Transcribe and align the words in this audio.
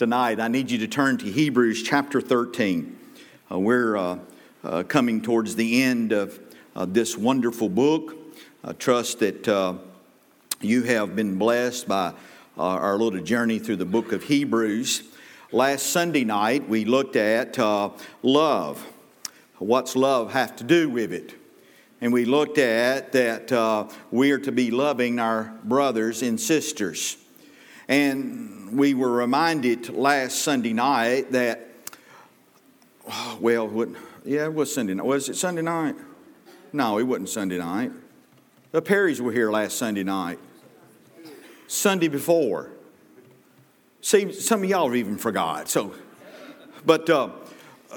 tonight, 0.00 0.40
I 0.40 0.48
need 0.48 0.70
you 0.70 0.78
to 0.78 0.88
turn 0.88 1.18
to 1.18 1.26
Hebrews 1.26 1.82
chapter 1.82 2.22
13. 2.22 2.98
Uh, 3.52 3.58
we're 3.58 3.98
uh, 3.98 4.18
uh, 4.64 4.82
coming 4.84 5.20
towards 5.20 5.56
the 5.56 5.82
end 5.82 6.12
of 6.12 6.40
uh, 6.74 6.86
this 6.88 7.18
wonderful 7.18 7.68
book. 7.68 8.16
I 8.64 8.72
trust 8.72 9.18
that 9.18 9.46
uh, 9.46 9.74
you 10.62 10.84
have 10.84 11.14
been 11.14 11.36
blessed 11.36 11.86
by 11.86 12.14
uh, 12.56 12.62
our 12.62 12.96
little 12.96 13.20
journey 13.20 13.58
through 13.58 13.76
the 13.76 13.84
book 13.84 14.12
of 14.12 14.22
Hebrews. 14.22 15.02
Last 15.52 15.88
Sunday 15.88 16.24
night, 16.24 16.66
we 16.66 16.86
looked 16.86 17.16
at 17.16 17.58
love. 18.22 18.86
What's 19.58 19.96
love 19.96 20.32
have 20.32 20.56
to 20.56 20.64
do 20.64 20.88
with 20.88 21.12
it? 21.12 21.34
And 22.00 22.10
we 22.10 22.24
looked 22.24 22.56
at 22.56 23.12
that 23.12 23.92
we 24.10 24.30
are 24.30 24.38
to 24.38 24.50
be 24.50 24.70
loving 24.70 25.18
our 25.18 25.52
brothers 25.62 26.22
and 26.22 26.40
sisters. 26.40 27.18
And 27.86 28.59
we 28.70 28.94
were 28.94 29.10
reminded 29.10 29.88
last 29.90 30.42
Sunday 30.42 30.72
night 30.72 31.32
that, 31.32 31.68
well, 33.40 33.66
what, 33.66 33.88
yeah, 34.24 34.44
it 34.44 34.54
was 34.54 34.72
Sunday 34.72 34.94
night. 34.94 35.06
Was 35.06 35.28
it 35.28 35.36
Sunday 35.36 35.62
night? 35.62 35.96
No, 36.72 36.98
it 36.98 37.02
wasn't 37.04 37.28
Sunday 37.28 37.58
night. 37.58 37.92
The 38.72 38.80
Perrys 38.80 39.20
were 39.20 39.32
here 39.32 39.50
last 39.50 39.76
Sunday 39.76 40.04
night. 40.04 40.38
Sunday 41.66 42.08
before. 42.08 42.70
See, 44.00 44.32
some 44.32 44.62
of 44.62 44.70
y'all 44.70 44.86
have 44.86 44.96
even 44.96 45.18
forgot. 45.18 45.68
So, 45.68 45.94
but 46.86 47.08
uh, 47.10 47.30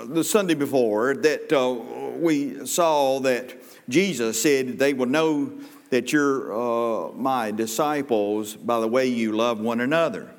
the 0.06 0.24
Sunday 0.24 0.56
before 0.56 1.16
that 1.16 1.54
uh, 1.54 1.74
we 2.18 2.66
saw 2.66 3.20
that 3.22 3.56
Jesus 3.90 4.42
said 4.42 4.80
they 4.80 4.94
will 4.94 5.06
know 5.06 5.52
that 5.90 6.12
you're 6.12 6.52
uh, 6.52 7.12
my 7.14 7.52
disciples 7.52 8.56
by 8.56 8.80
the 8.80 8.88
way 8.88 9.06
you 9.08 9.32
love 9.32 9.60
one 9.60 9.80
another. 9.80 10.34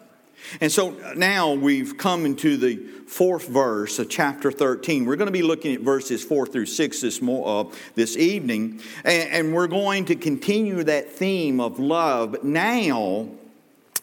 And 0.61 0.71
so 0.71 0.91
now 1.17 1.53
we've 1.53 1.97
come 1.97 2.27
into 2.27 2.57
the 2.57 2.77
fourth 3.07 3.49
verse 3.49 3.99
of 3.99 4.09
chapter 4.09 4.51
13. 4.51 5.05
We're 5.05 5.17
going 5.17 5.27
to 5.27 5.33
be 5.33 5.43
looking 5.43 5.75
at 5.75 5.81
verses 5.81 6.23
4 6.25 6.47
through 6.47 6.67
6 6.67 7.01
this, 7.01 7.23
uh, 7.23 7.65
this 7.95 8.17
evening, 8.17 8.81
and, 9.05 9.31
and 9.31 9.55
we're 9.55 9.67
going 9.67 10.05
to 10.07 10.17
continue 10.17 10.83
that 10.85 11.13
theme 11.13 11.61
of 11.61 11.79
love. 11.79 12.33
But 12.33 12.45
now 12.45 13.29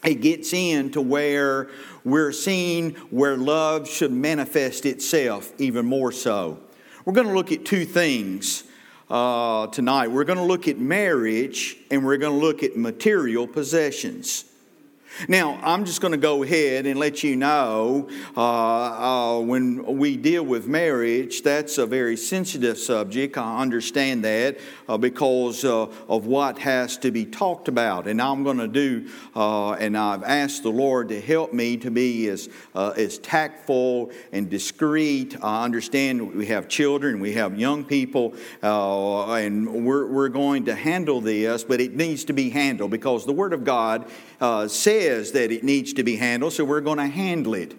it 0.04 0.16
gets 0.16 0.54
into 0.54 1.02
where 1.02 1.70
we're 2.04 2.32
seeing 2.32 2.92
where 3.12 3.38
love 3.38 3.88
should 3.88 4.12
manifest 4.12 4.86
itself 4.86 5.52
even 5.60 5.86
more 5.86 6.12
so. 6.12 6.60
We're 7.06 7.14
going 7.14 7.28
to 7.28 7.34
look 7.34 7.52
at 7.52 7.66
two 7.66 7.86
things 7.86 8.64
uh, 9.10 9.68
tonight. 9.68 10.08
We're 10.08 10.24
going 10.24 10.40
to 10.40 10.46
look 10.46 10.68
at 10.68 10.78
marriage 10.80 11.78
and 11.92 12.06
we're 12.06 12.18
going 12.18 12.40
to 12.40 12.46
look 12.46 12.64
at 12.64 12.78
material 12.78 13.48
possessions. 13.48 14.46
Now, 15.28 15.60
I'm 15.62 15.86
just 15.86 16.02
going 16.02 16.14
to 16.14 16.18
go 16.18 16.44
ahead 16.44 16.86
and 16.86 17.00
let 17.00 17.24
you 17.24 17.36
know 17.36 18.10
uh, 18.36 18.42
uh, 18.42 19.40
when 19.42 19.98
we 19.98 20.18
deal 20.18 20.44
with 20.44 20.68
marriage, 20.68 21.44
that's 21.44 21.78
a 21.78 21.86
very 21.86 22.16
sensitive 22.16 22.78
subject. 22.78 23.38
I 23.38 23.60
understand 23.60 24.24
that 24.24 24.58
uh, 24.88 24.98
because 24.98 25.64
uh, 25.66 25.88
of 26.08 26.26
what 26.26 26.60
has 26.60 26.98
to 27.00 27.12
be 27.12 27.26
talked 27.26 27.68
about. 27.68 28.08
And 28.08 28.22
I'm 28.22 28.44
going 28.44 28.58
to 28.58 28.68
do, 28.68 29.10
uh, 29.36 29.74
and 29.74 29.98
I've 29.98 30.24
asked 30.24 30.64
the 30.64 30.72
Lord 30.72 31.10
to 31.10 31.20
help 31.20 31.54
me 31.54 31.78
to 31.78 31.92
be 31.92 32.28
as, 32.30 32.50
uh, 32.74 32.94
as 32.96 33.18
tactful 33.18 34.12
and 34.32 34.50
discreet. 34.50 35.36
I 35.44 35.66
understand 35.66 36.34
we 36.34 36.48
have 36.48 36.68
children, 36.68 37.20
we 37.20 37.34
have 37.34 37.60
young 37.60 37.84
people, 37.84 38.34
and 38.62 39.86
we're, 39.86 40.08
we're 40.08 40.30
going 40.30 40.66
to 40.66 40.76
handle 40.76 41.22
this, 41.22 41.64
but 41.64 41.82
it 41.82 41.96
needs 41.96 42.24
to 42.26 42.34
be 42.34 42.50
handled 42.50 42.92
because 42.92 43.26
the 43.26 43.34
Word 43.34 43.54
of 43.54 43.64
God 43.64 44.10
says 44.68 45.01
says 45.02 45.32
that 45.32 45.52
it 45.52 45.64
needs 45.64 45.94
to 45.94 46.04
be 46.04 46.16
handled, 46.16 46.54
so 46.54 46.64
we're 46.64 46.82
going 46.82 46.98
to 46.98 47.08
handle 47.08 47.54
it. 47.54 47.74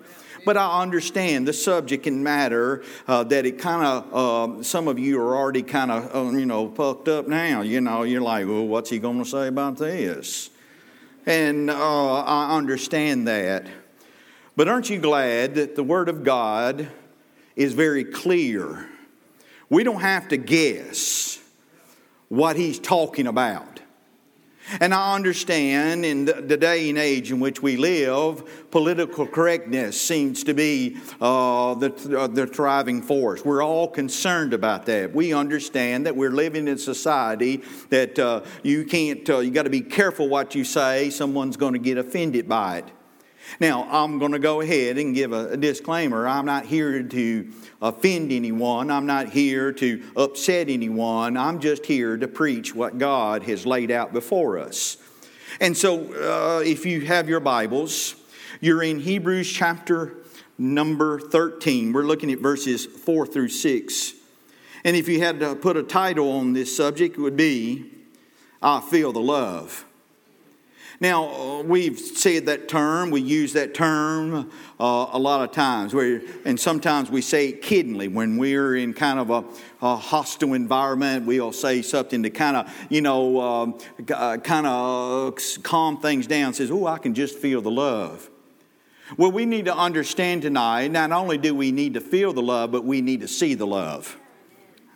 But 0.45 0.57
I 0.57 0.83
understand 0.83 1.47
the 1.47 1.53
subject 1.53 2.07
and 2.09 2.25
matter 2.25 2.83
uh, 3.07 3.23
that 3.25 3.47
it 3.47 3.59
kind 3.59 3.87
of, 3.87 4.59
uh, 4.61 4.63
some 4.65 4.89
of 4.89 4.99
you 4.99 5.21
are 5.21 5.37
already 5.37 5.63
kind 5.63 5.93
of, 5.93 6.15
uh, 6.15 6.37
you 6.37 6.47
know, 6.47 6.67
pucked 6.67 7.07
up 7.07 7.29
now. 7.29 7.61
You 7.63 7.81
know, 7.81 8.03
you're 8.03 8.21
like, 8.21 8.47
well, 8.47 8.67
what's 8.67 8.91
he 8.91 8.99
going 8.99 9.23
to 9.23 9.29
say 9.29 9.47
about 9.47 9.77
this? 9.77 10.51
And 11.27 11.71
uh, 11.71 12.23
I 12.25 12.57
understand 12.57 13.29
that. 13.29 13.69
But 14.57 14.67
aren't 14.69 14.91
you 14.91 14.99
glad 14.99 15.55
that 15.55 15.77
the 15.77 15.85
Word 15.85 16.09
of 16.09 16.25
God 16.25 16.89
is 17.55 17.73
very 17.73 18.05
clear? 18.05 18.89
We 19.71 19.85
don't 19.85 20.01
have 20.01 20.29
to 20.29 20.37
guess 20.37 21.41
what 22.29 22.57
He's 22.57 22.81
talking 22.81 23.29
about. 23.29 23.72
And 24.81 24.95
I 24.95 25.15
understand 25.15 26.05
in 26.05 26.25
the 26.25 26.57
day 26.57 26.89
and 26.89 26.99
age 26.99 27.31
in 27.31 27.41
which 27.41 27.63
we 27.63 27.77
live, 27.77 28.71
political 28.71 29.27
correctness 29.27 30.01
seems 30.01 30.45
to 30.45 30.55
be 30.55 30.99
uh, 31.21 31.75
the, 31.75 32.19
uh, 32.19 32.27
the 32.27 32.47
thriving 32.47 33.03
force. 33.03 33.45
We're 33.45 33.63
all 33.63 33.89
concerned 33.89 34.55
about 34.55 34.87
that. 34.87 35.15
We 35.15 35.33
understand 35.33 36.07
that 36.07 36.17
we're 36.17 36.31
living 36.31 36.69
in 36.69 36.75
a 36.75 36.79
society 36.79 37.63
that 37.91 38.19
uh, 38.19 38.43
you 38.63 38.85
can't, 38.85 39.29
uh, 39.29 39.39
you 39.39 39.51
got 39.51 39.65
to 39.65 39.71
be 39.71 39.83
careful 39.83 40.29
what 40.29 40.55
you 40.55 40.65
say, 40.65 41.11
someone's 41.11 41.57
going 41.57 41.75
to 41.75 41.79
get 41.79 41.99
offended 41.99 42.49
by 42.49 42.79
it. 42.79 42.91
Now, 43.61 43.87
I'm 43.91 44.19
going 44.19 44.33
to 44.33 44.39
go 44.39 44.61
ahead 44.61 44.99
and 44.99 45.15
give 45.15 45.33
a, 45.33 45.57
disclaimer. 45.57 46.27
I'm 46.27 46.47
not 46.47 46.67
here 46.67 47.03
to 47.03 47.53
offend 47.81 48.33
anyone. 48.33 48.91
I'm 48.91 49.07
not 49.07 49.29
here 49.29 49.73
to 49.73 50.03
upset 50.17 50.69
anyone. 50.69 51.37
I'm 51.37 51.61
just 51.61 51.87
here 51.87 52.17
to 52.17 52.29
preach 52.29 52.75
what 52.75 52.99
God 52.99 53.43
has 53.45 53.67
laid 53.67 53.91
out 53.91 54.13
before 54.13 54.59
us. 54.59 54.97
And 55.61 55.77
so, 55.77 56.13
uh, 56.15 56.61
if 56.61 56.87
you 56.87 57.03
have 57.03 57.29
your 57.29 57.41
Bibles, 57.41 58.17
you're 58.61 58.83
in 58.83 59.01
Hebrews 59.01 59.51
chapter 59.51 60.17
number 60.59 61.21
13. 61.21 61.93
We're 61.93 62.03
looking 62.03 62.33
at 62.33 62.39
verses 62.39 62.87
4 62.87 63.27
through 63.27 63.49
6. 63.49 64.15
And 64.85 64.97
if 64.97 65.09
you 65.09 65.21
had 65.21 65.41
to 65.41 65.55
put 65.55 65.77
a 65.77 65.83
title 65.83 66.33
on 66.33 66.53
this 66.53 66.75
subject, 66.75 67.17
it 67.17 67.21
would 67.21 67.37
be 67.37 67.91
I 68.61 68.81
Feel 68.81 69.13
the 69.13 69.21
Love. 69.21 69.85
Now, 71.03 71.63
we've 71.63 71.99
said 71.99 72.47
that 72.47 72.69
term, 72.69 73.11
we 73.11 73.23
use 73.23 73.55
that 73.55 73.75
term 73.75 74.53
uh, 74.79 75.07
a 75.11 75.19
lot 75.19 75.43
of 75.43 75.51
times, 75.51 75.93
where, 75.93 76.23
and 76.45 76.59
sometimes 76.59 77.11
we 77.11 77.21
say 77.23 77.49
it 77.49 77.61
kiddingly 77.61 78.11
when 78.11 78.37
we're 78.37 78.77
in 78.77 78.95
kind 78.95 79.19
of 79.19 79.31
a, 79.31 79.45
a 79.85 79.97
hostile 79.97 80.55
environment. 80.55 81.27
We'll 81.27 81.51
say 81.51 81.83
something 81.83 82.23
to 82.23 82.31
kind 82.31 82.57
of, 82.57 82.73
you 82.89 83.01
know, 83.01 83.41
um, 83.41 83.79
uh, 84.15 84.37
kind 84.37 84.65
of 84.65 85.37
calm 85.65 86.01
things 86.01 86.29
down, 86.29 86.55
says, 86.55 86.71
Oh, 86.71 86.87
I 86.87 86.99
can 86.99 87.15
just 87.15 87.37
feel 87.37 87.61
the 87.61 87.71
love. 87.73 88.31
Well, 89.17 89.33
we 89.33 89.45
need 89.45 89.65
to 89.65 89.77
understand 89.77 90.43
tonight 90.43 90.93
not 90.93 91.11
only 91.11 91.37
do 91.37 91.53
we 91.53 91.73
need 91.73 91.95
to 91.95 92.01
feel 92.01 92.33
the 92.33 92.43
love, 92.43 92.71
but 92.71 92.85
we 92.85 93.01
need 93.01 93.23
to 93.23 93.29
see 93.29 93.55
the 93.55 93.67
love. 93.67 94.17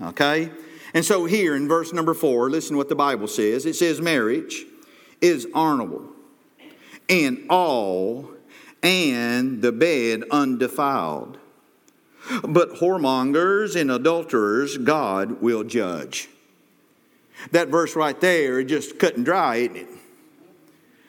Okay? 0.01 0.53
And 0.95 1.05
so, 1.05 1.25
here 1.25 1.57
in 1.57 1.67
verse 1.67 1.93
number 1.93 2.15
four, 2.15 2.49
listen 2.49 2.75
to 2.75 2.79
what 2.79 2.89
the 2.89 2.95
Bible 2.95 3.27
says 3.27 3.67
it 3.67 3.75
says, 3.75 4.01
Marriage 4.01 4.67
is 5.21 5.47
honorable, 5.55 6.05
and 7.09 7.47
all 7.49 8.31
and 8.83 9.63
the 9.63 9.73
bed 9.73 10.25
undefiled. 10.31 11.39
But 12.43 12.75
whoremongers 12.75 13.81
and 13.81 13.91
adulterers 13.91 14.79
God 14.79 15.41
will 15.41 15.65
judge. 15.65 16.29
That 17.53 17.69
verse 17.69 17.95
right 17.95 18.21
there 18.21 18.63
just 18.65 18.99
cut 18.99 19.17
and 19.17 19.25
dry, 19.25 19.57
isn't 19.57 19.77
it? 19.77 19.89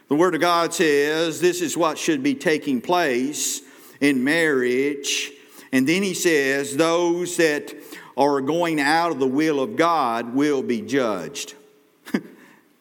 The 0.10 0.16
Word 0.16 0.36
of 0.36 0.42
God 0.42 0.74
says 0.74 1.42
this 1.42 1.62
is 1.62 1.76
what 1.76 1.98
should 1.98 2.24
be 2.24 2.36
taking 2.36 2.82
place 2.82 3.62
in 4.00 4.24
marriage. 4.24 5.32
And 5.72 5.88
then 5.88 6.02
he 6.02 6.14
says, 6.14 6.78
those 6.78 7.36
that 7.38 7.74
are 8.16 8.40
going 8.42 8.80
out 8.80 9.12
of 9.12 9.20
the 9.20 9.28
will 9.28 9.60
of 9.60 9.76
God 9.76 10.34
will 10.34 10.64
be 10.64 10.82
judged. 10.82 11.56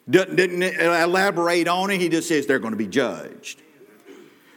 Didn't 0.09 0.63
elaborate 0.63 1.67
on 1.67 1.89
it, 1.91 1.99
he 1.99 2.09
just 2.09 2.27
says 2.27 2.45
they're 2.45 2.59
going 2.59 2.71
to 2.71 2.77
be 2.77 2.87
judged. 2.87 3.61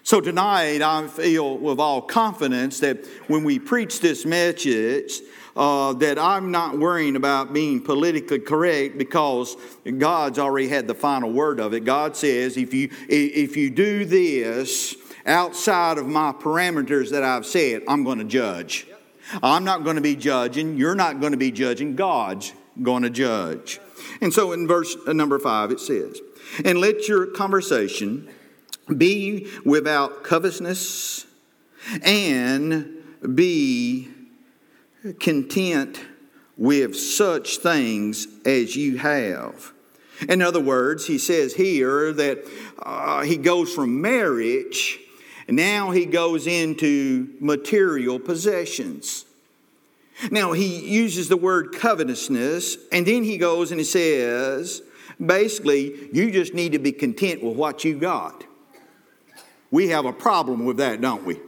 So 0.02 0.20
tonight, 0.20 0.80
I 0.80 1.06
feel 1.08 1.58
with 1.58 1.78
all 1.78 2.02
confidence 2.02 2.80
that 2.80 3.04
when 3.26 3.44
we 3.44 3.58
preach 3.58 4.00
this 4.00 4.24
message, 4.24 5.20
uh, 5.56 5.92
that 5.94 6.18
I'm 6.18 6.50
not 6.50 6.78
worrying 6.78 7.16
about 7.16 7.52
being 7.52 7.82
politically 7.82 8.38
correct 8.38 8.96
because 8.96 9.56
God's 9.98 10.38
already 10.38 10.68
had 10.68 10.86
the 10.86 10.94
final 10.94 11.32
word 11.32 11.60
of 11.60 11.74
it. 11.74 11.84
God 11.84 12.16
says, 12.16 12.56
if 12.56 12.72
you 12.72 12.90
if 13.08 13.56
you 13.56 13.70
do 13.70 14.04
this 14.04 14.96
outside 15.26 15.98
of 15.98 16.06
my 16.06 16.32
parameters 16.32 17.10
that 17.10 17.22
I've 17.22 17.46
said, 17.46 17.82
I'm 17.86 18.04
going 18.04 18.18
to 18.18 18.24
judge. 18.24 18.86
I'm 19.42 19.64
not 19.64 19.84
going 19.84 19.96
to 19.96 20.02
be 20.02 20.16
judging. 20.16 20.76
You're 20.76 20.94
not 20.94 21.20
going 21.20 21.32
to 21.32 21.38
be 21.38 21.52
judging. 21.52 21.94
God's 21.94 22.52
going 22.82 23.02
to 23.02 23.10
judge. 23.10 23.80
And 24.20 24.32
so 24.32 24.52
in 24.52 24.66
verse 24.66 24.96
uh, 25.06 25.12
number 25.12 25.38
five, 25.38 25.70
it 25.70 25.80
says, 25.80 26.20
And 26.64 26.78
let 26.78 27.08
your 27.08 27.26
conversation 27.26 28.28
be 28.96 29.48
without 29.64 30.24
covetousness, 30.24 31.26
and 32.02 32.96
be 33.34 34.08
content 35.18 36.00
with 36.56 36.94
such 36.96 37.58
things 37.58 38.26
as 38.44 38.76
you 38.76 38.98
have. 38.98 39.72
In 40.28 40.42
other 40.42 40.60
words, 40.60 41.06
he 41.06 41.16
says 41.16 41.54
here 41.54 42.12
that 42.12 42.46
uh, 42.78 43.22
he 43.22 43.38
goes 43.38 43.72
from 43.72 44.02
marriage 44.02 44.98
Now 45.48 45.90
he 45.90 46.04
goes 46.04 46.46
into 46.46 47.30
material 47.40 48.20
possessions. 48.20 49.24
Now 50.30 50.52
he 50.52 50.78
uses 50.86 51.28
the 51.28 51.36
word 51.36 51.72
covetousness, 51.72 52.76
and 52.92 53.06
then 53.06 53.24
he 53.24 53.38
goes 53.38 53.70
and 53.70 53.80
he 53.80 53.84
says, 53.84 54.82
basically, 55.24 56.08
you 56.12 56.30
just 56.30 56.54
need 56.54 56.72
to 56.72 56.78
be 56.78 56.92
content 56.92 57.42
with 57.42 57.56
what 57.56 57.84
you 57.84 57.98
got. 57.98 58.44
We 59.70 59.88
have 59.88 60.04
a 60.04 60.12
problem 60.12 60.64
with 60.64 60.78
that, 60.78 61.00
don't 61.00 61.24
we? 61.24 61.38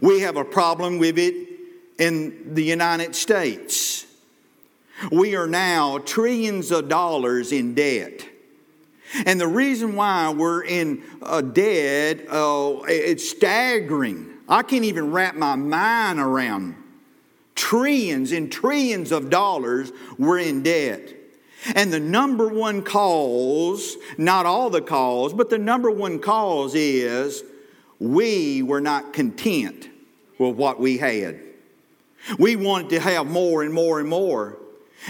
We 0.00 0.20
have 0.20 0.36
a 0.36 0.44
problem 0.44 0.98
with 0.98 1.18
it 1.18 1.34
in 1.98 2.54
the 2.54 2.62
United 2.62 3.14
States. 3.14 4.06
We 5.10 5.36
are 5.36 5.46
now 5.46 5.98
trillions 5.98 6.70
of 6.70 6.88
dollars 6.88 7.52
in 7.52 7.74
debt. 7.74 8.26
And 9.24 9.40
the 9.40 9.46
reason 9.46 9.96
why 9.96 10.30
we're 10.30 10.64
in 10.64 11.02
a 11.22 11.42
debt, 11.42 12.26
uh, 12.28 12.80
it's 12.86 13.28
staggering. 13.30 14.34
I 14.48 14.62
can't 14.62 14.84
even 14.84 15.12
wrap 15.12 15.34
my 15.34 15.56
mind 15.56 16.18
around 16.18 16.76
trillions 17.58 18.30
and 18.30 18.52
trillions 18.52 19.10
of 19.10 19.30
dollars 19.30 19.90
we're 20.16 20.38
in 20.38 20.62
debt. 20.62 21.12
And 21.74 21.92
the 21.92 21.98
number 21.98 22.48
one 22.48 22.82
cause, 22.82 23.96
not 24.16 24.46
all 24.46 24.70
the 24.70 24.80
cause, 24.80 25.32
but 25.34 25.50
the 25.50 25.58
number 25.58 25.90
one 25.90 26.20
cause 26.20 26.76
is 26.76 27.42
we 27.98 28.62
were 28.62 28.80
not 28.80 29.12
content 29.12 29.88
with 30.38 30.54
what 30.54 30.78
we 30.78 30.98
had. 30.98 31.40
We 32.38 32.54
wanted 32.54 32.90
to 32.90 33.00
have 33.00 33.26
more 33.26 33.64
and 33.64 33.74
more 33.74 33.98
and 33.98 34.08
more. 34.08 34.56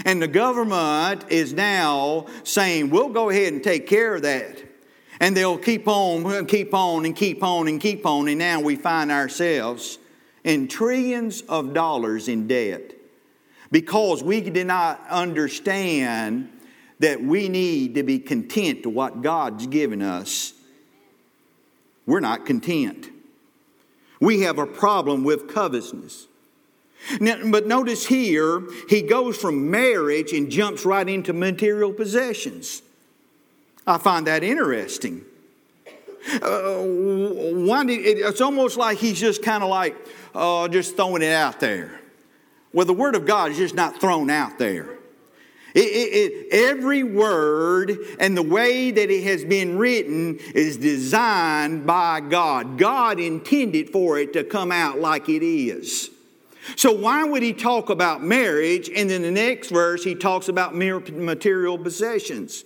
And 0.03 0.19
the 0.19 0.27
government 0.27 1.25
is 1.29 1.53
now 1.53 2.25
saying, 2.43 2.89
we'll 2.89 3.09
go 3.09 3.29
ahead 3.29 3.53
and 3.53 3.63
take 3.63 3.85
care 3.85 4.15
of 4.15 4.23
that. 4.23 4.57
And 5.19 5.37
they'll 5.37 5.57
keep 5.57 5.87
on, 5.87 6.47
keep 6.47 6.73
on, 6.73 7.05
and 7.05 7.15
keep 7.15 7.43
on, 7.43 7.67
and 7.67 7.79
keep 7.79 8.07
on. 8.07 8.27
And 8.27 8.39
now 8.39 8.59
we 8.59 8.75
find 8.75 9.11
ourselves 9.11 9.98
in 10.43 10.67
trillions 10.67 11.41
of 11.41 11.73
dollars 11.73 12.27
in 12.27 12.47
debt 12.47 12.93
because 13.71 14.23
we 14.23 14.41
did 14.41 14.67
not 14.67 15.05
understand 15.09 16.49
that 16.99 17.21
we 17.21 17.49
need 17.49 17.95
to 17.95 18.03
be 18.03 18.19
content 18.19 18.83
to 18.83 18.89
what 18.89 19.21
God's 19.21 19.67
given 19.67 20.01
us. 20.01 20.53
We're 22.05 22.19
not 22.19 22.45
content. 22.45 23.09
We 24.19 24.41
have 24.41 24.57
a 24.57 24.65
problem 24.65 25.23
with 25.23 25.47
covetousness. 25.47 26.27
Now, 27.21 27.37
but 27.49 27.65
notice 27.65 28.05
here, 28.05 28.61
he 28.89 29.01
goes 29.01 29.37
from 29.37 29.71
marriage 29.71 30.33
and 30.33 30.51
jumps 30.51 30.85
right 30.85 31.07
into 31.07 31.31
material 31.31 31.93
possessions. 31.93 32.81
I 33.87 33.97
find 33.97 34.27
that 34.27 34.43
interesting. 34.43 35.23
Uh, 36.41 36.79
one, 36.81 37.87
it's 37.89 38.41
almost 38.41 38.75
like 38.75 38.97
he's 38.97 39.19
just 39.19 39.41
kind 39.41 39.63
of 39.63 39.69
like 39.69 39.95
uh, 40.33 40.67
just 40.67 40.95
throwing 40.95 41.21
it 41.21 41.31
out 41.31 41.59
there. 41.59 41.99
Well, 42.73 42.85
the 42.85 42.93
Word 42.93 43.15
of 43.15 43.25
God 43.25 43.51
is 43.51 43.57
just 43.57 43.75
not 43.75 43.99
thrown 43.99 44.29
out 44.29 44.57
there. 44.59 44.99
It, 45.75 45.79
it, 45.81 46.31
it, 46.31 46.47
every 46.51 47.03
word 47.03 47.99
and 48.19 48.35
the 48.35 48.41
way 48.43 48.89
that 48.89 49.11
it 49.11 49.23
has 49.23 49.45
been 49.45 49.77
written 49.77 50.39
is 50.55 50.77
designed 50.77 51.85
by 51.85 52.21
God. 52.21 52.79
God 52.79 53.19
intended 53.19 53.91
for 53.91 54.17
it 54.17 54.33
to 54.33 54.43
come 54.43 54.71
out 54.71 54.97
like 54.97 55.29
it 55.29 55.43
is. 55.43 56.09
So, 56.75 56.91
why 56.91 57.23
would 57.23 57.43
he 57.43 57.53
talk 57.53 57.89
about 57.89 58.23
marriage 58.23 58.89
and 58.93 59.09
then 59.09 59.21
the 59.21 59.31
next 59.31 59.69
verse 59.69 60.03
he 60.03 60.15
talks 60.15 60.49
about 60.49 60.75
material 60.75 61.77
possessions? 61.77 62.63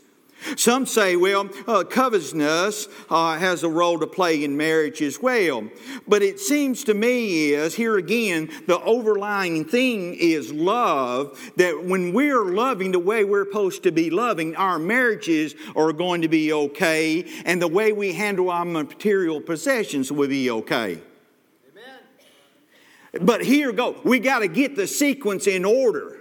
Some 0.57 0.85
say, 0.85 1.15
well, 1.15 1.49
uh, 1.67 1.83
covetousness 1.83 2.87
uh, 3.09 3.37
has 3.37 3.63
a 3.63 3.69
role 3.69 3.99
to 3.99 4.07
play 4.07 4.43
in 4.43 4.57
marriage 4.57 5.01
as 5.01 5.21
well. 5.21 5.67
But 6.07 6.21
it 6.21 6.39
seems 6.39 6.83
to 6.85 6.93
me 6.93 7.53
is, 7.53 7.75
here 7.75 7.97
again, 7.97 8.49
the 8.67 8.81
overlying 8.81 9.65
thing 9.65 10.15
is 10.15 10.51
love, 10.51 11.39
that 11.57 11.83
when 11.83 12.13
we're 12.13 12.45
loving 12.45 12.91
the 12.91 12.99
way 12.99 13.23
we're 13.23 13.45
supposed 13.45 13.83
to 13.83 13.91
be 13.91 14.09
loving, 14.09 14.55
our 14.55 14.79
marriages 14.79 15.55
are 15.75 15.93
going 15.93 16.21
to 16.21 16.27
be 16.27 16.53
okay, 16.53 17.25
and 17.45 17.61
the 17.61 17.67
way 17.67 17.91
we 17.91 18.13
handle 18.13 18.49
our 18.49 18.65
material 18.65 19.41
possessions 19.41 20.11
will 20.11 20.27
be 20.27 20.49
okay. 20.49 20.99
Amen. 21.71 23.25
But 23.25 23.43
here 23.43 23.71
go, 23.71 23.99
we 24.03 24.19
got 24.19 24.39
to 24.39 24.47
get 24.47 24.75
the 24.75 24.87
sequence 24.87 25.47
in 25.47 25.65
order. 25.65 26.17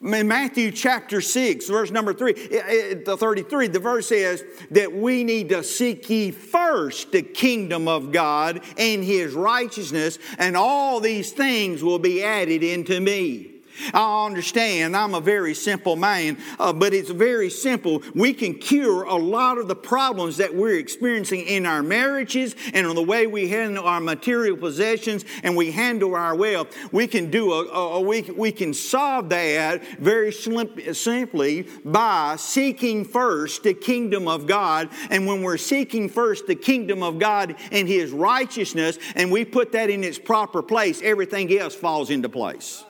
In 0.00 0.28
Matthew 0.28 0.70
chapter 0.70 1.20
6, 1.20 1.68
verse 1.68 1.90
number 1.90 2.14
3, 2.14 2.32
eh, 2.32 2.56
eh, 2.56 2.94
the 3.04 3.16
33, 3.16 3.66
the 3.66 3.80
verse 3.80 4.08
says 4.08 4.44
that 4.70 4.92
we 4.92 5.24
need 5.24 5.48
to 5.48 5.64
seek 5.64 6.08
ye 6.08 6.30
first 6.30 7.10
the 7.10 7.22
kingdom 7.22 7.88
of 7.88 8.12
God 8.12 8.62
and 8.76 9.02
his 9.02 9.34
righteousness, 9.34 10.20
and 10.38 10.56
all 10.56 11.00
these 11.00 11.32
things 11.32 11.82
will 11.82 11.98
be 11.98 12.22
added 12.22 12.62
into 12.62 13.00
me. 13.00 13.57
I 13.92 14.26
understand 14.26 14.96
I'm 14.96 15.14
a 15.14 15.20
very 15.20 15.54
simple 15.54 15.96
man, 15.96 16.38
uh, 16.58 16.72
but 16.72 16.94
it's 16.94 17.10
very 17.10 17.50
simple. 17.50 18.02
We 18.14 18.32
can 18.32 18.54
cure 18.54 19.04
a 19.04 19.16
lot 19.16 19.58
of 19.58 19.68
the 19.68 19.76
problems 19.76 20.36
that 20.38 20.54
we're 20.54 20.78
experiencing 20.78 21.40
in 21.40 21.66
our 21.66 21.82
marriages 21.82 22.54
and 22.72 22.86
on 22.86 22.94
the 22.94 23.02
way 23.02 23.26
we 23.26 23.48
handle 23.48 23.86
our 23.86 24.00
material 24.00 24.56
possessions 24.56 25.24
and 25.42 25.56
we 25.56 25.70
handle 25.70 26.14
our 26.14 26.34
wealth. 26.34 26.74
We 26.92 27.06
can 27.06 27.30
do 27.30 27.52
a, 27.52 27.66
a 27.66 28.00
we, 28.00 28.22
we 28.22 28.52
can 28.52 28.74
solve 28.74 29.28
that 29.30 29.82
very 29.98 30.32
simply 30.32 31.68
by 31.84 32.36
seeking 32.36 33.04
first 33.04 33.62
the 33.62 33.74
kingdom 33.74 34.28
of 34.28 34.46
God. 34.46 34.90
And 35.10 35.26
when 35.26 35.42
we're 35.42 35.56
seeking 35.56 36.08
first 36.08 36.46
the 36.46 36.54
kingdom 36.54 37.02
of 37.02 37.18
God 37.18 37.56
and 37.70 37.88
His 37.88 38.10
righteousness, 38.10 38.98
and 39.14 39.30
we 39.30 39.44
put 39.44 39.72
that 39.72 39.90
in 39.90 40.04
its 40.04 40.18
proper 40.18 40.62
place, 40.62 41.00
everything 41.02 41.56
else 41.58 41.74
falls 41.74 42.10
into 42.10 42.28
place. 42.28 42.84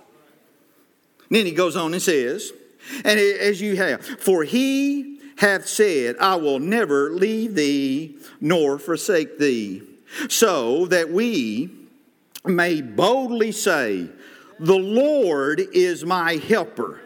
Then 1.31 1.47
he 1.47 1.53
goes 1.53 1.77
on 1.77 1.93
and 1.93 2.03
says, 2.03 2.53
and 3.05 3.19
as 3.19 3.61
you 3.61 3.77
have, 3.77 4.05
for 4.05 4.45
he 4.45 5.21
hath 5.37 5.69
said, 5.69 6.17
I 6.21 6.37
will 6.37 6.59
never 6.59 7.11
leave 7.11 7.55
thee 7.55 8.19
nor 8.41 8.79
forsake 8.79 9.39
thee, 9.39 9.83
so 10.29 10.87
that 10.87 11.11
we 11.11 11.71
may 12.45 12.81
boldly 12.81 13.53
say, 13.53 14.09
The 14.59 14.77
Lord 14.77 15.61
is 15.73 16.05
my 16.05 16.35
helper. 16.37 17.01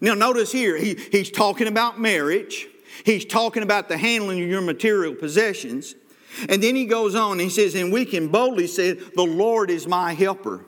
Now, 0.00 0.14
notice 0.14 0.50
here, 0.50 0.76
he, 0.76 0.94
he's 1.12 1.30
talking 1.30 1.68
about 1.68 2.00
marriage, 2.00 2.66
he's 3.04 3.24
talking 3.24 3.62
about 3.62 3.88
the 3.88 3.96
handling 3.96 4.42
of 4.42 4.48
your 4.48 4.62
material 4.62 5.14
possessions. 5.14 5.94
And 6.48 6.62
then 6.62 6.74
he 6.74 6.86
goes 6.86 7.14
on, 7.14 7.32
and 7.32 7.42
he 7.42 7.50
says, 7.50 7.74
And 7.74 7.92
we 7.92 8.06
can 8.06 8.28
boldly 8.28 8.66
say, 8.66 8.92
The 8.92 9.22
Lord 9.22 9.70
is 9.70 9.86
my 9.86 10.14
helper. 10.14 10.64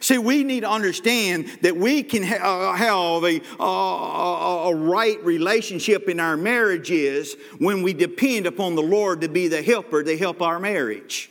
See, 0.00 0.18
we 0.18 0.44
need 0.44 0.60
to 0.60 0.70
understand 0.70 1.48
that 1.62 1.76
we 1.76 2.02
can 2.02 2.22
ha- 2.22 2.72
uh, 2.72 2.74
have 2.74 3.24
a, 3.24 3.40
a, 3.62 4.70
a 4.70 4.74
right 4.74 5.22
relationship 5.24 6.08
in 6.08 6.20
our 6.20 6.36
marriages 6.36 7.36
when 7.58 7.82
we 7.82 7.94
depend 7.94 8.46
upon 8.46 8.74
the 8.74 8.82
Lord 8.82 9.20
to 9.22 9.28
be 9.28 9.48
the 9.48 9.62
helper 9.62 10.02
to 10.02 10.18
help 10.18 10.42
our 10.42 10.58
marriage. 10.58 11.30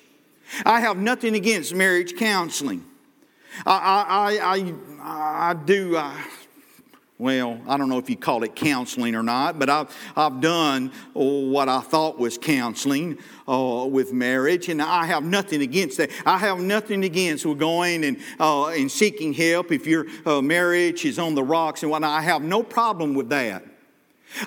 I 0.65 0.79
have 0.79 0.97
nothing 0.97 1.35
against 1.35 1.75
marriage 1.75 2.15
counseling. 2.17 2.85
I, 3.65 4.39
I, 4.41 4.73
I, 5.01 5.49
I 5.49 5.53
do. 5.53 5.97
Uh, 5.97 6.15
well, 7.19 7.59
I 7.67 7.77
don't 7.77 7.89
know 7.89 7.97
if 7.97 8.11
you 8.11 8.15
call 8.15 8.43
it 8.43 8.55
counseling 8.55 9.15
or 9.15 9.23
not, 9.23 9.57
but 9.57 9.71
I've, 9.71 9.95
I've 10.15 10.39
done 10.39 10.91
what 11.13 11.67
I 11.67 11.81
thought 11.81 12.19
was 12.19 12.37
counseling 12.37 13.17
uh, 13.47 13.87
with 13.89 14.13
marriage, 14.13 14.69
and 14.69 14.79
I 14.79 15.05
have 15.05 15.23
nothing 15.23 15.61
against 15.63 15.97
that. 15.97 16.11
I 16.27 16.37
have 16.37 16.59
nothing 16.59 17.03
against 17.03 17.43
going 17.57 18.03
and, 18.03 18.17
uh, 18.39 18.67
and 18.67 18.91
seeking 18.91 19.33
help 19.33 19.71
if 19.71 19.87
your 19.87 20.05
uh, 20.27 20.41
marriage 20.41 21.05
is 21.05 21.17
on 21.17 21.33
the 21.33 21.43
rocks 21.43 21.81
and 21.81 21.91
whatnot. 21.91 22.11
I 22.11 22.21
have 22.21 22.43
no 22.43 22.61
problem 22.61 23.15
with 23.15 23.29
that. 23.29 23.63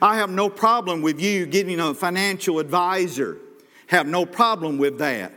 I 0.00 0.16
have 0.16 0.30
no 0.30 0.48
problem 0.48 1.02
with 1.02 1.20
you 1.20 1.46
getting 1.46 1.80
a 1.80 1.92
financial 1.92 2.60
advisor. 2.60 3.38
Have 3.88 4.06
no 4.06 4.24
problem 4.24 4.78
with 4.78 4.98
that. 4.98 5.32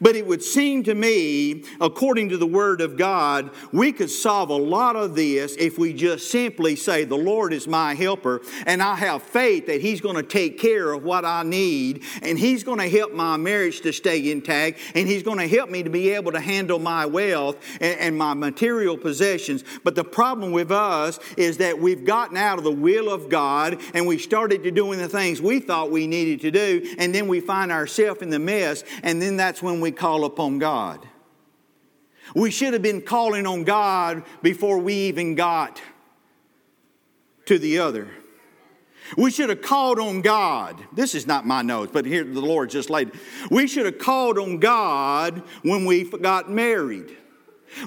But 0.00 0.16
it 0.16 0.26
would 0.26 0.42
seem 0.42 0.82
to 0.84 0.94
me, 0.94 1.64
according 1.80 2.30
to 2.30 2.36
the 2.36 2.46
Word 2.46 2.80
of 2.80 2.96
God, 2.96 3.50
we 3.72 3.92
could 3.92 4.10
solve 4.10 4.50
a 4.50 4.56
lot 4.56 4.96
of 4.96 5.14
this 5.14 5.56
if 5.56 5.78
we 5.78 5.92
just 5.92 6.30
simply 6.30 6.76
say, 6.76 7.04
The 7.04 7.16
Lord 7.16 7.52
is 7.52 7.66
my 7.66 7.94
helper, 7.94 8.42
and 8.66 8.82
I 8.82 8.94
have 8.96 9.22
faith 9.22 9.66
that 9.66 9.80
He's 9.80 10.00
going 10.00 10.16
to 10.16 10.22
take 10.22 10.58
care 10.58 10.92
of 10.92 11.04
what 11.04 11.24
I 11.24 11.42
need, 11.42 12.02
and 12.22 12.38
He's 12.38 12.64
going 12.64 12.78
to 12.78 12.88
help 12.88 13.12
my 13.12 13.36
marriage 13.36 13.80
to 13.82 13.92
stay 13.92 14.30
intact, 14.30 14.78
and 14.94 15.08
He's 15.08 15.22
going 15.22 15.38
to 15.38 15.48
help 15.48 15.70
me 15.70 15.82
to 15.82 15.90
be 15.90 16.10
able 16.10 16.32
to 16.32 16.40
handle 16.40 16.78
my 16.78 17.06
wealth 17.06 17.56
and, 17.80 17.98
and 17.98 18.18
my 18.18 18.34
material 18.34 18.96
possessions. 18.96 19.64
But 19.84 19.94
the 19.94 20.04
problem 20.04 20.52
with 20.52 20.70
us 20.70 21.18
is 21.36 21.58
that 21.58 21.78
we've 21.78 22.04
gotten 22.04 22.36
out 22.36 22.58
of 22.58 22.64
the 22.64 22.72
will 22.72 23.12
of 23.12 23.28
God 23.28 23.80
and 23.94 24.06
we 24.06 24.18
started 24.18 24.62
to 24.64 24.70
doing 24.70 24.98
the 24.98 25.08
things 25.08 25.40
we 25.40 25.60
thought 25.60 25.90
we 25.90 26.06
needed 26.06 26.40
to 26.42 26.50
do, 26.50 26.94
and 26.98 27.14
then 27.14 27.28
we 27.28 27.40
find 27.40 27.72
ourselves 27.72 28.22
in 28.22 28.30
the 28.30 28.38
mess, 28.38 28.84
and 29.02 29.20
then 29.20 29.36
that's 29.36 29.62
when 29.62 29.75
when 29.76 29.82
we 29.82 29.92
call 29.92 30.24
upon 30.24 30.58
God. 30.58 31.06
We 32.34 32.50
should 32.50 32.72
have 32.72 32.82
been 32.82 33.02
calling 33.02 33.46
on 33.46 33.64
God 33.64 34.24
before 34.42 34.78
we 34.78 34.94
even 34.94 35.34
got 35.34 35.82
to 37.44 37.58
the 37.58 37.78
other. 37.78 38.08
We 39.16 39.30
should 39.30 39.50
have 39.50 39.60
called 39.60 40.00
on 40.00 40.22
God. 40.22 40.82
This 40.92 41.14
is 41.14 41.26
not 41.26 41.46
my 41.46 41.62
notes, 41.62 41.92
but 41.92 42.06
here 42.06 42.24
the 42.24 42.40
Lord 42.40 42.70
just 42.70 42.90
laid. 42.90 43.12
We 43.50 43.68
should 43.68 43.84
have 43.84 43.98
called 43.98 44.38
on 44.38 44.58
God 44.58 45.42
when 45.62 45.84
we 45.84 46.04
got 46.04 46.50
married. 46.50 47.16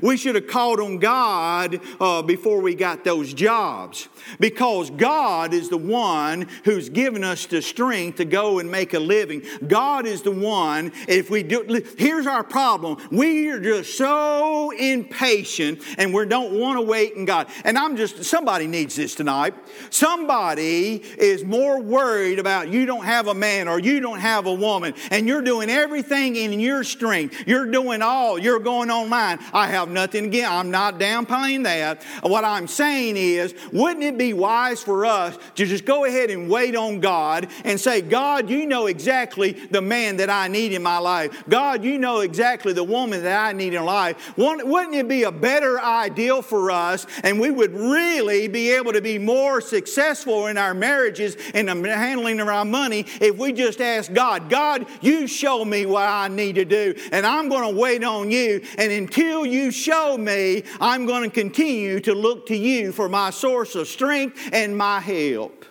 We 0.02 0.18
should 0.18 0.36
have 0.36 0.48
called 0.48 0.80
on 0.80 0.98
God 0.98 1.80
uh, 2.00 2.22
before 2.22 2.62
we 2.62 2.76
got 2.76 3.04
those 3.04 3.34
jobs 3.34 4.08
because 4.40 4.90
God 4.90 5.54
is 5.54 5.70
the 5.70 5.78
one 5.78 6.48
who's 6.64 6.90
given 6.90 7.24
us 7.24 7.46
the 7.46 7.62
strength 7.62 8.18
to 8.18 8.26
go 8.26 8.60
and 8.60 8.70
make 8.70 8.94
a 8.94 9.00
living. 9.00 9.44
God 9.68 10.06
is 10.06 10.22
the 10.22 10.32
one, 10.32 10.92
if 11.08 11.30
we 11.30 11.44
do, 11.44 11.84
here's 11.98 12.28
our 12.28 12.44
problem. 12.44 12.98
We 13.12 13.50
are 13.50 13.60
just 13.60 13.98
so 13.98 14.72
impatient 14.72 15.82
and 15.98 16.14
we 16.14 16.26
don't 16.26 16.60
want 16.60 16.78
to 16.78 16.82
wait 16.82 17.14
in 17.14 17.26
God. 17.26 17.48
And 17.64 17.78
I'm 17.78 17.96
just, 17.96 18.24
somebody 18.24 18.68
needs 18.68 18.96
this 18.96 19.16
tonight. 19.16 19.56
Somebody 19.90 20.96
is 21.18 21.44
more 21.44 21.82
worried 21.82 22.40
about 22.40 22.70
you 22.70 22.86
don't 22.86 23.06
have 23.06 23.28
a 23.28 23.34
man 23.34 23.68
or 23.68 23.80
you 23.80 24.00
don't 24.00 24.20
have 24.20 24.46
a 24.46 24.54
woman 24.54 24.94
and 25.12 25.28
you're 25.28 25.42
doing 25.42 25.70
everything 25.70 26.36
in 26.36 26.60
your 26.60 26.84
strength. 26.84 27.48
You're 27.48 27.70
doing 27.70 28.02
all, 28.02 28.38
you're 28.38 28.60
going 28.60 28.92
online. 28.92 29.40
I 29.54 29.68
have 29.70 29.90
nothing 29.90 30.26
again. 30.26 30.52
I'm 30.52 30.72
not 30.72 31.00
downplaying 31.00 31.64
that. 31.64 32.04
What 32.22 32.44
I'm 32.44 32.68
saying 32.68 33.18
is, 33.18 33.54
wouldn't 33.72 34.04
it 34.04 34.18
be 34.18 34.34
wise 34.34 34.82
for 34.82 35.06
us 35.06 35.38
to 35.56 35.66
just 35.66 35.86
go 35.86 36.06
ahead 36.06 36.30
and 36.30 36.50
wait 36.50 36.76
on 36.76 37.00
God 37.00 37.48
and 37.64 37.80
say, 37.80 38.02
God, 38.02 38.50
you 38.50 38.66
know 38.66 38.88
exactly 38.88 39.52
the 39.52 39.82
man 39.82 40.18
that 40.18 40.30
I 40.30 40.48
need 40.48 40.74
in 40.74 40.84
my 40.84 40.98
life. 40.98 41.44
God, 41.50 41.84
you 41.84 41.98
know 41.98 42.22
exactly 42.22 42.74
the 42.74 42.84
woman 42.84 43.24
that 43.24 43.46
I 43.46 43.54
need 43.54 43.74
in 43.74 43.84
life. 43.86 44.38
Wouldn't 44.38 44.96
it 44.96 45.08
be 45.08 45.24
a 45.24 45.32
better 45.32 45.80
ideal 45.80 46.42
for 46.42 46.72
us 46.72 47.06
and 47.24 47.40
we 47.40 47.52
would 47.52 47.74
really 47.74 48.48
be 48.48 48.72
able 48.72 48.94
to 48.94 49.02
be 49.02 49.18
more 49.18 49.62
successful 49.62 50.48
in 50.48 50.58
our 50.58 50.74
marriages 50.74 51.36
and 51.54 51.68
the 51.68 51.96
handling 51.96 52.40
of 52.40 52.48
our 52.48 52.66
money 52.66 53.06
if 53.22 53.38
we 53.38 53.54
just 53.54 53.82
ask 53.82 54.12
God, 54.14 54.50
God, 54.50 54.86
you 55.02 55.28
show 55.28 55.64
me 55.66 55.86
what 55.86 56.08
I 56.08 56.28
need 56.28 56.56
to 56.56 56.66
do 56.66 56.96
and 57.12 57.26
I'm 57.26 57.50
going 57.50 57.74
to 57.74 57.80
wait 57.80 58.04
on 58.04 58.32
you. 58.32 58.62
And 58.78 58.92
until 58.92 59.46
you 59.46 59.59
show 59.72 60.18
me, 60.18 60.64
I'm 60.82 61.06
going 61.06 61.24
to 61.24 61.30
continue 61.30 62.00
to 62.02 62.14
look 62.14 62.48
to 62.48 62.58
you 62.58 62.92
for 62.92 63.08
my 63.08 63.30
source 63.30 63.76
of 63.76 63.88
strength 63.88 64.10
strength 64.10 64.50
and 64.54 64.78
my 64.78 65.00
help. 65.00 65.66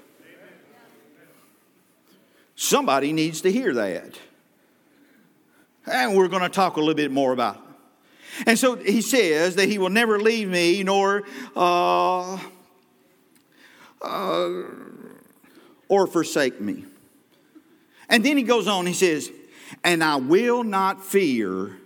Somebody 2.55 3.13
needs 3.13 3.41
to 3.43 3.53
hear 3.53 3.75
that. 3.75 4.15
And 5.87 6.17
we're 6.17 6.29
going 6.29 6.43
to 6.43 6.49
talk 6.49 6.77
a 6.77 6.81
little 6.81 6.95
bit 6.95 7.11
more 7.11 7.33
about 7.33 7.57
it. 7.57 7.63
And 8.47 8.59
so 8.59 8.77
he 8.77 9.01
says 9.01 9.57
that 9.57 9.69
he 9.69 9.79
will 9.79 9.91
never 9.91 10.21
leave 10.21 10.49
me 10.49 10.83
nor 10.83 11.25
uh, 11.57 12.39
uh, 14.03 14.63
or 15.89 16.07
forsake 16.07 16.61
me. 16.61 16.85
And 18.09 18.25
then 18.25 18.37
he 18.37 18.43
goes 18.43 18.69
on, 18.69 18.87
he 18.87 18.93
says, 18.93 19.31
And 19.83 20.05
I 20.05 20.17
will 20.17 20.63
not 20.63 21.05
fear 21.05 21.77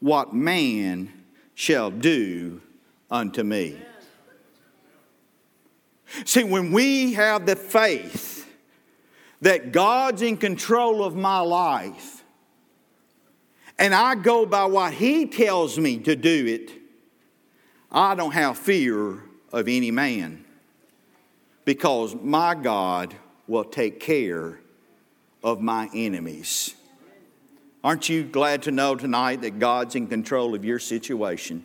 what 0.00 0.34
man 0.34 1.13
shall 1.54 1.90
do 1.90 2.60
unto 3.10 3.42
me. 3.42 3.76
See, 6.24 6.44
when 6.44 6.72
we 6.72 7.14
have 7.14 7.46
the 7.46 7.56
faith 7.56 8.48
that 9.40 9.72
God's 9.72 10.22
in 10.22 10.36
control 10.36 11.02
of 11.04 11.16
my 11.16 11.40
life, 11.40 12.22
and 13.78 13.94
I 13.94 14.14
go 14.14 14.46
by 14.46 14.66
what 14.66 14.92
He 14.92 15.26
tells 15.26 15.78
me 15.78 15.98
to 15.98 16.14
do 16.14 16.46
it, 16.46 16.70
I 17.90 18.14
don't 18.14 18.32
have 18.32 18.58
fear 18.58 19.22
of 19.52 19.68
any 19.68 19.90
man 19.90 20.44
because 21.64 22.14
my 22.14 22.54
God 22.54 23.14
will 23.46 23.64
take 23.64 24.00
care 24.00 24.60
of 25.42 25.60
my 25.60 25.88
enemies. 25.94 26.74
Aren't 27.84 28.08
you 28.08 28.24
glad 28.24 28.62
to 28.62 28.72
know 28.72 28.96
tonight 28.96 29.42
that 29.42 29.58
God's 29.58 29.94
in 29.94 30.06
control 30.06 30.54
of 30.54 30.64
your 30.64 30.78
situation? 30.78 31.62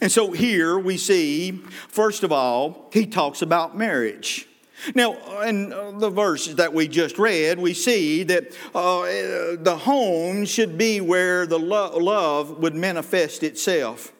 And 0.00 0.10
so 0.10 0.30
here 0.30 0.78
we 0.78 0.96
see, 0.96 1.50
first 1.88 2.22
of 2.22 2.30
all, 2.30 2.88
he 2.92 3.04
talks 3.04 3.42
about 3.42 3.76
marriage. 3.76 4.46
Now, 4.94 5.40
in 5.42 5.70
the 5.98 6.08
verses 6.08 6.54
that 6.54 6.72
we 6.72 6.86
just 6.86 7.18
read, 7.18 7.58
we 7.58 7.74
see 7.74 8.22
that 8.22 8.56
uh, 8.74 9.60
the 9.60 9.76
home 9.76 10.44
should 10.44 10.78
be 10.78 11.00
where 11.00 11.46
the 11.46 11.58
lo- 11.58 11.98
love 11.98 12.58
would 12.58 12.76
manifest 12.76 13.42
itself. 13.42 14.12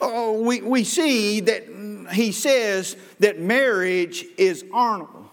Uh, 0.00 0.32
we, 0.34 0.62
we 0.62 0.82
see 0.82 1.40
that 1.40 2.08
he 2.12 2.32
says 2.32 2.96
that 3.20 3.38
marriage 3.38 4.24
is 4.38 4.64
honorable. 4.72 5.30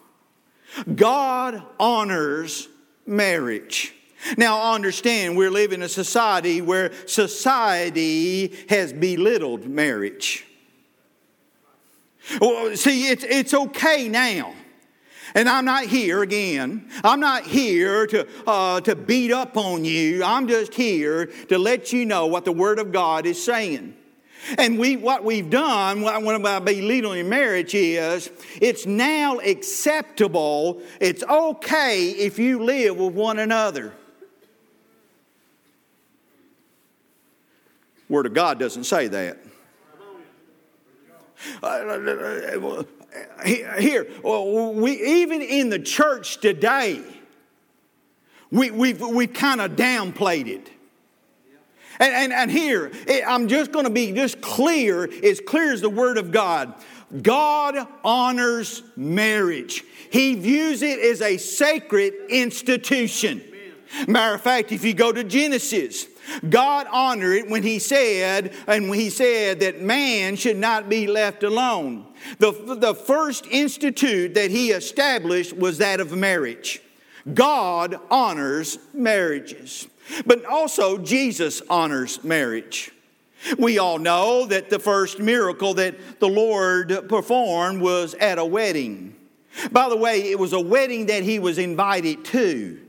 God 0.94 1.64
honors 1.80 2.68
marriage. 3.08 3.95
Now, 4.38 4.74
understand, 4.74 5.38
we're 5.38 5.52
living 5.52 5.80
in 5.80 5.84
a 5.84 5.90
society 5.90 6.62
where 6.62 6.92
society 7.06 8.56
has 8.70 8.92
belittled 8.92 9.68
marriage. 9.68 10.46
Well, 12.42 12.76
see, 12.76 13.10
it's, 13.10 13.24
it's 13.24 13.54
okay 13.54 14.08
now. 14.08 14.54
And 15.36 15.50
I'm 15.50 15.66
not 15.66 15.84
here 15.84 16.24
again. 16.24 16.90
I'm 17.04 17.20
not 17.20 17.44
here 17.44 18.08
to, 18.08 18.28
uh, 18.48 18.82
to 18.82 18.96
beat 18.96 19.32
up 19.32 19.58
on 19.58 19.84
you. 19.84 20.24
I'm 20.24 20.48
just 20.48 20.74
here 20.74 21.26
to 21.50 21.58
let 21.58 21.92
you 21.92 22.06
know 22.06 22.26
what 22.28 22.46
the 22.46 22.54
Word 22.54 22.80
of 22.80 22.92
God 22.92 23.26
is 23.26 23.44
saying. 23.44 23.96
And 24.58 24.80
we, 24.80 24.96
what 24.96 25.24
we've 25.24 25.50
done, 25.50 26.02
what 26.02 26.14
I 26.14 26.20
want 26.20 26.44
to 26.44 26.62
be 26.62 26.80
belittling 26.80 27.20
in 27.20 27.30
marriage 27.30 27.74
is, 27.74 28.32
it's 28.62 28.86
now 28.86 29.40
acceptable. 29.40 30.82
It's 31.02 31.24
okay 31.24 32.10
if 32.12 32.40
you 32.40 32.64
live 32.64 32.98
with 32.98 33.14
one 33.14 33.40
another. 33.40 33.94
Word 38.10 38.26
of 38.26 38.34
God 38.34 38.60
doesn't 38.60 38.84
say 38.84 39.08
that. 39.08 39.38
Uh, 41.62 42.84
here, 43.78 44.08
we, 44.24 45.22
even 45.22 45.42
in 45.42 45.70
the 45.70 45.80
church 45.80 46.40
today, 46.40 47.02
we, 48.52 48.72
we've, 48.72 49.02
we've 49.02 49.34
kind 49.34 49.62
of 49.62 49.72
downplayed 49.72 50.48
it. 50.48 50.70
And, 52.00 52.14
and, 52.14 52.34
and 52.34 52.52
here, 52.52 52.92
I'm 53.26 53.48
just 53.48 53.72
going 53.72 53.86
to 53.86 53.92
be 53.92 54.12
just 54.12 54.42
clear, 54.42 55.10
as 55.24 55.40
clear 55.40 55.72
as 55.72 55.82
the 55.82 55.90
Word 55.90 56.18
of 56.18 56.32
God. 56.32 56.74
God 57.22 57.88
honors 58.04 58.84
marriage. 58.96 59.84
He 60.10 60.36
views 60.36 60.82
it 60.82 61.00
as 61.00 61.22
a 61.22 61.38
sacred 61.38 62.14
institution. 62.30 63.42
Matter 64.08 64.36
of 64.36 64.42
fact, 64.42 64.72
if 64.72 64.84
you 64.84 64.94
go 64.94 65.12
to 65.12 65.24
Genesis, 65.24 66.08
God 66.50 66.88
honored 66.92 67.38
it 67.38 67.50
when 67.50 67.64
He 67.64 67.80
said, 67.80 68.54
and 68.68 68.90
when 68.90 69.00
He 69.00 69.10
said 69.10 69.60
that 69.62 69.82
man 69.82 70.36
should 70.36 70.58
not 70.58 70.90
be 70.90 71.08
left 71.08 71.44
alone. 71.44 72.06
The, 72.40 72.52
the 72.52 72.96
first 72.96 73.46
institute 73.48 74.34
that 74.34 74.52
He 74.52 74.72
established 74.72 75.56
was 75.56 75.78
that 75.78 76.00
of 76.00 76.16
marriage. 76.16 76.82
God 77.34 78.00
honors 78.10 78.78
marriages. 78.94 79.88
But 80.26 80.46
also, 80.46 80.98
Jesus 80.98 81.62
honors 81.70 82.24
marriage. 82.24 82.92
We 83.58 83.78
all 83.78 84.00
know 84.00 84.46
that 84.48 84.70
the 84.70 84.80
first 84.80 85.20
miracle 85.20 85.76
that 85.76 86.20
the 86.20 86.28
Lord 86.28 87.08
performed 87.10 87.82
was 87.82 88.14
at 88.16 88.38
a 88.38 88.46
wedding. 88.46 89.16
By 89.72 89.90
the 89.90 89.98
way, 89.98 90.32
it 90.32 90.40
was 90.40 90.54
a 90.54 90.60
wedding 90.60 91.08
that 91.08 91.24
he 91.24 91.40
was 91.40 91.58
invited 91.58 92.26
to. 92.26 92.85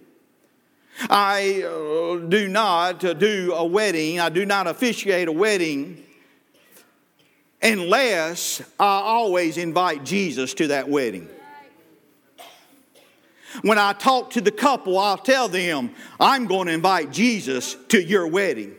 I 1.02 1.62
uh, 1.62 2.26
do 2.26 2.48
not 2.48 3.04
uh, 3.04 3.14
do 3.14 3.52
a 3.54 3.64
wedding, 3.64 4.20
I 4.20 4.28
do 4.28 4.46
not 4.46 4.66
officiate 4.66 5.28
a 5.28 5.32
wedding 5.32 6.02
unless 7.62 8.62
I 8.78 9.00
always 9.00 9.56
invite 9.58 10.04
Jesus 10.04 10.54
to 10.54 10.68
that 10.68 10.88
wedding. 10.88 11.28
When 13.62 13.78
I 13.78 13.94
talk 13.94 14.30
to 14.30 14.40
the 14.40 14.50
couple, 14.50 14.98
I'll 14.98 15.16
tell 15.16 15.48
them, 15.48 15.90
I'm 16.20 16.46
going 16.46 16.66
to 16.66 16.74
invite 16.74 17.10
Jesus 17.10 17.76
to 17.88 18.02
your 18.02 18.26
wedding. 18.26 18.74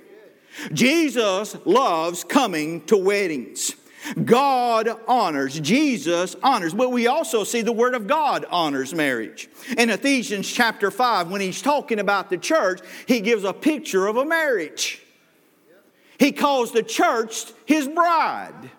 Jesus 0.72 1.56
loves 1.66 2.24
coming 2.24 2.86
to 2.86 2.98
weddings. 2.98 3.76
God 4.24 4.90
honors, 5.08 5.60
Jesus 5.60 6.36
honors, 6.44 6.74
but 6.74 6.92
we 6.92 7.08
also 7.08 7.44
see 7.44 7.62
the 7.62 7.74
Word 7.74 7.96
of 7.96 8.08
God 8.08 8.46
honors 8.50 8.94
marriage. 8.94 9.50
In 9.78 9.90
Ephesians 9.90 10.52
chapter 10.52 10.92
5, 10.92 11.30
when 11.30 11.42
he's 11.42 11.62
talking 11.62 12.00
about 12.00 12.30
the 12.30 12.38
church, 12.38 12.82
he 13.06 13.20
gives 13.20 13.44
a 13.44 13.54
picture 13.54 14.08
of 14.08 14.18
a 14.18 14.26
marriage. 14.26 15.02
He 16.20 16.32
calls 16.32 16.72
the 16.72 16.84
church 16.84 17.46
his 17.66 17.88
bride. 17.88 18.72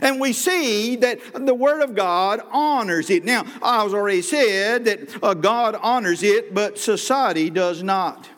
And 0.00 0.20
we 0.20 0.32
see 0.32 0.96
that 0.96 1.18
the 1.34 1.54
Word 1.54 1.82
of 1.82 1.94
God 1.94 2.40
honors 2.50 3.10
it. 3.10 3.24
Now, 3.24 3.44
I 3.60 3.82
was 3.82 3.92
already 3.92 4.22
said 4.22 4.86
that 4.86 5.22
uh, 5.22 5.34
God 5.34 5.74
honors 5.74 6.22
it, 6.22 6.54
but 6.54 6.78
society 6.78 7.50
does 7.50 7.82
not. 7.82 8.28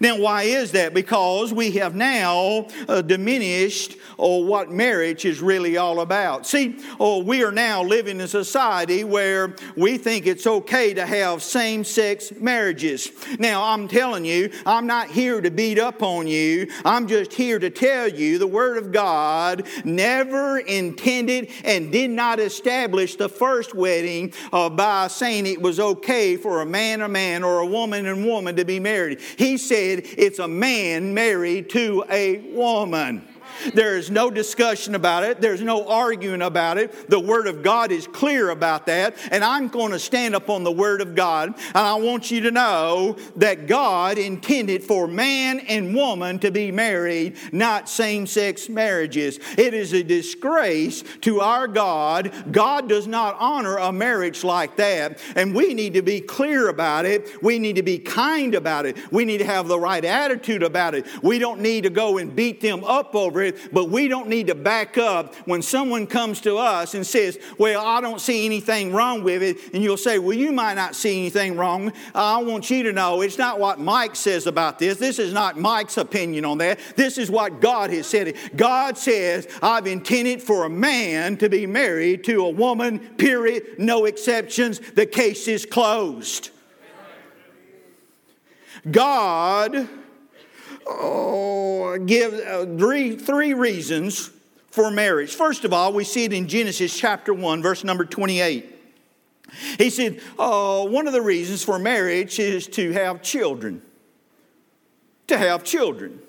Now, 0.00 0.18
why 0.18 0.42
is 0.42 0.72
that? 0.72 0.94
Because 0.94 1.52
we 1.52 1.72
have 1.72 1.94
now 1.94 2.68
uh, 2.88 3.02
diminished 3.02 3.96
uh, 4.18 4.26
what 4.26 4.70
marriage 4.70 5.24
is 5.24 5.40
really 5.40 5.76
all 5.76 6.00
about. 6.00 6.46
See, 6.46 6.78
uh, 7.00 7.22
we 7.24 7.44
are 7.44 7.52
now 7.52 7.82
living 7.82 8.16
in 8.16 8.22
a 8.22 8.28
society 8.28 9.04
where 9.04 9.54
we 9.76 9.98
think 9.98 10.26
it's 10.26 10.46
okay 10.46 10.94
to 10.94 11.06
have 11.06 11.42
same 11.42 11.84
sex 11.84 12.32
marriages. 12.32 13.10
Now, 13.38 13.62
I'm 13.62 13.88
telling 13.88 14.24
you, 14.24 14.50
I'm 14.64 14.86
not 14.86 15.10
here 15.10 15.40
to 15.40 15.50
beat 15.50 15.78
up 15.78 16.02
on 16.02 16.26
you. 16.26 16.70
I'm 16.84 17.06
just 17.06 17.32
here 17.32 17.58
to 17.58 17.70
tell 17.70 18.08
you 18.08 18.38
the 18.38 18.46
Word 18.46 18.78
of 18.78 18.92
God 18.92 19.66
never 19.84 20.58
intended 20.58 21.50
and 21.64 21.92
did 21.92 22.10
not 22.10 22.40
establish 22.40 23.16
the 23.16 23.28
first 23.28 23.74
wedding 23.74 24.32
uh, 24.52 24.70
by 24.70 25.08
saying 25.08 25.46
it 25.46 25.60
was 25.60 25.78
okay 25.78 26.36
for 26.36 26.62
a 26.62 26.66
man 26.66 27.00
a 27.02 27.08
man 27.08 27.44
or 27.44 27.60
a 27.60 27.66
woman 27.66 28.06
and 28.06 28.24
woman 28.24 28.56
to 28.56 28.64
be 28.64 28.80
married. 28.80 29.20
He 29.36 29.56
said, 29.56 29.75
said 29.76 30.06
it's 30.16 30.38
a 30.38 30.48
man 30.48 31.12
married 31.12 31.68
to 31.68 32.02
a 32.10 32.38
woman. 32.54 33.28
There 33.74 33.96
is 33.96 34.10
no 34.10 34.30
discussion 34.30 34.94
about 34.94 35.24
it. 35.24 35.40
There's 35.40 35.62
no 35.62 35.88
arguing 35.88 36.42
about 36.42 36.78
it. 36.78 37.10
The 37.10 37.20
Word 37.20 37.46
of 37.46 37.62
God 37.62 37.92
is 37.92 38.06
clear 38.06 38.50
about 38.50 38.86
that. 38.86 39.16
And 39.30 39.44
I'm 39.44 39.68
going 39.68 39.92
to 39.92 39.98
stand 39.98 40.34
up 40.34 40.48
on 40.48 40.64
the 40.64 40.72
Word 40.72 41.00
of 41.00 41.14
God. 41.14 41.48
And 41.48 41.56
I 41.74 41.94
want 41.94 42.30
you 42.30 42.40
to 42.42 42.50
know 42.50 43.16
that 43.36 43.66
God 43.66 44.18
intended 44.18 44.84
for 44.84 45.06
man 45.06 45.60
and 45.60 45.94
woman 45.94 46.38
to 46.40 46.50
be 46.50 46.70
married, 46.70 47.36
not 47.52 47.88
same 47.88 48.26
sex 48.26 48.68
marriages. 48.68 49.38
It 49.56 49.74
is 49.74 49.92
a 49.92 50.02
disgrace 50.02 51.02
to 51.22 51.40
our 51.40 51.68
God. 51.68 52.32
God 52.50 52.88
does 52.88 53.06
not 53.06 53.36
honor 53.38 53.76
a 53.76 53.92
marriage 53.92 54.44
like 54.44 54.76
that. 54.76 55.20
And 55.34 55.54
we 55.54 55.74
need 55.74 55.94
to 55.94 56.02
be 56.02 56.20
clear 56.20 56.68
about 56.68 57.06
it. 57.06 57.42
We 57.42 57.58
need 57.58 57.76
to 57.76 57.82
be 57.82 57.98
kind 57.98 58.54
about 58.54 58.86
it. 58.86 58.96
We 59.12 59.24
need 59.24 59.38
to 59.38 59.44
have 59.44 59.68
the 59.68 59.78
right 59.78 60.04
attitude 60.04 60.62
about 60.62 60.94
it. 60.94 61.06
We 61.22 61.38
don't 61.38 61.60
need 61.60 61.84
to 61.84 61.90
go 61.90 62.18
and 62.18 62.34
beat 62.34 62.60
them 62.60 62.84
up 62.84 63.14
over 63.14 63.42
it 63.42 63.45
but 63.72 63.90
we 63.90 64.08
don't 64.08 64.28
need 64.28 64.48
to 64.48 64.54
back 64.54 64.98
up 64.98 65.34
when 65.46 65.62
someone 65.62 66.06
comes 66.06 66.40
to 66.42 66.56
us 66.56 66.94
and 66.94 67.06
says, 67.06 67.38
Well, 67.58 67.84
I 67.84 68.00
don't 68.00 68.20
see 68.20 68.44
anything 68.44 68.92
wrong 68.92 69.22
with 69.22 69.42
it. 69.42 69.56
And 69.74 69.82
you'll 69.82 69.96
say, 69.96 70.18
Well, 70.18 70.36
you 70.36 70.52
might 70.52 70.74
not 70.74 70.94
see 70.94 71.18
anything 71.18 71.56
wrong. 71.56 71.92
I 72.14 72.42
want 72.42 72.70
you 72.70 72.82
to 72.84 72.92
know 72.92 73.20
it's 73.20 73.38
not 73.38 73.58
what 73.58 73.78
Mike 73.78 74.16
says 74.16 74.46
about 74.46 74.78
this. 74.78 74.98
This 74.98 75.18
is 75.18 75.32
not 75.32 75.58
Mike's 75.58 75.96
opinion 75.96 76.44
on 76.44 76.58
that. 76.58 76.78
This 76.96 77.18
is 77.18 77.30
what 77.30 77.60
God 77.60 77.90
has 77.90 78.06
said. 78.06 78.36
God 78.56 78.96
says, 78.98 79.48
I've 79.62 79.86
intended 79.86 80.42
for 80.42 80.64
a 80.64 80.70
man 80.70 81.36
to 81.38 81.48
be 81.48 81.66
married 81.66 82.24
to 82.24 82.44
a 82.44 82.50
woman, 82.50 82.98
period, 83.16 83.78
no 83.78 84.04
exceptions. 84.04 84.80
The 84.80 85.06
case 85.06 85.48
is 85.48 85.66
closed. 85.66 86.50
God 88.90 89.88
oh, 90.86 91.98
give 91.98 92.34
uh, 92.34 92.64
three, 92.78 93.16
three 93.16 93.54
reasons 93.54 94.30
for 94.70 94.90
marriage. 94.90 95.34
First 95.34 95.64
of 95.64 95.72
all, 95.72 95.92
we 95.92 96.04
see 96.04 96.24
it 96.24 96.32
in 96.32 96.48
Genesis 96.48 96.96
chapter 96.96 97.32
1, 97.32 97.62
verse 97.62 97.82
number 97.82 98.04
28. 98.04 98.74
He 99.78 99.90
said, 99.90 100.20
uh, 100.38 100.84
one 100.84 101.06
of 101.06 101.12
the 101.12 101.22
reasons 101.22 101.62
for 101.62 101.78
marriage 101.78 102.38
is 102.38 102.66
to 102.68 102.92
have 102.92 103.22
children. 103.22 103.80
To 105.28 105.38
have 105.38 105.64
children. 105.64 106.20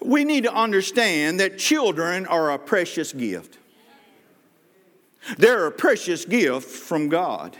We 0.00 0.24
need 0.24 0.44
to 0.44 0.54
understand 0.54 1.40
that 1.40 1.58
children 1.58 2.26
are 2.26 2.52
a 2.52 2.58
precious 2.58 3.12
gift. 3.12 3.58
They're 5.36 5.66
a 5.66 5.72
precious 5.72 6.24
gift 6.24 6.68
from 6.68 7.08
God. 7.08 7.56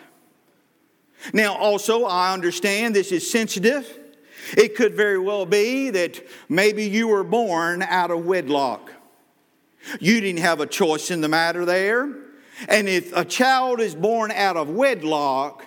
Now, 1.35 1.55
also, 1.55 2.05
I 2.05 2.33
understand 2.33 2.95
this 2.95 3.13
is 3.13 3.31
sensitive 3.31 4.00
it 4.57 4.75
could 4.75 4.95
very 4.95 5.19
well 5.19 5.47
be 5.47 5.91
that 5.91 6.25
maybe 6.49 6.85
you 6.85 7.09
were 7.09 7.25
born 7.25 7.83
out 7.83 8.11
of 8.11 8.25
wedlock. 8.25 8.93
You 9.99 10.21
didn't 10.21 10.41
have 10.41 10.61
a 10.61 10.67
choice 10.67 11.11
in 11.11 11.21
the 11.21 11.29
matter 11.29 11.65
there. 11.65 12.15
And 12.69 12.89
if 12.89 13.17
a 13.17 13.25
child 13.25 13.81
is 13.81 13.95
born 13.95 14.31
out 14.31 14.57
of 14.57 14.69
wedlock, 14.69 15.65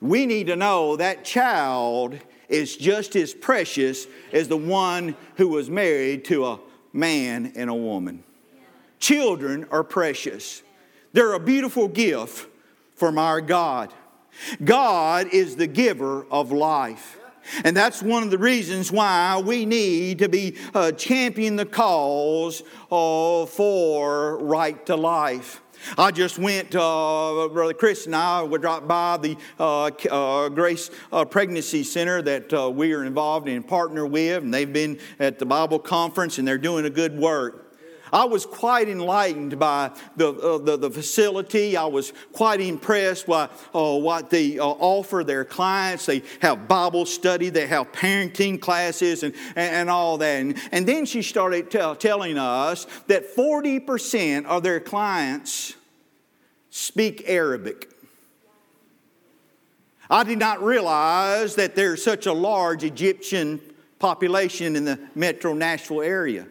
we 0.00 0.24
need 0.26 0.46
to 0.46 0.56
know 0.56 0.96
that 0.96 1.24
child 1.24 2.18
is 2.48 2.76
just 2.76 3.14
as 3.16 3.34
precious 3.34 4.06
as 4.32 4.48
the 4.48 4.56
one 4.56 5.14
who 5.36 5.48
was 5.48 5.68
married 5.68 6.24
to 6.26 6.46
a 6.46 6.60
man 6.92 7.52
and 7.54 7.68
a 7.70 7.74
woman. 7.74 8.24
Children 8.98 9.66
are 9.70 9.84
precious, 9.84 10.62
they're 11.12 11.34
a 11.34 11.40
beautiful 11.40 11.88
gift 11.88 12.48
from 12.96 13.18
our 13.18 13.40
God. 13.40 13.92
God 14.62 15.28
is 15.32 15.56
the 15.56 15.66
giver 15.66 16.24
of 16.30 16.52
life. 16.52 17.19
And 17.64 17.76
that's 17.76 18.02
one 18.02 18.22
of 18.22 18.30
the 18.30 18.38
reasons 18.38 18.90
why 18.92 19.40
we 19.44 19.66
need 19.66 20.18
to 20.20 20.28
be 20.28 20.56
uh, 20.74 20.92
championing 20.92 21.56
the 21.56 21.66
cause 21.66 22.62
uh, 22.90 23.46
for 23.46 24.38
right 24.38 24.84
to 24.86 24.96
life. 24.96 25.60
I 25.96 26.10
just 26.10 26.38
went, 26.38 26.74
uh, 26.74 27.48
Brother 27.52 27.74
Chris 27.74 28.06
and 28.06 28.14
I 28.14 28.42
would 28.42 28.60
drop 28.60 28.86
by 28.86 29.16
the 29.16 29.36
uh, 29.58 29.86
uh, 30.10 30.48
Grace 30.50 30.90
uh, 31.12 31.24
Pregnancy 31.24 31.84
Center 31.84 32.20
that 32.22 32.52
uh, 32.52 32.70
we 32.70 32.92
are 32.92 33.04
involved 33.04 33.48
in, 33.48 33.62
partner 33.62 34.06
with, 34.06 34.42
and 34.42 34.52
they've 34.52 34.72
been 34.72 34.98
at 35.18 35.38
the 35.38 35.46
Bible 35.46 35.78
conference 35.78 36.38
and 36.38 36.46
they're 36.46 36.58
doing 36.58 36.84
a 36.84 36.90
good 36.90 37.18
work. 37.18 37.69
I 38.12 38.24
was 38.24 38.46
quite 38.46 38.88
enlightened 38.88 39.58
by 39.58 39.92
the, 40.16 40.32
uh, 40.32 40.58
the, 40.58 40.76
the, 40.76 40.90
facility. 40.90 41.76
I 41.76 41.84
was 41.84 42.12
quite 42.32 42.60
impressed 42.60 43.26
by 43.26 43.48
uh, 43.74 43.96
what 43.96 44.30
they 44.30 44.58
uh, 44.58 44.64
offer 44.64 45.22
their 45.24 45.44
clients. 45.44 46.06
They 46.06 46.22
have 46.40 46.66
Bible 46.66 47.06
study, 47.06 47.50
they 47.50 47.66
have 47.66 47.92
parenting 47.92 48.60
classes, 48.60 49.22
and, 49.22 49.34
and, 49.56 49.74
and 49.74 49.90
all 49.90 50.18
that. 50.18 50.40
And, 50.40 50.58
and, 50.72 50.86
then 50.86 51.06
she 51.06 51.22
started 51.22 51.70
tell, 51.70 51.94
telling 51.94 52.38
us 52.38 52.86
that 53.06 53.34
40% 53.36 54.46
of 54.46 54.62
their 54.62 54.80
clients 54.80 55.74
speak 56.70 57.24
Arabic. 57.26 57.90
I 60.08 60.24
did 60.24 60.38
not 60.38 60.60
realize 60.62 61.54
that 61.54 61.76
there's 61.76 62.02
such 62.02 62.26
a 62.26 62.32
large 62.32 62.82
Egyptian 62.82 63.60
population 64.00 64.74
in 64.74 64.84
the 64.84 64.98
metro 65.14 65.52
Nashville 65.52 66.02
area. 66.02 66.46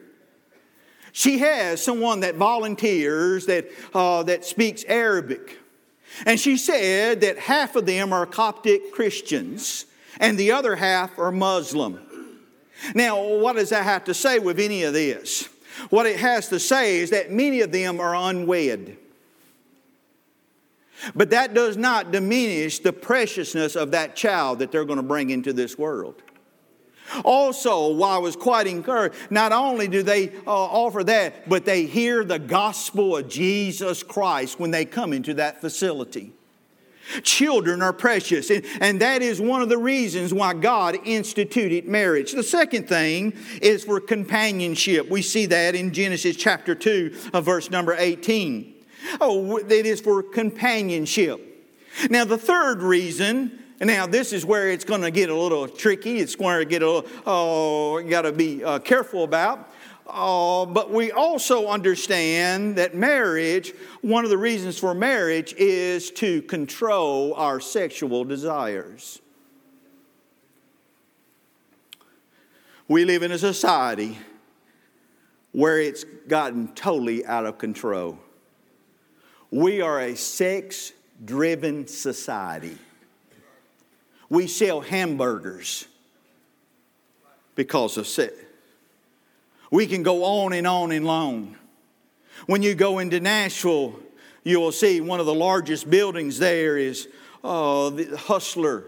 She 1.12 1.40
has 1.40 1.84
someone 1.84 2.22
that 2.22 2.36
volunteers 2.36 3.46
that, 3.48 3.70
uh, 3.94 4.24
that 4.24 4.46
speaks 4.46 4.84
Arabic. 4.88 5.58
And 6.26 6.40
she 6.40 6.58
said 6.58 7.22
that 7.22 7.38
half 7.38 7.76
of 7.76 7.86
them 7.86 8.14
are 8.14 8.26
Coptic 8.26 8.92
Christians 8.92 9.86
and 10.20 10.38
the 10.38 10.52
other 10.52 10.76
half 10.76 11.18
are 11.18 11.32
Muslim. 11.32 12.00
Now, 12.94 13.22
what 13.22 13.56
does 13.56 13.70
that 13.70 13.84
have 13.84 14.06
to 14.06 14.14
say 14.14 14.40
with 14.40 14.60
any 14.60 14.84
of 14.84 14.94
this? 14.94 15.50
What 15.90 16.06
it 16.06 16.20
has 16.20 16.50
to 16.50 16.60
say 16.60 16.98
is 16.98 17.10
that 17.12 17.32
many 17.32 17.62
of 17.62 17.72
them 17.72 18.00
are 18.00 18.16
unwed. 18.16 18.98
But 21.16 21.30
that 21.30 21.54
does 21.54 21.78
not 21.78 22.12
diminish 22.12 22.80
the 22.80 22.92
preciousness 22.92 23.76
of 23.76 23.92
that 23.92 24.16
child 24.16 24.60
that 24.60 24.72
they're 24.72 24.86
going 24.86 24.98
to 24.98 25.04
bring 25.04 25.30
into 25.30 25.54
this 25.54 25.78
world. 25.78 26.22
Also, 27.24 27.90
while 27.94 28.16
I 28.16 28.18
was 28.20 28.36
quite 28.36 28.68
encouraged, 28.68 29.16
not 29.30 29.52
only 29.52 29.88
do 29.88 30.04
they 30.04 30.30
uh, 30.30 30.52
offer 30.52 31.04
that, 31.06 31.50
but 31.50 31.66
they 31.66 31.86
hear 31.86 32.24
the 32.24 32.40
gospel 32.40 33.18
of 33.18 33.28
Jesus 33.28 34.04
Christ 34.04 34.60
when 34.60 34.72
they 34.72 34.86
come 34.86 35.14
into 35.14 35.34
that 35.36 35.62
facility. 35.62 36.34
Children 37.24 37.82
are 37.82 37.94
precious, 37.94 38.52
and, 38.52 38.64
and 38.80 39.02
that 39.02 39.22
is 39.24 39.42
one 39.42 39.64
of 39.64 39.70
the 39.70 39.78
reasons 39.78 40.32
why 40.34 40.54
God 40.54 40.96
instituted 41.06 41.88
marriage. 41.88 42.34
The 42.34 42.44
second 42.44 42.88
thing 42.88 43.34
is 43.62 43.84
for 43.84 44.00
companionship. 44.00 45.10
We 45.10 45.24
see 45.24 45.48
that 45.48 45.74
in 45.74 45.92
Genesis 45.92 46.36
chapter 46.36 46.76
2, 46.76 47.16
of 47.34 47.46
verse 47.46 47.72
number 47.72 47.96
18. 47.98 48.76
Oh, 49.20 49.58
it 49.58 49.72
is 49.72 50.02
for 50.02 50.22
companionship. 50.22 51.46
Now, 52.10 52.26
the 52.26 52.38
third 52.38 52.84
reason 52.84 53.60
and 53.80 53.88
now 53.88 54.06
this 54.06 54.34
is 54.34 54.46
where 54.46 54.70
it's 54.70 54.84
going 54.84 55.02
to 55.02 55.12
get 55.12 55.30
a 55.30 55.36
little 55.36 55.68
tricky. 55.68 56.20
It's 56.20 56.36
going 56.36 56.60
to 56.60 56.66
get 56.66 56.82
a 56.82 56.92
little, 56.92 57.10
oh, 57.26 57.98
you 58.00 58.10
got 58.10 58.24
to 58.24 58.34
be 58.34 58.64
uh, 58.64 58.80
careful 58.80 59.24
about. 59.24 59.72
Uh, 60.06 60.66
but 60.66 60.92
we 60.92 61.12
also 61.12 61.68
understand 61.68 62.76
that 62.76 62.96
marriage, 62.96 63.74
one 64.02 64.24
of 64.24 64.32
the 64.32 64.38
reasons 64.38 64.78
for 64.78 64.94
marriage 64.94 65.54
is 65.54 66.10
to 66.12 66.42
control 66.44 67.34
our 67.36 67.60
sexual 67.60 68.26
desires. 68.26 69.22
We 72.88 73.06
live 73.06 73.22
in 73.22 73.32
a 73.32 73.38
society 73.38 74.18
where 75.52 75.80
it's 75.80 76.04
gotten 76.28 76.70
totally 76.70 77.26
out 77.26 77.46
of 77.46 77.60
control. 77.60 78.18
We 79.52 79.82
are 79.82 80.00
a 80.00 80.16
sex 80.16 80.92
driven 81.24 81.88
society. 81.88 82.78
We 84.30 84.48
sell 84.48 84.82
hamburgers 84.82 85.88
because 87.56 87.98
of 87.98 88.08
sex. 88.08 88.34
We 89.72 89.86
can 89.86 90.04
go 90.04 90.24
on 90.24 90.54
and 90.54 90.66
on 90.66 90.92
and 90.92 91.08
on. 91.08 91.56
When 92.46 92.64
you 92.64 92.74
go 92.74 93.00
into 93.00 93.20
Nashville, 93.20 94.00
you 94.44 94.60
will 94.60 94.72
see 94.72 95.02
one 95.02 95.20
of 95.20 95.26
the 95.26 95.34
largest 95.34 95.90
buildings 95.90 96.40
there 96.40 96.78
is 96.78 97.08
uh, 97.44 97.90
the 97.90 98.18
Hustler. 98.18 98.86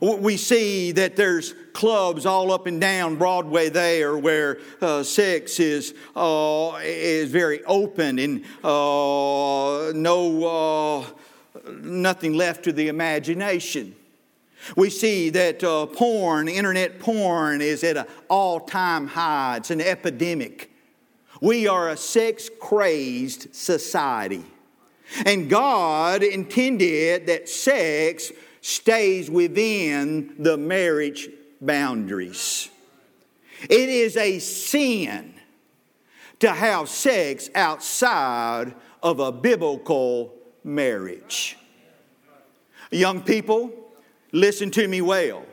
We 0.00 0.36
see 0.38 0.92
that 0.92 1.14
there's 1.14 1.54
clubs 1.72 2.26
all 2.26 2.50
up 2.50 2.66
and 2.66 2.80
down 2.80 3.16
Broadway 3.16 3.68
there 3.68 4.16
where 4.16 4.58
uh, 4.80 5.02
sex 5.02 5.60
is, 5.60 5.94
uh, 6.16 6.80
is 6.82 7.30
very 7.30 7.62
open 7.64 8.18
and 8.18 8.44
uh, 8.64 9.92
no, 9.94 11.04
uh, 11.04 11.70
nothing 11.70 12.34
left 12.34 12.64
to 12.64 12.72
the 12.72 12.88
imagination. 12.88 13.94
We 14.76 14.90
see 14.90 15.30
that 15.30 15.62
uh, 15.62 15.86
porn, 15.86 16.48
internet 16.48 16.98
porn, 16.98 17.60
is 17.60 17.84
at 17.84 17.96
an 17.96 18.06
all 18.28 18.60
time 18.60 19.06
high. 19.06 19.58
It's 19.58 19.70
an 19.70 19.80
epidemic. 19.80 20.70
We 21.40 21.66
are 21.66 21.90
a 21.90 21.96
sex 21.96 22.50
crazed 22.60 23.54
society. 23.54 24.44
And 25.26 25.50
God 25.50 26.22
intended 26.22 27.26
that 27.26 27.48
sex 27.48 28.32
stays 28.62 29.30
within 29.30 30.34
the 30.38 30.56
marriage 30.56 31.28
boundaries. 31.60 32.70
It 33.62 33.88
is 33.88 34.16
a 34.16 34.38
sin 34.38 35.34
to 36.40 36.50
have 36.50 36.88
sex 36.88 37.50
outside 37.54 38.74
of 39.02 39.20
a 39.20 39.30
biblical 39.30 40.34
marriage. 40.62 41.56
Young 42.90 43.22
people, 43.22 43.70
listen 44.34 44.70
to 44.72 44.86
me 44.86 45.00
well. 45.00 45.44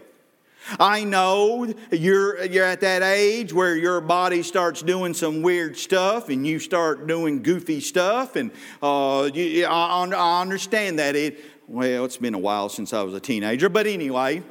I 0.80 1.04
know 1.04 1.74
you're, 1.91 2.44
you're 2.46 2.65
at 2.65 2.82
that 2.82 3.02
age 3.02 3.52
where 3.54 3.76
your 3.76 4.00
body 4.00 4.44
starts 4.44 4.82
doing 4.82 5.13
some 5.13 5.41
weird 5.41 5.78
stuff 5.78 6.30
and 6.30 6.46
you 6.46 6.60
start 6.60 7.08
doing 7.08 7.41
goofy 7.41 7.80
stuff, 7.80 8.36
and 8.36 8.52
uh, 8.82 9.30
you, 9.34 9.65
I, 9.65 10.06
I 10.06 10.41
understand 10.41 11.00
that. 11.00 11.15
It, 11.15 11.39
well, 11.67 12.06
it's 12.06 12.17
been 12.17 12.34
a 12.34 12.39
while 12.39 12.70
since 12.70 12.94
I 12.94 13.02
was 13.02 13.13
a 13.13 13.20
teenager, 13.20 13.70
but 13.70 13.88
anyway, 13.88 14.44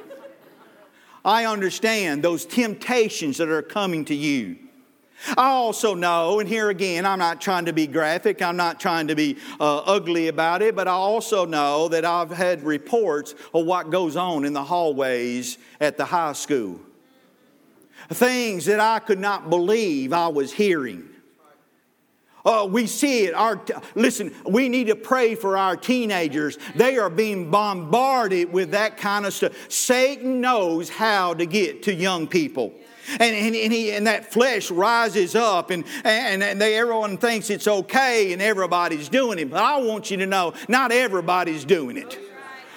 I 1.23 1.45
understand 1.45 2.23
those 2.23 2.45
temptations 2.45 3.37
that 3.37 3.49
are 3.49 3.61
coming 3.61 4.05
to 4.05 4.15
you. 4.15 4.57
I 5.37 5.49
also 5.49 5.93
know, 5.93 6.39
and 6.39 6.49
here 6.49 6.69
again, 6.69 7.05
I'm 7.05 7.19
not 7.19 7.41
trying 7.41 7.65
to 7.65 7.73
be 7.73 7.87
graphic, 7.87 8.41
I'm 8.41 8.57
not 8.57 8.79
trying 8.79 9.07
to 9.07 9.15
be 9.15 9.37
uh, 9.59 9.77
ugly 9.79 10.27
about 10.27 10.61
it, 10.61 10.75
but 10.75 10.87
I 10.87 10.91
also 10.91 11.45
know 11.45 11.87
that 11.89 12.05
I've 12.05 12.31
had 12.31 12.63
reports 12.63 13.35
of 13.53 13.65
what 13.65 13.89
goes 13.89 14.15
on 14.15 14.45
in 14.45 14.53
the 14.53 14.63
hallways 14.63 15.57
at 15.79 15.97
the 15.97 16.05
high 16.05 16.33
school. 16.33 16.79
Things 18.09 18.65
that 18.65 18.79
I 18.79 18.99
could 18.99 19.19
not 19.19 19.49
believe 19.49 20.11
I 20.11 20.27
was 20.27 20.51
hearing. 20.51 21.07
Uh, 22.43 22.67
we 22.69 22.87
see 22.87 23.25
it. 23.25 23.35
Our, 23.35 23.61
listen, 23.93 24.33
we 24.45 24.67
need 24.67 24.87
to 24.87 24.95
pray 24.95 25.35
for 25.35 25.57
our 25.57 25.77
teenagers. 25.77 26.57
They 26.75 26.97
are 26.97 27.09
being 27.09 27.51
bombarded 27.51 28.51
with 28.51 28.71
that 28.71 28.97
kind 28.97 29.25
of 29.25 29.33
stuff. 29.33 29.53
Satan 29.69 30.41
knows 30.41 30.89
how 30.89 31.35
to 31.35 31.45
get 31.45 31.83
to 31.83 31.93
young 31.93 32.27
people. 32.27 32.73
And, 33.19 33.35
and, 33.35 33.55
and, 33.55 33.73
he, 33.73 33.91
and 33.91 34.07
that 34.07 34.31
flesh 34.31 34.71
rises 34.71 35.35
up, 35.35 35.69
and, 35.69 35.83
and, 36.03 36.43
and 36.43 36.61
they, 36.61 36.77
everyone 36.77 37.17
thinks 37.17 37.49
it's 37.49 37.67
okay, 37.67 38.33
and 38.33 38.41
everybody's 38.41 39.09
doing 39.09 39.39
it. 39.39 39.49
But 39.49 39.63
I 39.63 39.77
want 39.77 40.11
you 40.11 40.17
to 40.17 40.25
know, 40.25 40.53
not 40.67 40.91
everybody's 40.91 41.65
doing 41.65 41.97
it. 41.97 42.19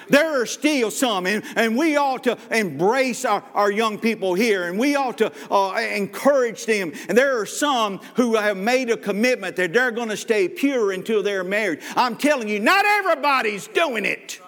There 0.09 0.41
are 0.41 0.47
still 0.47 0.91
some, 0.91 1.27
and, 1.27 1.43
and 1.57 1.77
we 1.77 1.97
ought 1.97 2.25
to 2.25 2.37
embrace 2.51 3.25
our, 3.25 3.43
our 3.55 3.71
young 3.71 3.99
people 3.99 4.35
here, 4.35 4.65
and 4.65 4.79
we 4.79 4.97
ought 4.97 5.19
to 5.19 5.33
uh, 5.51 5.75
encourage 5.79 6.67
them. 6.67 6.93
And 7.09 7.17
there 7.17 7.41
are 7.41 7.47
some 7.47 8.01
who 8.17 8.35
have 8.35 8.57
made 8.57 8.91
a 8.91 8.97
commitment 8.97 9.57
that 9.57 9.73
they're 9.73 9.91
going 9.91 10.11
to 10.11 10.17
stay 10.17 10.49
pure 10.49 10.93
until 10.93 11.23
they're 11.23 11.45
married. 11.45 11.81
I'm 11.97 12.17
telling 12.17 12.49
you, 12.49 12.61
not 12.61 12.85
everybody's 12.85 13.67
doing 13.69 14.05
it. 14.05 14.41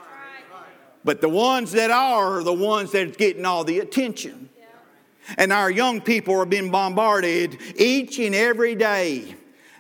But 1.05 1.21
the 1.21 1.29
ones 1.29 1.73
that 1.73 1.91
are, 1.91 2.39
are 2.39 2.43
the 2.43 2.53
ones 2.53 2.93
that's 2.93 3.17
getting 3.17 3.45
all 3.45 3.65
the 3.65 3.79
attention. 3.79 4.51
And 5.39 5.53
our 5.53 5.71
young 5.71 6.01
people 6.01 6.35
are 6.41 6.47
being 6.47 6.71
bombarded 6.71 7.59
each 7.77 8.19
and 8.19 8.35
every 8.35 8.75
day 8.75 9.35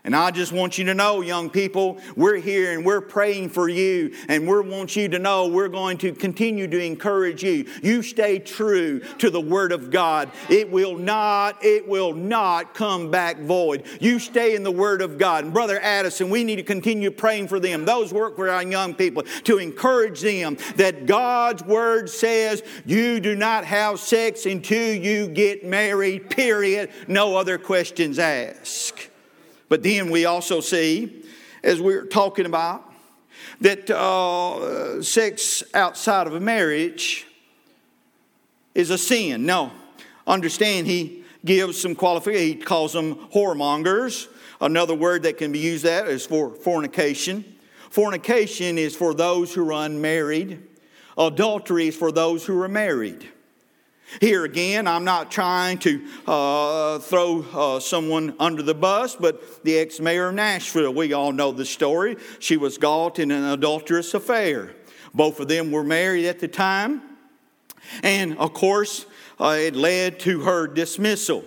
and 0.06 0.14
I 0.14 0.30
just 0.30 0.52
want 0.52 0.78
you 0.78 0.84
to 0.84 0.94
know, 0.94 1.20
young 1.20 1.50
people, 1.50 1.98
we're 2.14 2.36
here 2.36 2.72
and 2.72 2.86
we're 2.86 3.00
praying 3.00 3.48
for 3.48 3.68
you. 3.68 4.14
And 4.28 4.46
we 4.46 4.60
want 4.60 4.94
you 4.94 5.08
to 5.08 5.18
know 5.18 5.48
we're 5.48 5.66
going 5.66 5.98
to 5.98 6.12
continue 6.12 6.68
to 6.68 6.80
encourage 6.80 7.42
you. 7.42 7.66
You 7.82 8.04
stay 8.04 8.38
true 8.38 9.00
to 9.18 9.30
the 9.30 9.40
Word 9.40 9.72
of 9.72 9.90
God. 9.90 10.30
It 10.48 10.70
will 10.70 10.96
not, 10.96 11.64
it 11.64 11.88
will 11.88 12.14
not 12.14 12.72
come 12.72 13.10
back 13.10 13.40
void. 13.40 13.84
You 14.00 14.20
stay 14.20 14.54
in 14.54 14.62
the 14.62 14.70
Word 14.70 15.02
of 15.02 15.18
God. 15.18 15.42
And 15.42 15.52
Brother 15.52 15.80
Addison, 15.80 16.30
we 16.30 16.44
need 16.44 16.56
to 16.56 16.62
continue 16.62 17.10
praying 17.10 17.48
for 17.48 17.58
them. 17.58 17.84
Those 17.84 18.12
work 18.12 18.36
for 18.36 18.48
our 18.48 18.62
young 18.62 18.94
people 18.94 19.24
to 19.24 19.58
encourage 19.58 20.20
them 20.20 20.56
that 20.76 21.06
God's 21.06 21.64
Word 21.64 22.08
says 22.08 22.62
you 22.84 23.18
do 23.18 23.34
not 23.34 23.64
have 23.64 23.98
sex 23.98 24.46
until 24.46 24.94
you 24.94 25.26
get 25.26 25.64
married, 25.64 26.30
period. 26.30 26.90
No 27.08 27.36
other 27.36 27.58
questions 27.58 28.20
asked. 28.20 29.08
But 29.68 29.82
then 29.82 30.10
we 30.10 30.24
also 30.24 30.60
see, 30.60 31.24
as 31.62 31.80
we 31.80 31.94
are 31.94 32.04
talking 32.04 32.46
about, 32.46 32.92
that 33.60 33.90
uh, 33.90 35.02
sex 35.02 35.62
outside 35.74 36.26
of 36.26 36.34
a 36.34 36.40
marriage 36.40 37.26
is 38.74 38.90
a 38.90 38.98
sin. 38.98 39.46
No, 39.46 39.72
understand 40.26 40.86
he 40.86 41.24
gives 41.44 41.80
some 41.80 41.94
qualifications. 41.94 42.54
He 42.54 42.54
calls 42.56 42.92
them 42.92 43.14
whoremongers. 43.34 44.28
Another 44.60 44.94
word 44.94 45.22
that 45.24 45.38
can 45.38 45.52
be 45.52 45.58
used 45.58 45.84
that 45.84 46.08
is 46.08 46.26
for 46.26 46.50
fornication. 46.50 47.44
Fornication 47.90 48.78
is 48.78 48.94
for 48.94 49.14
those 49.14 49.54
who 49.54 49.68
are 49.70 49.86
unmarried. 49.86 50.62
Adultery 51.16 51.88
is 51.88 51.96
for 51.96 52.12
those 52.12 52.44
who 52.44 52.60
are 52.60 52.68
married. 52.68 53.28
Here 54.20 54.44
again, 54.44 54.86
I'm 54.86 55.04
not 55.04 55.30
trying 55.30 55.78
to 55.78 56.06
uh, 56.26 56.98
throw 57.00 57.44
uh, 57.52 57.80
someone 57.80 58.34
under 58.38 58.62
the 58.62 58.74
bus, 58.74 59.16
but 59.16 59.64
the 59.64 59.78
ex 59.78 60.00
mayor 60.00 60.28
of 60.28 60.34
Nashville, 60.34 60.94
we 60.94 61.12
all 61.12 61.32
know 61.32 61.52
the 61.52 61.64
story. 61.64 62.16
She 62.38 62.56
was 62.56 62.78
caught 62.78 63.18
in 63.18 63.30
an 63.30 63.44
adulterous 63.44 64.14
affair. 64.14 64.74
Both 65.12 65.40
of 65.40 65.48
them 65.48 65.70
were 65.70 65.84
married 65.84 66.26
at 66.26 66.38
the 66.38 66.48
time, 66.48 67.02
and 68.02 68.38
of 68.38 68.54
course, 68.54 69.06
uh, 69.40 69.56
it 69.58 69.74
led 69.74 70.20
to 70.20 70.40
her 70.40 70.66
dismissal. 70.66 71.44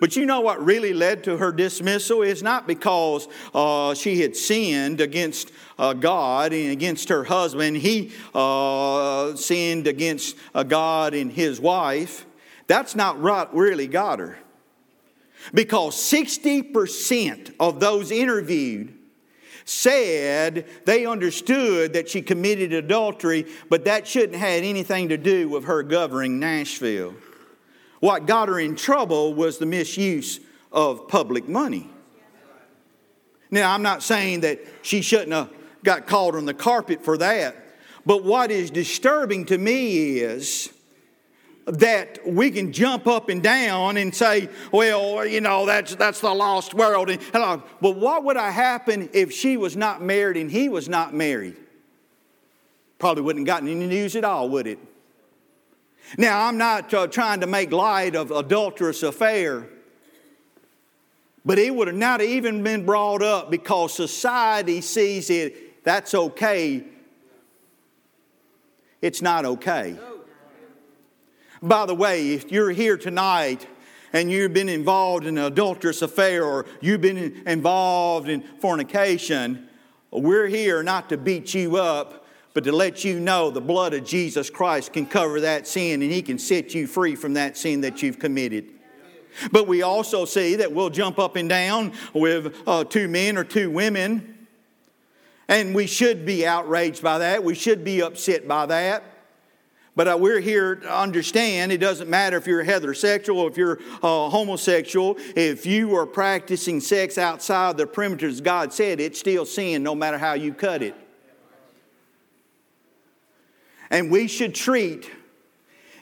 But 0.00 0.16
you 0.16 0.26
know 0.26 0.40
what 0.40 0.64
really 0.64 0.92
led 0.92 1.24
to 1.24 1.36
her 1.36 1.52
dismissal 1.52 2.22
is 2.22 2.42
not 2.42 2.66
because 2.66 3.28
uh, 3.54 3.94
she 3.94 4.20
had 4.20 4.36
sinned 4.36 5.00
against 5.00 5.50
uh, 5.78 5.92
God 5.92 6.52
and 6.52 6.70
against 6.70 7.08
her 7.08 7.24
husband. 7.24 7.78
He 7.78 8.12
uh, 8.34 9.34
sinned 9.34 9.86
against 9.86 10.36
uh, 10.54 10.62
God 10.62 11.14
and 11.14 11.32
his 11.32 11.60
wife. 11.60 12.26
That's 12.66 12.94
not 12.94 13.18
what 13.18 13.54
really 13.54 13.86
got 13.86 14.18
her. 14.18 14.38
Because 15.54 15.96
60% 15.96 17.54
of 17.58 17.80
those 17.80 18.10
interviewed 18.10 18.94
said 19.64 20.66
they 20.84 21.06
understood 21.06 21.92
that 21.92 22.08
she 22.08 22.22
committed 22.22 22.72
adultery, 22.72 23.46
but 23.68 23.84
that 23.84 24.06
shouldn't 24.06 24.38
have 24.38 24.62
anything 24.62 25.08
to 25.10 25.16
do 25.16 25.48
with 25.48 25.64
her 25.64 25.82
governing 25.82 26.38
Nashville. 26.38 27.14
What 28.00 28.26
got 28.26 28.48
her 28.48 28.58
in 28.58 28.76
trouble 28.76 29.34
was 29.34 29.58
the 29.58 29.66
misuse 29.66 30.40
of 30.70 31.08
public 31.08 31.48
money. 31.48 31.90
Now, 33.50 33.72
I'm 33.72 33.82
not 33.82 34.02
saying 34.02 34.40
that 34.40 34.60
she 34.82 35.00
shouldn't 35.00 35.32
have 35.32 35.50
got 35.82 36.06
called 36.06 36.36
on 36.36 36.44
the 36.44 36.54
carpet 36.54 37.02
for 37.02 37.16
that, 37.18 37.56
but 38.04 38.24
what 38.24 38.50
is 38.50 38.70
disturbing 38.70 39.46
to 39.46 39.58
me 39.58 40.18
is 40.18 40.70
that 41.66 42.18
we 42.26 42.50
can 42.50 42.72
jump 42.72 43.06
up 43.06 43.28
and 43.28 43.42
down 43.42 43.96
and 43.98 44.14
say, 44.14 44.48
well, 44.72 45.26
you 45.26 45.40
know, 45.40 45.66
that's, 45.66 45.94
that's 45.96 46.20
the 46.20 46.32
lost 46.32 46.72
world. 46.72 47.10
And, 47.10 47.20
but 47.32 47.96
what 47.96 48.24
would 48.24 48.36
have 48.36 48.54
happened 48.54 49.10
if 49.12 49.32
she 49.32 49.56
was 49.56 49.76
not 49.76 50.00
married 50.00 50.38
and 50.38 50.50
he 50.50 50.68
was 50.68 50.88
not 50.88 51.12
married? 51.12 51.56
Probably 52.98 53.22
wouldn't 53.22 53.46
have 53.46 53.54
gotten 53.54 53.68
any 53.68 53.86
news 53.86 54.16
at 54.16 54.24
all, 54.24 54.48
would 54.48 54.66
it? 54.66 54.78
Now, 56.16 56.46
I'm 56.46 56.56
not 56.56 56.92
uh, 56.94 57.06
trying 57.06 57.40
to 57.40 57.46
make 57.46 57.72
light 57.72 58.14
of 58.16 58.30
adulterous 58.30 59.02
affair, 59.02 59.66
but 61.44 61.58
it 61.58 61.74
would 61.74 61.88
have 61.88 61.96
not 61.96 62.22
even 62.22 62.62
been 62.62 62.86
brought 62.86 63.22
up 63.22 63.50
because 63.50 63.92
society 63.92 64.80
sees 64.80 65.28
it, 65.28 65.84
that's 65.84 66.14
okay. 66.14 66.84
It's 69.02 69.20
not 69.20 69.44
okay. 69.44 69.98
By 71.60 71.86
the 71.86 71.94
way, 71.94 72.32
if 72.32 72.50
you're 72.50 72.70
here 72.70 72.96
tonight 72.96 73.66
and 74.12 74.30
you've 74.30 74.54
been 74.54 74.68
involved 74.68 75.26
in 75.26 75.36
an 75.38 75.44
adulterous 75.44 76.02
affair 76.02 76.44
or 76.44 76.66
you've 76.80 77.00
been 77.00 77.42
involved 77.46 78.28
in 78.28 78.42
fornication, 78.60 79.68
we're 80.10 80.46
here 80.46 80.82
not 80.82 81.08
to 81.10 81.18
beat 81.18 81.54
you 81.54 81.76
up 81.76 82.17
but 82.54 82.64
to 82.64 82.72
let 82.72 83.04
you 83.04 83.20
know 83.20 83.50
the 83.50 83.60
blood 83.60 83.94
of 83.94 84.04
Jesus 84.04 84.50
Christ 84.50 84.92
can 84.92 85.06
cover 85.06 85.40
that 85.42 85.66
sin 85.66 86.02
and 86.02 86.10
He 86.10 86.22
can 86.22 86.38
set 86.38 86.74
you 86.74 86.86
free 86.86 87.14
from 87.14 87.34
that 87.34 87.56
sin 87.56 87.82
that 87.82 88.02
you've 88.02 88.18
committed. 88.18 88.70
But 89.52 89.68
we 89.68 89.82
also 89.82 90.24
see 90.24 90.56
that 90.56 90.72
we'll 90.72 90.90
jump 90.90 91.18
up 91.18 91.36
and 91.36 91.48
down 91.48 91.92
with 92.12 92.56
uh, 92.66 92.84
two 92.84 93.08
men 93.08 93.36
or 93.36 93.44
two 93.44 93.70
women, 93.70 94.46
and 95.46 95.74
we 95.74 95.86
should 95.86 96.26
be 96.26 96.46
outraged 96.46 97.02
by 97.02 97.18
that. 97.18 97.44
We 97.44 97.54
should 97.54 97.84
be 97.84 98.02
upset 98.02 98.48
by 98.48 98.66
that. 98.66 99.04
But 99.98 100.06
uh, 100.06 100.16
we're 100.16 100.38
here 100.38 100.76
to 100.76 100.96
understand 100.96 101.72
it 101.72 101.78
doesn't 101.78 102.08
matter 102.08 102.36
if 102.36 102.46
you're 102.46 102.64
heterosexual, 102.64 103.50
if 103.50 103.56
you're 103.56 103.80
uh, 104.00 104.28
homosexual, 104.28 105.16
if 105.34 105.66
you 105.66 105.96
are 105.96 106.06
practicing 106.06 106.80
sex 106.80 107.18
outside 107.18 107.76
the 107.76 107.84
perimeters 107.84 108.40
God 108.40 108.72
said, 108.72 109.00
it's 109.00 109.18
still 109.18 109.44
sin 109.44 109.82
no 109.82 109.96
matter 109.96 110.16
how 110.16 110.34
you 110.34 110.54
cut 110.54 110.82
it. 110.82 110.94
And 113.90 114.10
we 114.10 114.28
should 114.28 114.54
treat 114.54 115.10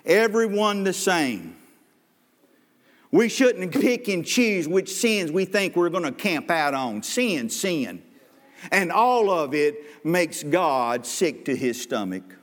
everyone 0.05 0.85
the 0.85 0.93
same. 0.93 1.57
We 3.11 3.29
shouldn't 3.29 3.73
pick 3.73 4.09
and 4.09 4.27
choose 4.27 4.69
which 4.69 4.93
sins 4.93 5.31
we 5.31 5.45
think 5.45 5.77
we're 5.77 5.91
going 5.91 6.05
to 6.05 6.13
camp 6.13 6.51
out 6.51 6.75
on. 6.75 7.03
Sin, 7.03 7.49
sin. 7.49 8.03
And 8.71 8.91
all 8.91 9.31
of 9.31 9.55
it 9.55 10.05
makes 10.05 10.43
God 10.43 11.07
sick 11.07 11.45
to 11.47 11.57
his 11.57 11.81
stomach. 11.81 12.37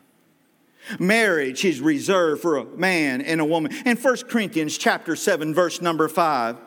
Marriage 1.00 1.64
is 1.64 1.80
reserved 1.80 2.42
for 2.42 2.58
a 2.58 2.66
man 2.66 3.22
and 3.22 3.40
a 3.40 3.46
woman. 3.46 3.74
In 3.86 3.96
1 3.96 4.16
Corinthians 4.30 4.78
chapter 4.78 5.16
7, 5.16 5.54
verse 5.54 5.82
number 5.82 6.08
5, 6.08 6.56
uh, 6.56 6.60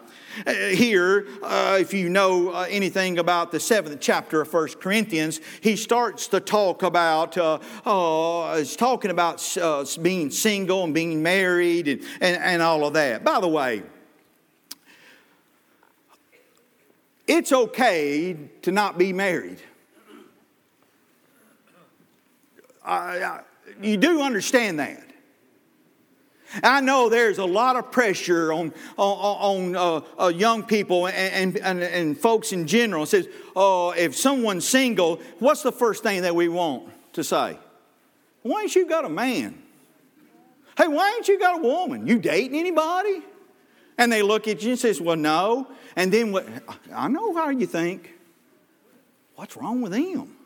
here, 0.45 1.27
uh, 1.43 1.79
if 1.81 1.93
you 1.93 2.09
know 2.09 2.51
uh, 2.51 2.67
anything 2.69 3.19
about 3.19 3.53
the 3.53 3.61
seventh 3.61 4.01
chapter 4.01 4.41
of 4.41 4.49
First 4.49 4.81
Corinthians, 4.81 5.41
he 5.61 5.77
starts 5.77 6.29
to 6.29 6.41
talk 6.41 6.83
about, 6.83 7.37
uh, 7.39 7.59
uh 7.85 8.65
talking 8.77 9.11
about 9.11 9.57
uh, 9.59 9.85
being 10.03 10.31
single 10.31 10.85
and 10.85 10.95
being 10.95 11.23
married 11.23 11.89
and, 11.89 12.03
and, 12.21 12.43
and 12.43 12.63
all 12.63 12.87
of 12.87 12.95
that. 12.95 13.25
By 13.25 13.41
the 13.41 13.49
way, 13.49 13.83
it's 17.27 17.53
okay 17.53 18.37
to 18.63 18.73
not 18.73 18.99
be 18.99 19.13
married. 19.13 19.61
I, 22.85 23.23
I, 23.23 23.41
you 23.83 23.97
do 23.97 24.23
understand 24.23 24.79
that. 24.79 25.06
I 26.63 26.81
know 26.81 27.09
there's 27.09 27.39
a 27.39 27.45
lot 27.45 27.77
of 27.77 27.91
pressure 27.91 28.53
on, 28.53 28.73
on, 28.97 29.77
uh, 29.77 30.01
uh, 30.19 30.29
young 30.29 30.63
people 30.63 31.09
and, 31.09 31.57
and, 31.59 31.83
and, 31.83 32.19
folks 32.19 32.53
in 32.53 32.67
general. 32.67 33.03
It 33.03 33.09
says, 33.09 33.29
oh, 33.55 33.91
if 33.91 34.17
someone's 34.17 34.67
single, 34.67 35.21
what's 35.39 35.63
the 35.63 35.73
first 35.73 36.03
thing 36.03 36.23
that 36.23 36.35
we 36.35 36.49
want 36.49 36.89
to 37.15 37.25
say? 37.25 37.59
Why 38.43 38.63
ain't 38.63 38.75
you 38.75 38.87
got 38.87 39.05
a 39.05 39.09
man? 39.09 39.61
Hey, 40.77 40.89
why 40.89 41.15
ain't 41.17 41.27
you 41.27 41.39
got 41.39 41.59
a 41.59 41.63
woman? 41.63 42.07
You 42.07 42.19
dating 42.19 42.59
anybody? 42.59 43.23
And 43.99 44.13
they 44.13 44.23
look 44.23 44.47
at 44.47 44.63
you 44.63 44.71
and 44.71 44.79
says, 44.79 45.01
well, 45.01 45.17
no. 45.17 45.67
And 45.97 46.13
then 46.13 46.33
what, 46.33 46.47
I 46.95 47.09
know 47.09 47.35
how 47.35 47.49
you 47.49 47.67
think. 47.67 48.13
What's 49.35 49.57
wrong 49.57 49.81
with 49.81 49.93
them? 49.93 50.37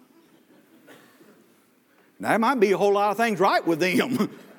There 2.20 2.38
might 2.38 2.60
be 2.60 2.72
a 2.72 2.78
whole 2.78 2.92
lot 2.92 3.10
of 3.10 3.16
things 3.16 3.40
right 3.40 3.66
with 3.66 3.80
them. 3.80 4.30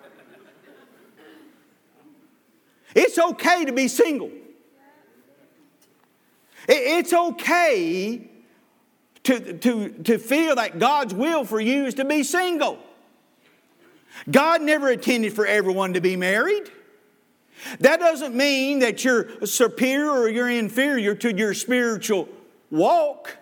it's 2.95 3.17
okay 3.17 3.65
to 3.65 3.71
be 3.71 3.87
single. 3.87 4.31
It's 6.67 7.13
okay 7.13 8.29
to, 9.23 9.57
to, 9.57 9.89
to 9.89 10.17
feel 10.17 10.55
that 10.55 10.79
God's 10.79 11.13
will 11.13 11.43
for 11.43 11.59
you 11.59 11.85
is 11.85 11.95
to 11.95 12.05
be 12.05 12.23
single. 12.23 12.79
God 14.29 14.61
never 14.61 14.91
intended 14.91 15.33
for 15.33 15.45
everyone 15.45 15.93
to 15.93 16.01
be 16.01 16.15
married. 16.15 16.71
That 17.79 17.99
doesn't 17.99 18.35
mean 18.35 18.79
that 18.79 19.03
you're 19.03 19.45
superior 19.45 20.09
or 20.09 20.29
you're 20.29 20.49
inferior 20.49 21.15
to 21.15 21.35
your 21.35 21.53
spiritual 21.53 22.27
walk. 22.69 23.37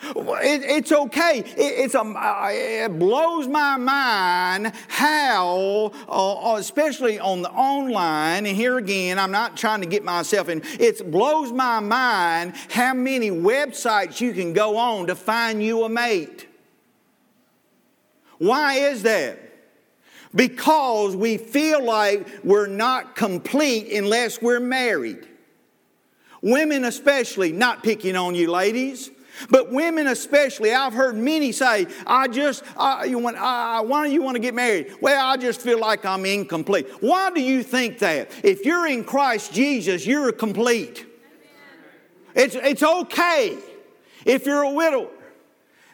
It, 0.00 0.62
it's 0.62 0.92
okay. 0.92 1.40
It, 1.40 1.56
it's 1.56 1.94
a, 1.94 2.04
it 2.52 2.98
blows 2.98 3.48
my 3.48 3.76
mind 3.76 4.72
how, 4.86 5.92
uh, 6.08 6.56
especially 6.56 7.18
on 7.18 7.42
the 7.42 7.50
online, 7.50 8.46
and 8.46 8.56
here 8.56 8.78
again, 8.78 9.18
I'm 9.18 9.32
not 9.32 9.56
trying 9.56 9.80
to 9.80 9.88
get 9.88 10.04
myself 10.04 10.48
in, 10.48 10.62
it 10.78 11.10
blows 11.10 11.50
my 11.50 11.80
mind 11.80 12.54
how 12.70 12.94
many 12.94 13.30
websites 13.30 14.20
you 14.20 14.32
can 14.32 14.52
go 14.52 14.76
on 14.76 15.08
to 15.08 15.16
find 15.16 15.62
you 15.62 15.82
a 15.84 15.88
mate. 15.88 16.46
Why 18.38 18.74
is 18.74 19.02
that? 19.02 19.40
Because 20.32 21.16
we 21.16 21.38
feel 21.38 21.82
like 21.82 22.28
we're 22.44 22.68
not 22.68 23.16
complete 23.16 23.92
unless 23.92 24.40
we're 24.40 24.60
married. 24.60 25.26
Women, 26.40 26.84
especially, 26.84 27.50
not 27.50 27.82
picking 27.82 28.14
on 28.14 28.36
you 28.36 28.48
ladies. 28.48 29.10
But 29.50 29.72
women 29.72 30.06
especially, 30.06 30.72
I've 30.72 30.92
heard 30.92 31.16
many 31.16 31.52
say, 31.52 31.86
I 32.06 32.28
just, 32.28 32.64
I, 32.76 33.04
you 33.04 33.18
want, 33.18 33.36
I, 33.36 33.80
why 33.80 34.06
do 34.06 34.12
you 34.12 34.22
want 34.22 34.36
to 34.36 34.40
get 34.40 34.54
married? 34.54 34.94
Well, 35.00 35.24
I 35.24 35.36
just 35.36 35.60
feel 35.60 35.78
like 35.78 36.04
I'm 36.04 36.24
incomplete. 36.24 36.88
Why 37.00 37.30
do 37.30 37.40
you 37.40 37.62
think 37.62 37.98
that? 38.00 38.30
If 38.42 38.64
you're 38.64 38.86
in 38.86 39.04
Christ 39.04 39.52
Jesus, 39.52 40.06
you're 40.06 40.32
complete. 40.32 41.06
It's, 42.34 42.54
it's 42.54 42.82
okay 42.82 43.58
if 44.24 44.46
you're 44.46 44.62
a 44.62 44.70
widower. 44.70 45.08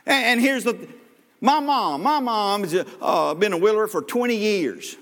And, 0.07 0.25
and 0.25 0.41
here's 0.41 0.65
the, 0.65 0.89
my 1.41 1.61
mom, 1.61 2.03
my 2.03 2.21
mom 2.21 2.63
has 2.65 2.87
uh, 3.01 3.35
been 3.35 3.53
a 3.53 3.59
widower 3.59 3.87
for 3.87 4.03
20 4.03 4.37
years 4.37 4.97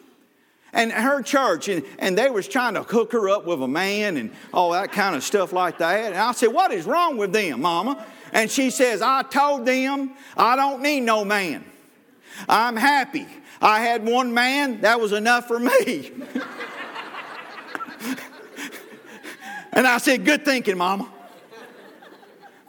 and 0.72 0.90
her 0.90 1.22
church 1.22 1.68
and, 1.68 1.84
and 1.98 2.16
they 2.16 2.30
was 2.30 2.48
trying 2.48 2.74
to 2.74 2.82
hook 2.82 3.12
her 3.12 3.28
up 3.28 3.44
with 3.46 3.62
a 3.62 3.68
man 3.68 4.16
and 4.16 4.30
all 4.52 4.72
that 4.72 4.92
kind 4.92 5.14
of 5.14 5.22
stuff 5.22 5.52
like 5.52 5.78
that 5.78 6.12
and 6.12 6.14
i 6.14 6.32
said 6.32 6.48
what 6.48 6.72
is 6.72 6.86
wrong 6.86 7.16
with 7.16 7.32
them 7.32 7.60
mama 7.60 8.04
and 8.32 8.50
she 8.50 8.70
says, 8.70 9.02
I 9.02 9.22
told 9.22 9.66
them 9.66 10.12
I 10.36 10.56
don't 10.56 10.82
need 10.82 11.00
no 11.00 11.24
man. 11.24 11.64
I'm 12.48 12.76
happy. 12.76 13.26
I 13.60 13.80
had 13.80 14.04
one 14.04 14.34
man, 14.34 14.80
that 14.80 14.98
was 15.00 15.12
enough 15.12 15.46
for 15.46 15.60
me. 15.60 16.10
and 19.72 19.86
I 19.86 19.98
said, 19.98 20.24
Good 20.24 20.44
thinking, 20.44 20.78
Mama. 20.78 21.08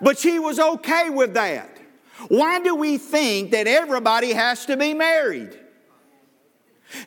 But 0.01 0.19
she 0.19 0.37
was 0.37 0.59
okay 0.59 1.09
with 1.09 1.33
that. 1.35 1.77
Why 2.27 2.59
do 2.59 2.75
we 2.75 2.97
think 2.97 3.51
that 3.51 3.67
everybody 3.67 4.33
has 4.33 4.65
to 4.65 4.75
be 4.77 4.93
married? 4.93 5.57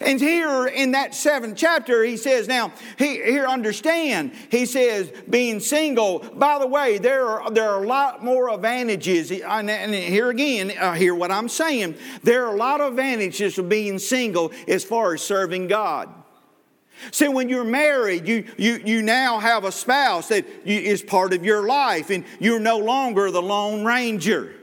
And 0.00 0.20
here 0.20 0.66
in 0.66 0.92
that 0.92 1.14
seventh 1.14 1.56
chapter, 1.56 2.02
he 2.02 2.16
says, 2.16 2.48
now, 2.48 2.72
he, 2.98 3.22
here 3.22 3.46
understand, 3.46 4.32
he 4.50 4.66
says, 4.66 5.12
being 5.28 5.60
single, 5.60 6.18
by 6.18 6.58
the 6.58 6.66
way, 6.66 6.98
there 6.98 7.26
are, 7.26 7.50
there 7.50 7.70
are 7.70 7.82
a 7.82 7.86
lot 7.86 8.24
more 8.24 8.50
advantages. 8.50 9.30
And, 9.30 9.70
and 9.70 9.94
here 9.94 10.30
again, 10.30 10.72
uh, 10.78 10.94
hear 10.94 11.14
what 11.14 11.30
I'm 11.30 11.48
saying. 11.48 11.96
There 12.22 12.46
are 12.46 12.54
a 12.54 12.58
lot 12.58 12.80
of 12.80 12.92
advantages 12.92 13.58
of 13.58 13.68
being 13.68 13.98
single 13.98 14.52
as 14.68 14.84
far 14.84 15.14
as 15.14 15.22
serving 15.22 15.68
God. 15.68 16.12
See, 17.10 17.28
when 17.28 17.48
you're 17.48 17.64
married, 17.64 18.26
you, 18.26 18.44
you, 18.56 18.80
you 18.84 19.02
now 19.02 19.38
have 19.38 19.64
a 19.64 19.72
spouse 19.72 20.28
that 20.28 20.46
is 20.64 21.02
part 21.02 21.34
of 21.34 21.44
your 21.44 21.66
life, 21.66 22.10
and 22.10 22.24
you're 22.40 22.58
no 22.58 22.78
longer 22.78 23.30
the 23.30 23.42
Lone 23.42 23.84
Ranger. 23.84 24.54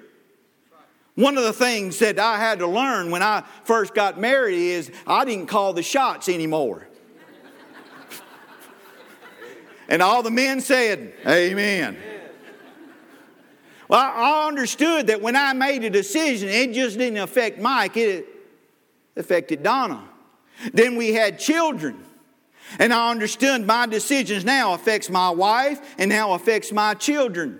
One 1.15 1.37
of 1.37 1.43
the 1.43 1.53
things 1.53 1.99
that 1.99 2.17
I 2.17 2.37
had 2.37 2.59
to 2.59 2.67
learn 2.67 3.11
when 3.11 3.21
I 3.21 3.43
first 3.65 3.93
got 3.93 4.19
married 4.19 4.57
is 4.57 4.91
I 5.05 5.25
didn't 5.25 5.45
call 5.45 5.73
the 5.73 5.83
shots 5.83 6.27
anymore. 6.27 6.87
and 9.87 10.01
all 10.01 10.23
the 10.23 10.31
men 10.31 10.59
said, 10.59 11.13
Amen. 11.27 11.97
Well, 13.87 13.99
I 13.99 14.47
understood 14.47 15.07
that 15.07 15.21
when 15.21 15.35
I 15.35 15.53
made 15.53 15.83
a 15.83 15.89
decision, 15.89 16.49
it 16.49 16.73
just 16.73 16.97
didn't 16.97 17.19
affect 17.19 17.59
Mike, 17.59 17.95
it 17.95 18.25
affected 19.15 19.61
Donna. 19.61 20.09
Then 20.73 20.95
we 20.95 21.13
had 21.13 21.37
children. 21.37 22.03
And 22.79 22.91
I 22.91 23.11
understood 23.11 23.67
my 23.67 23.85
decisions 23.85 24.43
now 24.45 24.73
affects 24.73 25.09
my 25.09 25.29
wife 25.29 25.79
and 25.99 26.09
now 26.09 26.33
affects 26.33 26.71
my 26.71 26.95
children. 26.95 27.59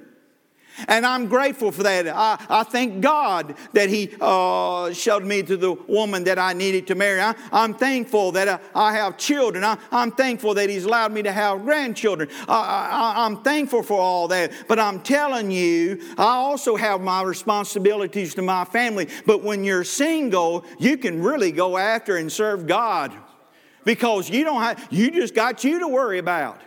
And 0.88 1.06
I'm 1.06 1.28
grateful 1.28 1.72
for 1.72 1.84
that. 1.84 2.08
I, 2.08 2.44
I 2.50 2.64
thank 2.64 3.02
God 3.02 3.56
that 3.74 3.90
He 3.90 4.12
uh, 4.20 4.92
showed 4.94 5.24
me 5.24 5.44
to 5.44 5.58
the 5.58 5.74
woman 5.74 6.24
that 6.26 6.40
I 6.40 6.54
needed 6.54 6.88
to 6.88 6.96
marry. 6.96 7.20
I, 7.22 7.36
am 7.52 7.74
thankful 7.74 8.32
that 8.34 8.48
I, 8.48 8.60
I 8.74 8.94
have 8.94 9.18
children. 9.18 9.64
I, 9.64 9.78
am 9.92 10.12
thankful 10.12 10.54
that 10.56 10.70
He's 10.70 10.86
allowed 10.86 11.12
me 11.12 11.22
to 11.24 11.32
have 11.32 11.64
grandchildren. 11.64 12.30
I, 12.48 13.26
am 13.26 13.44
thankful 13.44 13.84
for 13.84 14.00
all 14.00 14.28
that. 14.30 14.52
But 14.68 14.80
I'm 14.80 15.02
telling 15.02 15.52
you, 15.52 16.02
I 16.18 16.24
also 16.24 16.76
have 16.76 17.02
my 17.02 17.22
responsibilities 17.22 18.36
to 18.36 18.42
my 18.42 18.66
family. 18.66 19.10
But 19.26 19.44
when 19.44 19.64
you're 19.64 19.84
single, 19.84 20.66
you 20.80 20.98
can 20.98 21.22
really 21.22 21.52
go 21.52 21.78
after 21.78 22.18
and 22.18 22.32
serve 22.32 22.68
God 22.68 23.14
because 23.84 24.30
you 24.30 24.44
don't 24.44 24.62
have, 24.62 24.88
you 24.90 25.12
just 25.12 25.36
got 25.36 25.64
you 25.64 25.80
to 25.80 25.88
worry 25.88 26.20
about. 26.20 26.60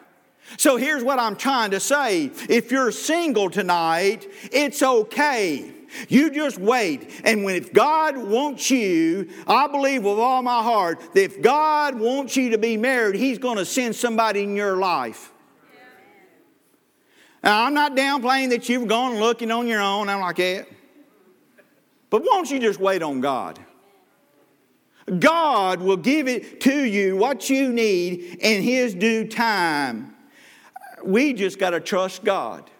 So 0.56 0.76
here's 0.76 1.02
what 1.02 1.18
I'm 1.18 1.36
trying 1.36 1.72
to 1.72 1.80
say. 1.80 2.30
If 2.48 2.70
you're 2.70 2.90
single 2.92 3.50
tonight, 3.50 4.26
it's 4.52 4.82
okay. 4.82 5.72
You 6.08 6.30
just 6.30 6.58
wait. 6.58 7.10
And 7.24 7.44
when 7.44 7.56
if 7.56 7.72
God 7.72 8.16
wants 8.16 8.70
you, 8.70 9.28
I 9.46 9.66
believe 9.66 10.04
with 10.04 10.18
all 10.18 10.42
my 10.42 10.62
heart 10.62 11.00
that 11.14 11.22
if 11.22 11.42
God 11.42 11.98
wants 11.98 12.36
you 12.36 12.50
to 12.50 12.58
be 12.58 12.76
married, 12.76 13.16
He's 13.16 13.38
going 13.38 13.58
to 13.58 13.64
send 13.64 13.94
somebody 13.94 14.42
in 14.42 14.56
your 14.56 14.76
life. 14.76 15.32
Now, 17.42 17.64
I'm 17.64 17.74
not 17.74 17.94
downplaying 17.94 18.50
that 18.50 18.68
you've 18.68 18.88
gone 18.88 19.20
looking 19.20 19.50
on 19.50 19.68
your 19.68 19.80
own. 19.80 20.08
I'm 20.08 20.20
like 20.20 20.36
that. 20.36 20.66
But 22.10 22.22
why 22.22 22.28
don't 22.32 22.50
you 22.50 22.58
just 22.58 22.80
wait 22.80 23.02
on 23.02 23.20
God? 23.20 23.58
God 25.20 25.80
will 25.80 25.96
give 25.96 26.26
it 26.26 26.60
to 26.62 26.82
you 26.82 27.16
what 27.16 27.48
you 27.48 27.72
need 27.72 28.38
in 28.40 28.62
His 28.62 28.94
due 28.94 29.28
time. 29.28 30.15
We 31.06 31.32
just 31.32 31.58
got 31.58 31.70
to 31.70 31.80
trust 31.80 32.24
God. 32.24 32.70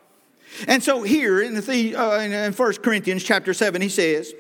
And 0.69 0.83
so 0.83 1.03
here 1.03 1.43
in, 1.43 1.55
the, 1.55 1.97
uh, 1.97 2.21
in 2.21 2.53
1 2.53 2.73
Corinthians 2.75 3.23
chapter 3.23 3.53
7, 3.53 3.81
he 3.83 3.89
says, 3.89 4.33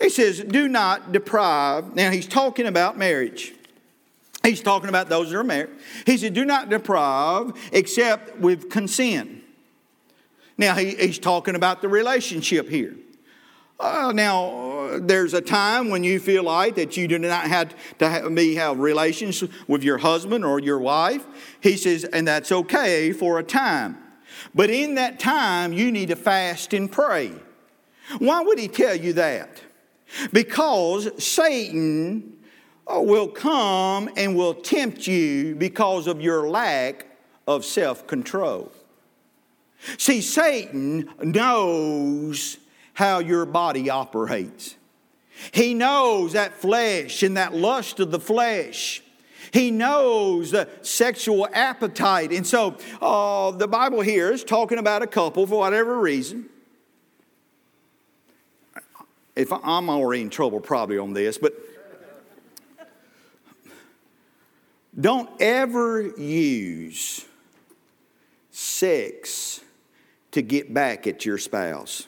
he 0.00 0.08
says, 0.08 0.40
do 0.40 0.68
not 0.68 1.12
deprive. 1.12 1.94
Now 1.94 2.10
he's 2.10 2.26
talking 2.26 2.66
about 2.66 2.98
marriage. 2.98 3.54
He's 4.42 4.60
talking 4.60 4.88
about 4.88 5.08
those 5.08 5.30
that 5.30 5.38
are 5.38 5.44
married. 5.44 5.70
He 6.04 6.16
said, 6.18 6.34
do 6.34 6.44
not 6.44 6.68
deprive 6.68 7.52
except 7.72 8.38
with 8.38 8.68
consent. 8.68 9.42
Now 10.58 10.74
he, 10.74 10.94
he's 10.94 11.18
talking 11.18 11.54
about 11.54 11.80
the 11.82 11.88
relationship 11.88 12.68
here. 12.68 12.94
Uh, 13.78 14.12
now, 14.14 14.98
there's 15.00 15.34
a 15.34 15.40
time 15.40 15.90
when 15.90 16.04
you 16.04 16.20
feel 16.20 16.44
like 16.44 16.76
that 16.76 16.96
you 16.96 17.08
do 17.08 17.18
not 17.18 17.46
have 17.46 17.74
to 17.98 18.08
have, 18.08 18.30
me 18.30 18.54
have 18.54 18.78
relations 18.78 19.42
with 19.66 19.82
your 19.82 19.98
husband 19.98 20.44
or 20.44 20.60
your 20.60 20.78
wife. 20.78 21.26
He 21.60 21.76
says, 21.76 22.04
and 22.04 22.26
that's 22.26 22.52
okay 22.52 23.12
for 23.12 23.38
a 23.38 23.42
time. 23.42 23.98
But 24.54 24.70
in 24.70 24.94
that 24.94 25.18
time, 25.18 25.72
you 25.72 25.90
need 25.90 26.08
to 26.08 26.16
fast 26.16 26.72
and 26.72 26.90
pray. 26.90 27.32
Why 28.18 28.42
would 28.42 28.58
he 28.58 28.68
tell 28.68 28.94
you 28.94 29.14
that? 29.14 29.60
Because 30.32 31.22
Satan 31.22 32.38
uh, 32.86 33.00
will 33.00 33.28
come 33.28 34.08
and 34.16 34.36
will 34.36 34.54
tempt 34.54 35.06
you 35.06 35.54
because 35.56 36.06
of 36.06 36.20
your 36.20 36.48
lack 36.48 37.06
of 37.46 37.64
self 37.64 38.06
control. 38.06 38.70
See, 39.98 40.20
Satan 40.20 41.10
knows 41.22 42.58
how 42.94 43.18
your 43.18 43.44
body 43.44 43.90
operates. 43.90 44.76
He 45.52 45.74
knows 45.74 46.32
that 46.32 46.54
flesh 46.54 47.22
and 47.22 47.36
that 47.36 47.54
lust 47.54 48.00
of 48.00 48.10
the 48.10 48.20
flesh. 48.20 49.02
He 49.52 49.70
knows 49.70 50.52
the 50.52 50.68
sexual 50.82 51.48
appetite. 51.52 52.32
And 52.32 52.46
so 52.46 52.76
uh, 53.00 53.50
the 53.52 53.68
Bible 53.68 54.00
here 54.00 54.32
is 54.32 54.42
talking 54.42 54.78
about 54.78 55.02
a 55.02 55.06
couple 55.06 55.46
for 55.46 55.58
whatever 55.58 55.98
reason. 55.98 56.48
If 59.36 59.52
I'm 59.52 59.90
already 59.90 60.22
in 60.22 60.30
trouble 60.30 60.60
probably 60.60 60.98
on 60.98 61.12
this, 61.12 61.38
but 61.38 61.54
don't 64.98 65.28
ever 65.40 66.02
use 66.02 67.24
sex 68.50 69.60
to 70.30 70.42
get 70.42 70.72
back 70.72 71.08
at 71.08 71.24
your 71.24 71.38
spouse. 71.38 72.06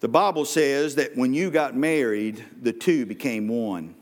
The 0.00 0.08
Bible 0.08 0.44
says 0.44 0.94
that 0.94 1.16
when 1.16 1.34
you 1.34 1.50
got 1.50 1.76
married, 1.76 2.44
the 2.62 2.72
two 2.72 3.04
became 3.04 3.48
one. 3.48 3.94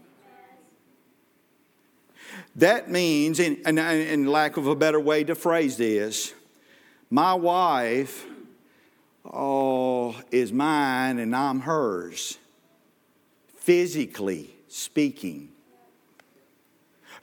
That 2.57 2.91
means, 2.91 3.41
in, 3.41 3.57
in, 3.67 3.79
in 3.79 4.27
lack 4.27 4.57
of 4.57 4.67
a 4.67 4.75
better 4.75 5.01
way 5.01 5.25
to 5.25 5.35
phrase 5.35 5.77
this, 5.77 6.35
my 7.11 7.35
wife 7.35 8.27
oh, 9.25 10.19
is 10.31 10.53
mine 10.53 11.19
and 11.19 11.35
I'm 11.35 11.61
hers, 11.61 12.39
physically 13.57 14.51
speaking. 14.69 15.51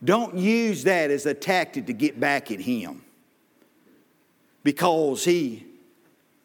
Don't 0.04 0.36
use 0.36 0.84
that 0.84 1.12
as 1.12 1.26
a 1.26 1.34
tactic 1.34 1.86
to 1.88 1.94
get 1.94 2.20
back 2.20 2.52
at 2.52 2.60
him 2.60 3.04
because 4.64 5.24
he 5.24 5.66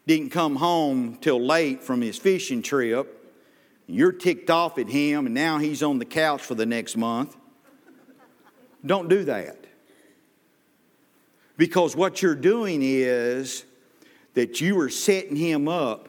didn't 0.09 0.31
come 0.31 0.57
home 0.57 1.18
till 1.21 1.38
late 1.38 1.83
from 1.83 2.01
his 2.01 2.16
fishing 2.16 2.62
trip. 2.62 3.14
You're 3.87 4.11
ticked 4.11 4.49
off 4.49 4.79
at 4.79 4.88
him, 4.88 5.27
and 5.27 5.35
now 5.35 5.59
he's 5.59 5.83
on 5.83 5.99
the 5.99 6.07
couch 6.07 6.40
for 6.40 6.55
the 6.55 6.64
next 6.64 6.97
month. 6.97 7.37
Don't 8.85 9.09
do 9.09 9.25
that. 9.25 9.66
Because 11.59 11.94
what 11.94 12.23
you're 12.23 12.35
doing 12.35 12.81
is 12.83 13.66
that 14.33 14.62
you 14.62 14.81
are 14.81 14.88
setting 14.88 15.37
him 15.37 15.68
up 15.68 16.09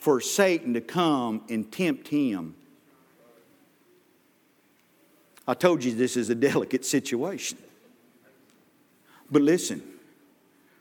for 0.00 0.22
Satan 0.22 0.72
to 0.72 0.80
come 0.80 1.42
and 1.50 1.70
tempt 1.70 2.08
him. 2.08 2.54
I 5.46 5.52
told 5.52 5.84
you 5.84 5.92
this 5.92 6.16
is 6.16 6.30
a 6.30 6.34
delicate 6.34 6.86
situation. 6.86 7.58
But 9.30 9.42
listen, 9.42 9.82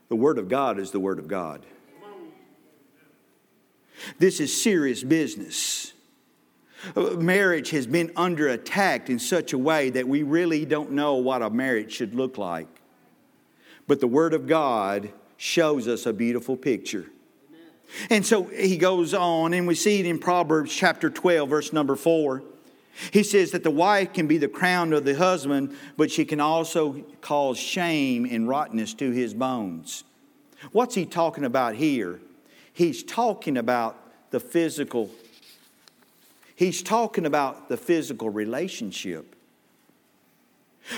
the 0.07 0.15
Word 0.15 0.37
of 0.37 0.47
God 0.47 0.79
is 0.79 0.91
the 0.91 1.01
Word 1.01 1.19
of 1.19 1.27
God. 1.27 1.65
This 4.17 4.39
is 4.39 4.61
serious 4.61 5.03
business. 5.03 5.93
Uh, 6.95 7.11
marriage 7.11 7.71
has 7.71 7.85
been 7.87 8.11
under 8.15 8.47
attack 8.47 9.09
in 9.09 9.19
such 9.19 9.53
a 9.53 9.57
way 9.57 9.89
that 9.89 10.07
we 10.07 10.23
really 10.23 10.65
don't 10.65 10.91
know 10.91 11.15
what 11.15 11.41
a 11.41 11.49
marriage 11.49 11.91
should 11.91 12.15
look 12.15 12.37
like. 12.37 12.67
But 13.87 13.99
the 13.99 14.07
Word 14.07 14.33
of 14.33 14.47
God 14.47 15.11
shows 15.37 15.87
us 15.87 16.05
a 16.05 16.13
beautiful 16.13 16.55
picture. 16.55 17.07
And 18.09 18.25
so 18.25 18.43
he 18.43 18.77
goes 18.77 19.13
on, 19.13 19.53
and 19.53 19.67
we 19.67 19.75
see 19.75 19.99
it 19.99 20.05
in 20.05 20.19
Proverbs 20.19 20.73
chapter 20.73 21.09
12, 21.09 21.49
verse 21.49 21.73
number 21.73 21.95
4. 21.95 22.43
He 23.11 23.23
says 23.23 23.51
that 23.51 23.63
the 23.63 23.71
wife 23.71 24.13
can 24.13 24.27
be 24.27 24.37
the 24.37 24.47
crown 24.47 24.93
of 24.93 25.05
the 25.05 25.15
husband, 25.15 25.75
but 25.97 26.11
she 26.11 26.25
can 26.25 26.39
also 26.39 27.03
cause 27.21 27.57
shame 27.57 28.27
and 28.29 28.47
rottenness 28.47 28.93
to 28.95 29.11
his 29.11 29.33
bones. 29.33 30.03
What's 30.71 30.95
he 30.95 31.05
talking 31.05 31.45
about 31.45 31.75
here? 31.75 32.19
He's 32.79 33.03
talking 33.03 33.57
about 33.57 33.97
the 34.31 34.39
physical 34.39 35.11
he's 36.55 36.81
talking 36.81 37.25
about 37.25 37.67
the 37.67 37.75
physical 37.75 38.29
relationship. 38.29 39.35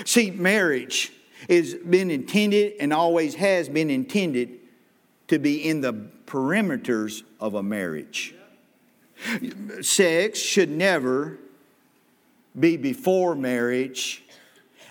See 0.04 0.30
marriage 0.30 1.12
has 1.48 1.74
been 1.74 2.10
intended 2.10 2.74
and 2.78 2.92
always 2.92 3.34
has 3.34 3.68
been 3.68 3.90
intended 3.90 4.60
to 5.26 5.40
be 5.40 5.68
in 5.68 5.80
the 5.80 5.92
perimeters 6.24 7.24
of 7.40 7.54
a 7.54 7.64
marriage. 7.64 8.32
Sex 9.80 10.38
should 10.38 10.70
never 10.70 11.38
be 12.58 12.76
before 12.76 13.34
marriage 13.34 14.22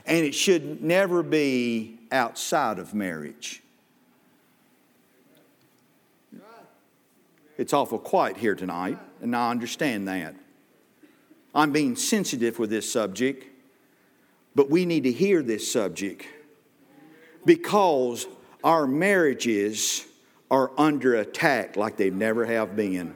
and 0.06 0.26
it 0.26 0.36
should 0.36 0.84
never 0.84 1.24
be 1.24 2.00
outside 2.12 2.80
of 2.80 2.94
marriage 2.94 3.61
It's 7.62 7.74
awful 7.74 8.00
quiet 8.00 8.38
here 8.38 8.56
tonight, 8.56 8.98
and 9.22 9.36
I 9.36 9.52
understand 9.52 10.08
that. 10.08 10.34
I'm 11.54 11.72
being 11.72 11.96
sensitive 11.96 12.58
with 12.58 12.72
this 12.72 12.92
subject, 12.92 13.46
but 14.56 14.72
we 14.72 14.84
need 14.84 15.04
to 15.04 15.12
hear 15.12 15.44
this 15.44 15.72
subject 15.72 16.26
because 17.46 18.26
our 18.64 18.88
marriages 18.88 20.08
are 20.50 20.72
under 20.76 21.14
attack 21.14 21.76
like 21.76 21.98
they 21.98 22.10
never 22.10 22.48
have 22.48 22.76
been. 22.76 23.16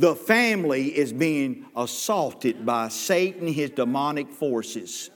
The 0.00 0.16
family 0.16 0.88
is 0.88 1.12
being 1.12 1.66
assaulted 1.76 2.66
by 2.66 2.88
Satan, 2.88 3.46
his 3.46 3.70
demonic 3.70 4.32
forces. 4.32 5.10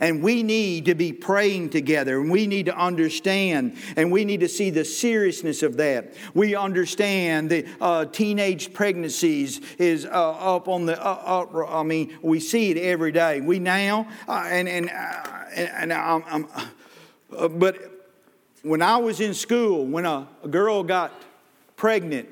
And 0.00 0.22
we 0.22 0.42
need 0.42 0.84
to 0.86 0.94
be 0.94 1.12
praying 1.12 1.70
together, 1.70 2.20
and 2.20 2.30
we 2.30 2.46
need 2.46 2.66
to 2.66 2.76
understand, 2.76 3.76
and 3.96 4.12
we 4.12 4.24
need 4.24 4.40
to 4.40 4.48
see 4.48 4.70
the 4.70 4.84
seriousness 4.84 5.62
of 5.62 5.76
that. 5.78 6.14
We 6.34 6.54
understand 6.54 7.50
that 7.50 7.66
uh, 7.80 8.04
teenage 8.06 8.72
pregnancies 8.72 9.60
is 9.78 10.04
uh, 10.04 10.08
up 10.08 10.68
on 10.68 10.86
the, 10.86 11.00
uh, 11.02 11.10
up, 11.10 11.54
I 11.54 11.82
mean, 11.82 12.18
we 12.22 12.40
see 12.40 12.70
it 12.70 12.76
every 12.76 13.12
day. 13.12 13.40
We 13.40 13.58
now, 13.58 14.08
uh, 14.28 14.46
and, 14.46 14.68
and, 14.68 14.90
uh, 14.90 15.28
and, 15.56 15.92
I'm, 15.92 16.24
I'm 16.26 16.48
uh, 17.36 17.48
but 17.48 17.78
when 18.62 18.82
I 18.82 18.96
was 18.98 19.20
in 19.20 19.34
school, 19.34 19.86
when 19.86 20.04
a, 20.04 20.28
a 20.42 20.48
girl 20.48 20.82
got 20.82 21.12
pregnant, 21.76 22.28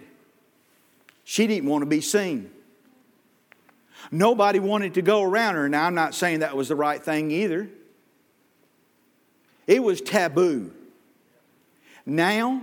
she 1.24 1.46
didn't 1.46 1.68
want 1.68 1.82
to 1.82 1.86
be 1.86 2.00
seen. 2.00 2.50
Nobody 4.10 4.58
wanted 4.58 4.94
to 4.94 5.02
go 5.02 5.22
around 5.22 5.56
her. 5.56 5.68
Now, 5.68 5.86
I'm 5.86 5.94
not 5.94 6.14
saying 6.14 6.40
that 6.40 6.56
was 6.56 6.68
the 6.68 6.76
right 6.76 7.02
thing 7.02 7.30
either. 7.30 7.68
It 9.66 9.82
was 9.82 10.00
taboo. 10.00 10.72
Now, 12.04 12.62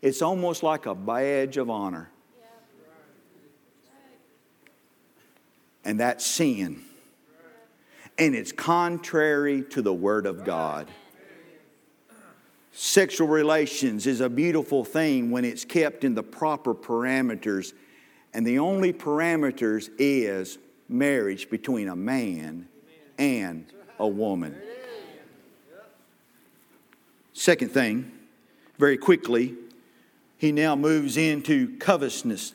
it's 0.00 0.22
almost 0.22 0.62
like 0.62 0.86
a 0.86 0.94
badge 0.94 1.56
of 1.56 1.68
honor. 1.68 2.10
And 5.84 5.98
that's 5.98 6.24
sin. 6.24 6.82
And 8.18 8.36
it's 8.36 8.52
contrary 8.52 9.62
to 9.70 9.82
the 9.82 9.92
Word 9.92 10.26
of 10.26 10.44
God. 10.44 10.88
Sexual 12.72 13.28
relations 13.28 14.06
is 14.06 14.20
a 14.20 14.28
beautiful 14.28 14.84
thing 14.84 15.30
when 15.30 15.44
it's 15.44 15.64
kept 15.64 16.04
in 16.04 16.14
the 16.14 16.22
proper 16.22 16.74
parameters 16.74 17.72
and 18.34 18.46
the 18.46 18.58
only 18.58 18.92
parameters 18.92 19.90
is 19.98 20.58
marriage 20.88 21.50
between 21.50 21.88
a 21.88 21.96
man 21.96 22.68
and 23.18 23.66
a 23.98 24.08
woman. 24.08 24.56
Second 27.32 27.70
thing, 27.70 28.10
very 28.78 28.96
quickly, 28.96 29.54
he 30.38 30.52
now 30.52 30.76
moves 30.76 31.16
into 31.16 31.76
covetousness. 31.78 32.54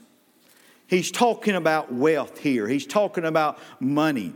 He's 0.88 1.12
talking 1.12 1.56
about 1.56 1.92
wealth 1.92 2.40
here, 2.40 2.68
he's 2.68 2.86
talking 2.86 3.26
about 3.26 3.60
money, 3.80 4.34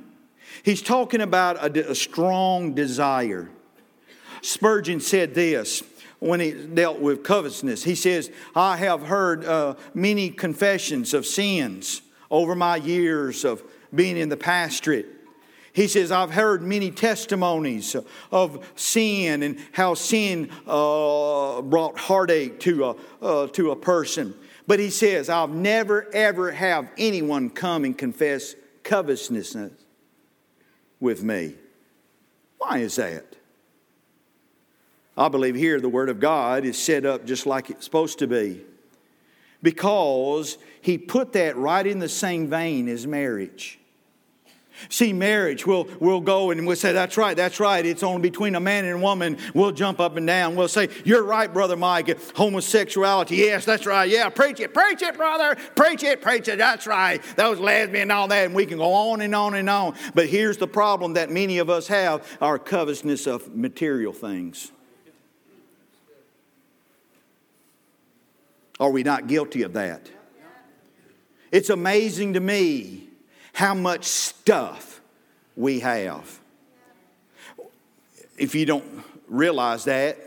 he's 0.64 0.82
talking 0.82 1.22
about 1.22 1.78
a, 1.78 1.92
a 1.92 1.96
strong 1.96 2.74
desire. 2.74 3.50
Spurgeon 4.42 5.00
said 5.00 5.34
this 5.34 5.84
when 6.22 6.40
he 6.40 6.52
dealt 6.52 7.00
with 7.00 7.24
covetousness. 7.24 7.84
He 7.84 7.96
says, 7.96 8.32
I 8.56 8.78
have 8.78 9.02
heard 9.02 9.44
uh, 9.44 9.74
many 9.96 10.30
confessions 10.30 11.16
of 11.16 11.26
sins 11.26 12.04
over 12.30 12.54
my 12.54 12.76
years 12.76 13.44
of 13.44 13.64
being 13.94 14.18
in 14.18 14.30
the 14.30 14.38
pastorate. 14.38 15.08
He 15.74 15.88
says, 15.88 16.12
I've 16.12 16.32
heard 16.32 16.62
many 16.62 16.92
testimonies 16.92 17.96
of 18.32 18.72
sin 18.76 19.42
and 19.42 19.58
how 19.72 19.96
sin 19.96 20.52
uh, 20.68 21.64
brought 21.64 21.98
heartache 21.98 22.60
to 22.62 22.86
a, 22.86 22.96
uh, 23.22 23.48
to 23.48 23.72
a 23.72 23.76
person. 23.76 24.36
But 24.68 24.80
he 24.80 24.92
says, 24.92 25.28
I'll 25.28 25.48
never 25.48 26.08
ever 26.14 26.52
have 26.52 26.92
anyone 27.00 27.50
come 27.50 27.84
and 27.84 27.98
confess 27.98 28.54
covetousness 28.84 29.58
with 31.00 31.24
me. 31.24 31.56
Why 32.60 32.78
is 32.78 32.98
that? 32.98 33.26
I 35.18 35.30
believe 35.30 35.56
here 35.56 35.80
the 35.80 35.90
Word 35.90 36.10
of 36.10 36.20
God 36.20 36.66
is 36.66 36.78
set 36.78 37.06
up 37.06 37.26
just 37.26 37.46
like 37.46 37.70
it's 37.70 37.86
supposed 37.86 38.20
to 38.20 38.28
be 38.28 38.62
because 39.62 40.58
He 40.82 40.98
put 40.98 41.34
that 41.34 41.58
right 41.58 41.86
in 41.86 42.00
the 42.00 42.10
same 42.10 42.48
vein 42.48 42.88
as 42.88 43.06
marriage. 43.06 43.80
See, 44.90 45.14
marriage, 45.14 45.68
we'll, 45.68 45.88
we'll 46.00 46.22
go 46.22 46.50
and 46.50 46.66
we'll 46.66 46.76
say, 46.76 46.94
That's 46.94 47.18
right, 47.18 47.36
that's 47.36 47.60
right. 47.60 47.86
It's 47.86 48.04
only 48.04 48.22
between 48.22 48.56
a 48.56 48.60
man 48.60 48.86
and 48.86 49.00
a 49.00 49.02
woman. 49.02 49.38
We'll 49.54 49.72
jump 49.72 50.00
up 50.00 50.16
and 50.18 50.26
down. 50.26 50.56
We'll 50.56 50.68
say, 50.68 50.90
You're 51.04 51.24
right, 51.24 51.52
Brother 51.52 51.76
Mike. 51.76 52.08
Homosexuality, 52.36 53.36
yes, 53.36 53.66
that's 53.66 53.86
right. 53.86 54.10
Yeah, 54.10 54.30
preach 54.30 54.60
it, 54.60 54.74
preach 54.74 55.02
it, 55.02 55.18
brother. 55.18 55.56
Preach 55.76 56.04
it, 56.04 56.22
preach 56.22 56.48
it. 56.48 56.58
That's 56.58 56.88
right. 56.88 57.22
Those 57.36 57.60
lesbian 57.60 58.04
and 58.04 58.12
all 58.12 58.28
that. 58.30 58.46
And 58.46 58.56
we 58.56 58.66
can 58.66 58.78
go 58.78 58.92
on 58.92 59.22
and 59.22 59.36
on 59.36 59.54
and 59.54 59.70
on. 59.70 59.96
But 60.16 60.28
here's 60.28 60.58
the 60.58 60.68
problem 60.68 61.14
that 61.14 61.30
many 61.30 61.60
of 61.60 61.70
us 61.70 61.88
have 61.88 62.26
our 62.42 62.58
covetousness 62.58 63.28
of 63.28 63.56
material 63.56 64.14
things. 64.14 64.72
Are 68.82 68.90
we 68.90 69.04
not 69.04 69.28
guilty 69.28 69.62
of 69.62 69.74
that? 69.74 70.10
It's 71.52 71.70
amazing 71.70 72.34
to 72.34 72.40
me 72.40 73.10
how 73.54 73.76
much 73.76 74.06
stuff 74.06 75.02
we 75.56 75.82
have. 75.82 76.40
If 78.40 78.56
you 78.56 78.66
don't 78.66 79.04
realize 79.28 79.84
that, 79.84 80.18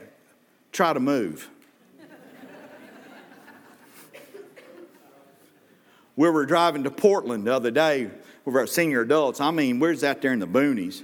try 0.70 0.92
to 0.92 1.00
move. 1.00 1.50
we 6.14 6.30
were 6.30 6.46
driving 6.46 6.84
to 6.84 6.92
Portland 6.92 7.48
the 7.48 7.54
other 7.54 7.72
day 7.72 8.08
with 8.44 8.54
our 8.54 8.68
senior 8.68 9.00
adults. 9.00 9.40
I 9.40 9.50
mean, 9.50 9.80
we're 9.80 9.94
out 10.06 10.22
there 10.22 10.32
in 10.32 10.38
the 10.38 10.46
boonies. 10.46 11.02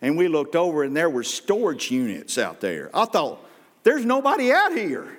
And 0.00 0.16
we 0.16 0.28
looked 0.28 0.54
over 0.54 0.84
and 0.84 0.96
there 0.96 1.10
were 1.10 1.24
storage 1.24 1.90
units 1.90 2.38
out 2.38 2.60
there. 2.60 2.90
I 2.94 3.06
thought, 3.06 3.44
there's 3.82 4.04
nobody 4.04 4.52
out 4.52 4.72
here. 4.72 5.16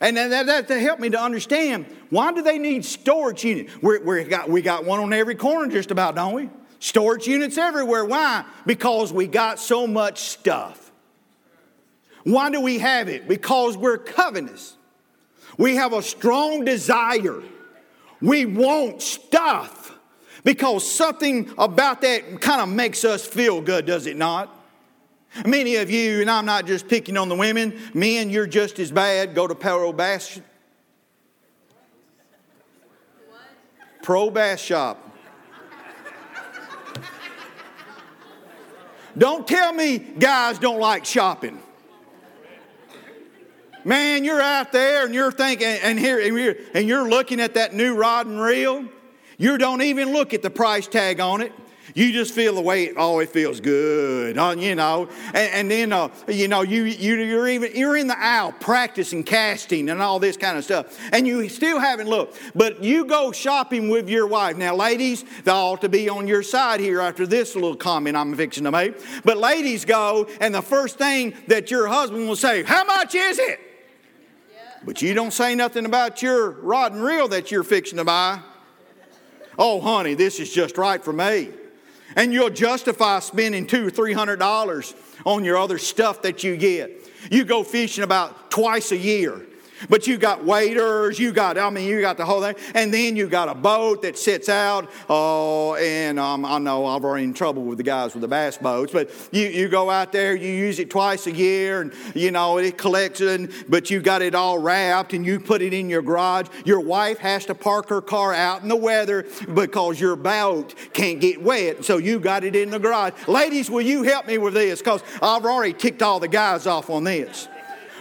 And 0.00 0.16
that, 0.16 0.46
that, 0.46 0.68
that 0.68 0.80
helped 0.80 1.00
me 1.00 1.10
to 1.10 1.20
understand 1.20 1.86
why 2.10 2.32
do 2.32 2.42
they 2.42 2.58
need 2.58 2.84
storage 2.84 3.44
units? 3.44 3.72
we 3.82 3.98
we 3.98 4.24
got, 4.24 4.48
we 4.48 4.62
got 4.62 4.84
one 4.84 5.00
on 5.00 5.12
every 5.12 5.34
corner 5.34 5.70
just 5.70 5.90
about, 5.90 6.14
don't 6.14 6.34
we? 6.34 6.50
Storage 6.80 7.26
units 7.26 7.56
everywhere. 7.56 8.04
Why? 8.04 8.44
Because 8.66 9.12
we 9.12 9.26
got 9.26 9.58
so 9.58 9.86
much 9.86 10.20
stuff. 10.20 10.92
Why 12.24 12.50
do 12.50 12.60
we 12.60 12.78
have 12.78 13.08
it? 13.08 13.28
Because 13.28 13.76
we're 13.76 13.98
covetous. 13.98 14.76
We 15.56 15.76
have 15.76 15.92
a 15.92 16.02
strong 16.02 16.64
desire. 16.64 17.42
We 18.20 18.46
want 18.46 19.02
stuff 19.02 19.96
because 20.42 20.90
something 20.90 21.52
about 21.56 22.02
that 22.02 22.40
kind 22.40 22.60
of 22.60 22.68
makes 22.68 23.04
us 23.04 23.26
feel 23.26 23.60
good, 23.60 23.86
does 23.86 24.06
it 24.06 24.16
not? 24.16 24.53
Many 25.44 25.76
of 25.76 25.90
you, 25.90 26.20
and 26.20 26.30
I'm 26.30 26.46
not 26.46 26.66
just 26.66 26.88
picking 26.88 27.16
on 27.16 27.28
the 27.28 27.34
women, 27.34 27.78
men, 27.92 28.30
you're 28.30 28.46
just 28.46 28.78
as 28.78 28.92
bad. 28.92 29.34
Go 29.34 29.46
to 29.46 29.54
Pro 29.54 29.92
Bass. 29.92 30.40
Pro 34.02 34.30
Bass 34.30 34.60
Shop. 34.60 35.00
Don't 39.16 39.46
tell 39.46 39.72
me 39.72 39.98
guys 39.98 40.58
don't 40.58 40.80
like 40.80 41.04
shopping. 41.04 41.60
Man, 43.84 44.24
you're 44.24 44.40
out 44.40 44.72
there 44.72 45.04
and 45.04 45.14
you're 45.14 45.30
thinking, 45.30 45.66
and 45.66 45.98
here, 45.98 46.18
and 46.18 46.36
you're, 46.36 46.54
and 46.72 46.88
you're 46.88 47.08
looking 47.08 47.38
at 47.38 47.54
that 47.54 47.74
new 47.74 47.94
rod 47.94 48.26
and 48.26 48.40
reel. 48.40 48.86
You 49.36 49.58
don't 49.58 49.82
even 49.82 50.12
look 50.12 50.32
at 50.32 50.42
the 50.42 50.50
price 50.50 50.86
tag 50.86 51.20
on 51.20 51.42
it. 51.42 51.52
You 51.94 52.12
just 52.12 52.34
feel 52.34 52.56
the 52.56 52.60
way 52.60 52.86
it 52.86 52.96
always 52.96 53.30
feels 53.30 53.60
good, 53.60 54.34
you 54.34 54.74
know. 54.74 55.08
And, 55.28 55.36
and 55.36 55.70
then, 55.70 55.92
uh, 55.92 56.08
you 56.26 56.48
know, 56.48 56.62
you, 56.62 56.82
you, 56.82 57.14
you're 57.14 57.46
even 57.46 57.70
you're 57.76 57.96
in 57.96 58.08
the 58.08 58.18
aisle 58.18 58.50
practicing 58.50 59.22
casting 59.22 59.88
and 59.88 60.02
all 60.02 60.18
this 60.18 60.36
kind 60.36 60.58
of 60.58 60.64
stuff, 60.64 60.98
and 61.12 61.24
you 61.24 61.48
still 61.48 61.78
haven't 61.78 62.08
looked. 62.08 62.40
But 62.52 62.82
you 62.82 63.04
go 63.04 63.30
shopping 63.30 63.90
with 63.90 64.08
your 64.08 64.26
wife. 64.26 64.56
Now, 64.56 64.74
ladies, 64.74 65.24
they 65.44 65.52
ought 65.52 65.82
to 65.82 65.88
be 65.88 66.08
on 66.08 66.26
your 66.26 66.42
side 66.42 66.80
here 66.80 67.00
after 67.00 67.28
this 67.28 67.54
little 67.54 67.76
comment 67.76 68.16
I'm 68.16 68.34
fixing 68.34 68.64
to 68.64 68.72
make. 68.72 68.96
But 69.24 69.36
ladies 69.36 69.84
go, 69.84 70.26
and 70.40 70.52
the 70.52 70.62
first 70.62 70.98
thing 70.98 71.32
that 71.46 71.70
your 71.70 71.86
husband 71.86 72.28
will 72.28 72.34
say, 72.34 72.64
"How 72.64 72.82
much 72.82 73.14
is 73.14 73.38
it?" 73.38 73.60
But 74.84 75.00
you 75.00 75.14
don't 75.14 75.32
say 75.32 75.54
nothing 75.54 75.86
about 75.86 76.22
your 76.22 76.50
rod 76.50 76.92
and 76.92 77.04
reel 77.04 77.28
that 77.28 77.52
you're 77.52 77.62
fixing 77.62 77.98
to 77.98 78.04
buy. 78.04 78.40
Oh, 79.56 79.80
honey, 79.80 80.14
this 80.14 80.40
is 80.40 80.52
just 80.52 80.76
right 80.76 81.02
for 81.02 81.12
me 81.12 81.50
and 82.16 82.32
you'll 82.32 82.50
justify 82.50 83.20
spending 83.20 83.66
two 83.66 83.86
or 83.86 83.90
three 83.90 84.12
hundred 84.12 84.38
dollars 84.38 84.94
on 85.24 85.44
your 85.44 85.56
other 85.56 85.78
stuff 85.78 86.22
that 86.22 86.44
you 86.44 86.56
get. 86.56 87.10
You 87.30 87.44
go 87.44 87.64
fishing 87.64 88.04
about 88.04 88.50
twice 88.50 88.92
a 88.92 88.96
year. 88.96 89.46
But 89.88 90.06
you 90.06 90.16
got 90.16 90.44
waders, 90.44 91.18
you 91.18 91.32
got, 91.32 91.58
I 91.58 91.68
mean, 91.70 91.88
you 91.88 92.00
got 92.00 92.16
the 92.16 92.24
whole 92.24 92.40
thing. 92.40 92.56
And 92.74 92.92
then 92.92 93.16
you 93.16 93.28
got 93.28 93.48
a 93.48 93.54
boat 93.54 94.02
that 94.02 94.16
sits 94.16 94.48
out. 94.48 94.90
Oh, 95.08 95.74
and 95.74 96.18
um, 96.18 96.44
I 96.44 96.58
know 96.58 96.86
I've 96.86 97.04
already 97.04 97.24
in 97.24 97.34
trouble 97.34 97.64
with 97.64 97.78
the 97.78 97.84
guys 97.84 98.14
with 98.14 98.22
the 98.22 98.28
bass 98.28 98.56
boats, 98.56 98.92
but 98.92 99.10
you, 99.32 99.46
you 99.46 99.68
go 99.68 99.90
out 99.90 100.12
there, 100.12 100.34
you 100.34 100.50
use 100.50 100.78
it 100.78 100.90
twice 100.90 101.26
a 101.26 101.32
year, 101.32 101.80
and, 101.82 101.92
you 102.14 102.30
know, 102.30 102.58
it 102.58 102.78
collects 102.78 103.20
it, 103.20 103.70
but 103.70 103.90
you 103.90 104.00
got 104.00 104.22
it 104.22 104.34
all 104.34 104.58
wrapped 104.58 105.12
and 105.12 105.26
you 105.26 105.40
put 105.40 105.62
it 105.62 105.72
in 105.72 105.88
your 105.88 106.02
garage. 106.02 106.46
Your 106.64 106.80
wife 106.80 107.18
has 107.18 107.44
to 107.46 107.54
park 107.54 107.88
her 107.88 108.00
car 108.00 108.32
out 108.32 108.62
in 108.62 108.68
the 108.68 108.76
weather 108.76 109.26
because 109.52 110.00
your 110.00 110.16
boat 110.16 110.74
can't 110.92 111.20
get 111.20 111.42
wet, 111.42 111.84
so 111.84 111.98
you 111.98 112.18
got 112.18 112.44
it 112.44 112.56
in 112.56 112.70
the 112.70 112.78
garage. 112.78 113.12
Ladies, 113.26 113.70
will 113.70 113.82
you 113.82 114.02
help 114.02 114.26
me 114.26 114.38
with 114.38 114.54
this? 114.54 114.80
Because 114.80 115.02
I've 115.20 115.44
already 115.44 115.72
ticked 115.72 116.02
all 116.02 116.20
the 116.20 116.28
guys 116.28 116.66
off 116.66 116.90
on 116.90 117.04
this. 117.04 117.48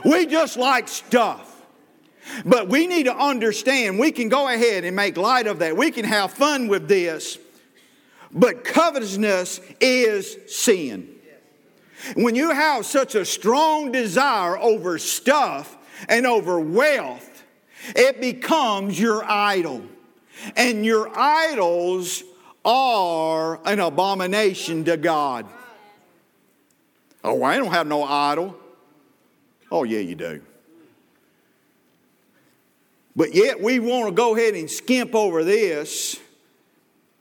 We 0.05 0.25
just 0.25 0.57
like 0.57 0.87
stuff. 0.87 1.52
But 2.45 2.69
we 2.69 2.87
need 2.87 3.03
to 3.03 3.15
understand 3.15 3.99
we 3.99 4.11
can 4.11 4.29
go 4.29 4.47
ahead 4.47 4.83
and 4.83 4.95
make 4.95 5.17
light 5.17 5.47
of 5.47 5.59
that. 5.59 5.75
We 5.75 5.91
can 5.91 6.05
have 6.05 6.31
fun 6.31 6.67
with 6.67 6.87
this. 6.87 7.37
But 8.31 8.63
covetousness 8.63 9.61
is 9.79 10.37
sin. 10.47 11.09
When 12.15 12.35
you 12.35 12.51
have 12.51 12.85
such 12.85 13.15
a 13.15 13.23
strong 13.23 13.91
desire 13.91 14.57
over 14.57 14.97
stuff 14.97 15.77
and 16.09 16.25
over 16.25 16.59
wealth, 16.59 17.43
it 17.95 18.19
becomes 18.19 18.99
your 18.99 19.23
idol. 19.23 19.83
And 20.55 20.85
your 20.85 21.09
idols 21.17 22.23
are 22.65 23.59
an 23.65 23.79
abomination 23.79 24.83
to 24.85 24.97
God. 24.97 25.45
Oh, 27.23 27.43
I 27.43 27.57
don't 27.57 27.71
have 27.71 27.87
no 27.87 28.03
idol. 28.03 28.57
Oh, 29.71 29.83
yeah, 29.83 29.99
you 29.99 30.15
do. 30.15 30.41
But 33.15 33.35
yet 33.35 33.61
we 33.61 33.79
want 33.79 34.07
to 34.07 34.11
go 34.11 34.35
ahead 34.35 34.55
and 34.55 34.69
skimp 34.69 35.13
over 35.13 35.43
this. 35.43 36.19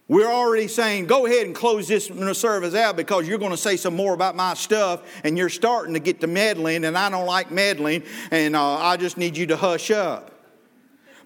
We're 0.08 0.30
already 0.30 0.68
saying, 0.68 1.06
go 1.06 1.26
ahead 1.26 1.46
and 1.46 1.54
close 1.54 1.88
this 1.88 2.06
service 2.06 2.74
out 2.74 2.96
because 2.96 3.26
you're 3.26 3.38
going 3.38 3.52
to 3.52 3.56
say 3.56 3.76
some 3.76 3.96
more 3.96 4.12
about 4.14 4.36
my 4.36 4.54
stuff 4.54 5.02
and 5.24 5.38
you're 5.38 5.48
starting 5.48 5.94
to 5.94 6.00
get 6.00 6.20
to 6.20 6.26
meddling, 6.26 6.84
and 6.84 6.98
I 6.98 7.08
don't 7.08 7.26
like 7.26 7.50
meddling, 7.50 8.02
and 8.30 8.54
uh, 8.54 8.76
I 8.76 8.96
just 8.96 9.16
need 9.16 9.36
you 9.36 9.46
to 9.46 9.56
hush 9.56 9.90
up. 9.90 10.30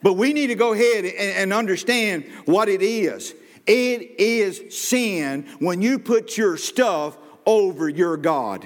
But 0.02 0.12
we 0.12 0.32
need 0.32 0.48
to 0.48 0.54
go 0.54 0.72
ahead 0.72 1.04
and, 1.04 1.14
and 1.16 1.52
understand 1.52 2.26
what 2.44 2.68
it 2.68 2.82
is. 2.82 3.34
It 3.66 4.20
is 4.20 4.78
sin 4.78 5.48
when 5.58 5.82
you 5.82 5.98
put 5.98 6.36
your 6.36 6.56
stuff 6.56 7.18
over 7.44 7.88
your 7.88 8.16
God. 8.16 8.64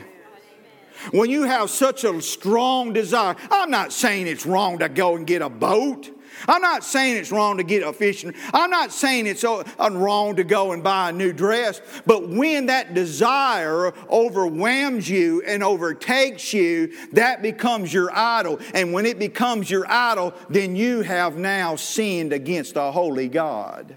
When 1.12 1.30
you 1.30 1.42
have 1.42 1.70
such 1.70 2.04
a 2.04 2.20
strong 2.22 2.92
desire, 2.92 3.36
I'm 3.50 3.70
not 3.70 3.92
saying 3.92 4.26
it's 4.26 4.46
wrong 4.46 4.78
to 4.78 4.88
go 4.88 5.16
and 5.16 5.26
get 5.26 5.42
a 5.42 5.48
boat. 5.48 6.10
I'm 6.48 6.62
not 6.62 6.84
saying 6.84 7.16
it's 7.18 7.30
wrong 7.32 7.58
to 7.58 7.64
get 7.64 7.82
a 7.82 7.92
fishing. 7.92 8.32
I'm 8.54 8.70
not 8.70 8.92
saying 8.92 9.26
it's 9.26 9.44
wrong 9.44 10.36
to 10.36 10.44
go 10.44 10.72
and 10.72 10.82
buy 10.82 11.10
a 11.10 11.12
new 11.12 11.32
dress. 11.32 11.82
But 12.06 12.28
when 12.28 12.66
that 12.66 12.94
desire 12.94 13.92
overwhelms 14.08 15.08
you 15.10 15.42
and 15.46 15.62
overtakes 15.62 16.54
you, 16.54 16.94
that 17.12 17.42
becomes 17.42 17.92
your 17.92 18.10
idol. 18.16 18.58
And 18.72 18.92
when 18.92 19.04
it 19.04 19.18
becomes 19.18 19.70
your 19.70 19.90
idol, 19.90 20.32
then 20.48 20.76
you 20.76 21.02
have 21.02 21.36
now 21.36 21.76
sinned 21.76 22.32
against 22.32 22.76
a 22.76 22.90
holy 22.90 23.28
God. 23.28 23.96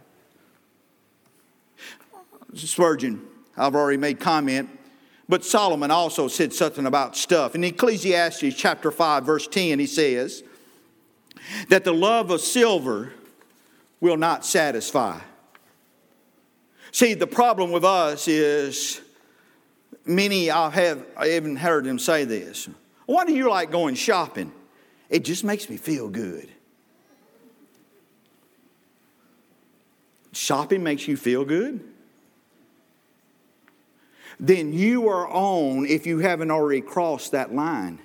Spurgeon, 2.56 3.26
I've 3.56 3.76
already 3.76 3.97
made 3.97 4.20
comment, 4.20 4.70
but 5.34 5.43
Solomon 5.43 5.89
also 5.89 6.27
said 6.27 6.53
something 6.53 6.86
about 6.86 7.17
stuff. 7.17 7.55
In 7.55 7.63
Ecclesiastes 7.63 8.53
chapter 8.55 8.91
5, 8.91 9.25
verse 9.25 9.47
10, 9.47 9.79
he 9.79 9.88
says, 9.88 10.43
that 11.69 11.84
the 11.84 11.91
love 11.91 12.29
of 12.29 12.39
silver 12.39 13.13
will 13.99 14.15
not 14.15 14.45
satisfy. 14.45 15.19
See, 16.91 17.15
the 17.15 17.25
problem 17.25 17.71
with 17.71 17.84
us 17.84 18.27
is 18.27 19.01
many 20.05 20.51
I 20.51 20.69
have 20.69 21.03
even 21.25 21.55
heard 21.55 21.86
them 21.86 21.97
say 21.97 22.25
this. 22.25 22.69
Why 23.07 23.25
do 23.25 23.34
you 23.34 23.49
like 23.49 23.71
going 23.71 23.95
shopping? 23.95 24.51
It 25.09 25.23
just 25.25 25.43
makes 25.43 25.67
me 25.67 25.77
feel 25.77 26.09
good. 26.09 26.47
Shopping 30.31 30.84
makes 30.84 31.07
you 31.07 31.17
feel 31.17 31.43
good? 31.43 31.92
Then 34.39 34.73
you 34.73 35.07
are 35.09 35.27
on, 35.27 35.86
if 35.86 36.05
you 36.05 36.19
haven't 36.19 36.51
already 36.51 36.81
crossed 36.81 37.31
that 37.31 37.53
line. 37.53 37.99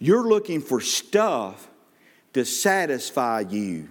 You're 0.00 0.26
looking 0.26 0.60
for 0.60 0.80
stuff 0.80 1.68
to 2.32 2.44
satisfy 2.44 3.40
you 3.40 3.88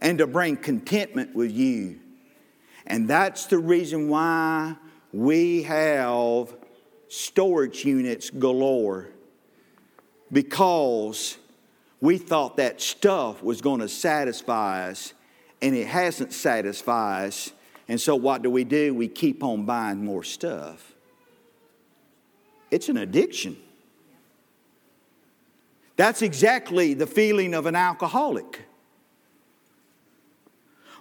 and 0.00 0.18
to 0.18 0.26
bring 0.26 0.56
contentment 0.56 1.34
with 1.34 1.50
you. 1.50 2.00
And 2.86 3.08
that's 3.08 3.46
the 3.46 3.58
reason 3.58 4.08
why 4.08 4.76
we 5.12 5.62
have 5.64 6.54
storage 7.08 7.84
units 7.84 8.30
galore 8.30 9.08
because 10.30 11.38
we 12.00 12.18
thought 12.18 12.56
that 12.58 12.80
stuff 12.80 13.42
was 13.42 13.60
going 13.60 13.80
to 13.80 13.88
satisfy 13.88 14.90
us 14.90 15.14
and 15.62 15.74
it 15.74 15.86
hasn't 15.86 16.32
satisfied 16.32 17.28
us. 17.28 17.52
And 17.88 18.00
so, 18.00 18.16
what 18.16 18.42
do 18.42 18.50
we 18.50 18.64
do? 18.64 18.94
We 18.94 19.08
keep 19.08 19.44
on 19.44 19.64
buying 19.64 20.04
more 20.04 20.24
stuff. 20.24 20.94
It's 22.70 22.88
an 22.88 22.96
addiction. 22.96 23.56
That's 25.94 26.20
exactly 26.20 26.94
the 26.94 27.06
feeling 27.06 27.54
of 27.54 27.66
an 27.66 27.76
alcoholic. 27.76 28.62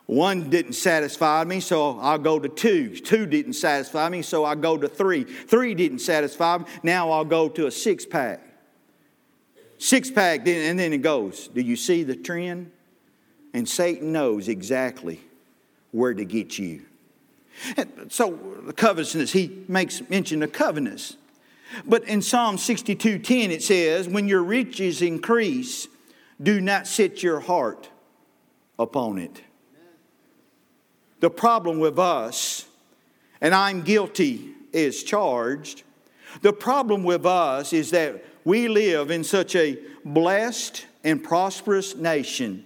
One 0.05 0.51
didn't 0.51 0.73
satisfy 0.73 1.43
me, 1.43 1.59
so 1.59 1.99
I'll 1.99 2.19
go 2.19 2.38
to 2.38 2.47
two. 2.47 2.95
Two 2.95 3.25
didn't 3.25 3.53
satisfy 3.53 4.07
me, 4.09 4.21
so 4.21 4.45
I 4.45 4.53
go 4.53 4.77
to 4.77 4.88
three. 4.88 5.23
Three 5.23 5.73
didn't 5.73 5.99
satisfy 5.99 6.59
me, 6.59 6.65
now 6.83 7.09
I'll 7.09 7.25
go 7.25 7.49
to 7.49 7.65
a 7.65 7.71
six 7.71 8.05
pack. 8.05 8.41
Six 9.79 10.11
pack, 10.11 10.47
and 10.47 10.79
then 10.79 10.93
it 10.93 11.01
goes. 11.01 11.47
Do 11.47 11.61
you 11.61 11.75
see 11.75 12.03
the 12.03 12.15
trend? 12.15 12.71
And 13.53 13.67
Satan 13.67 14.11
knows 14.11 14.47
exactly 14.47 15.21
where 15.95 16.13
to 16.13 16.25
get 16.25 16.59
you. 16.59 16.81
And 17.77 18.07
so, 18.09 18.37
the 18.65 18.73
covetousness, 18.73 19.31
he 19.31 19.63
makes 19.67 20.07
mention 20.09 20.43
of 20.43 20.51
covetousness. 20.51 21.15
But 21.85 22.03
in 22.03 22.21
Psalm 22.21 22.57
62:10 22.57 23.49
it 23.49 23.63
says, 23.63 24.07
"When 24.07 24.27
your 24.27 24.43
riches 24.43 25.01
increase, 25.01 25.87
do 26.41 26.59
not 26.59 26.85
set 26.85 27.23
your 27.23 27.39
heart 27.39 27.89
upon 28.77 29.17
it." 29.17 29.41
The 31.21 31.29
problem 31.29 31.79
with 31.79 31.97
us, 31.97 32.65
and 33.39 33.55
I'm 33.55 33.81
guilty 33.81 34.53
is 34.73 35.03
charged, 35.03 35.83
the 36.41 36.53
problem 36.53 37.03
with 37.03 37.25
us 37.25 37.71
is 37.71 37.91
that 37.91 38.23
we 38.43 38.67
live 38.67 39.09
in 39.09 39.23
such 39.23 39.55
a 39.55 39.79
blessed 40.03 40.85
and 41.03 41.23
prosperous 41.23 41.95
nation 41.95 42.65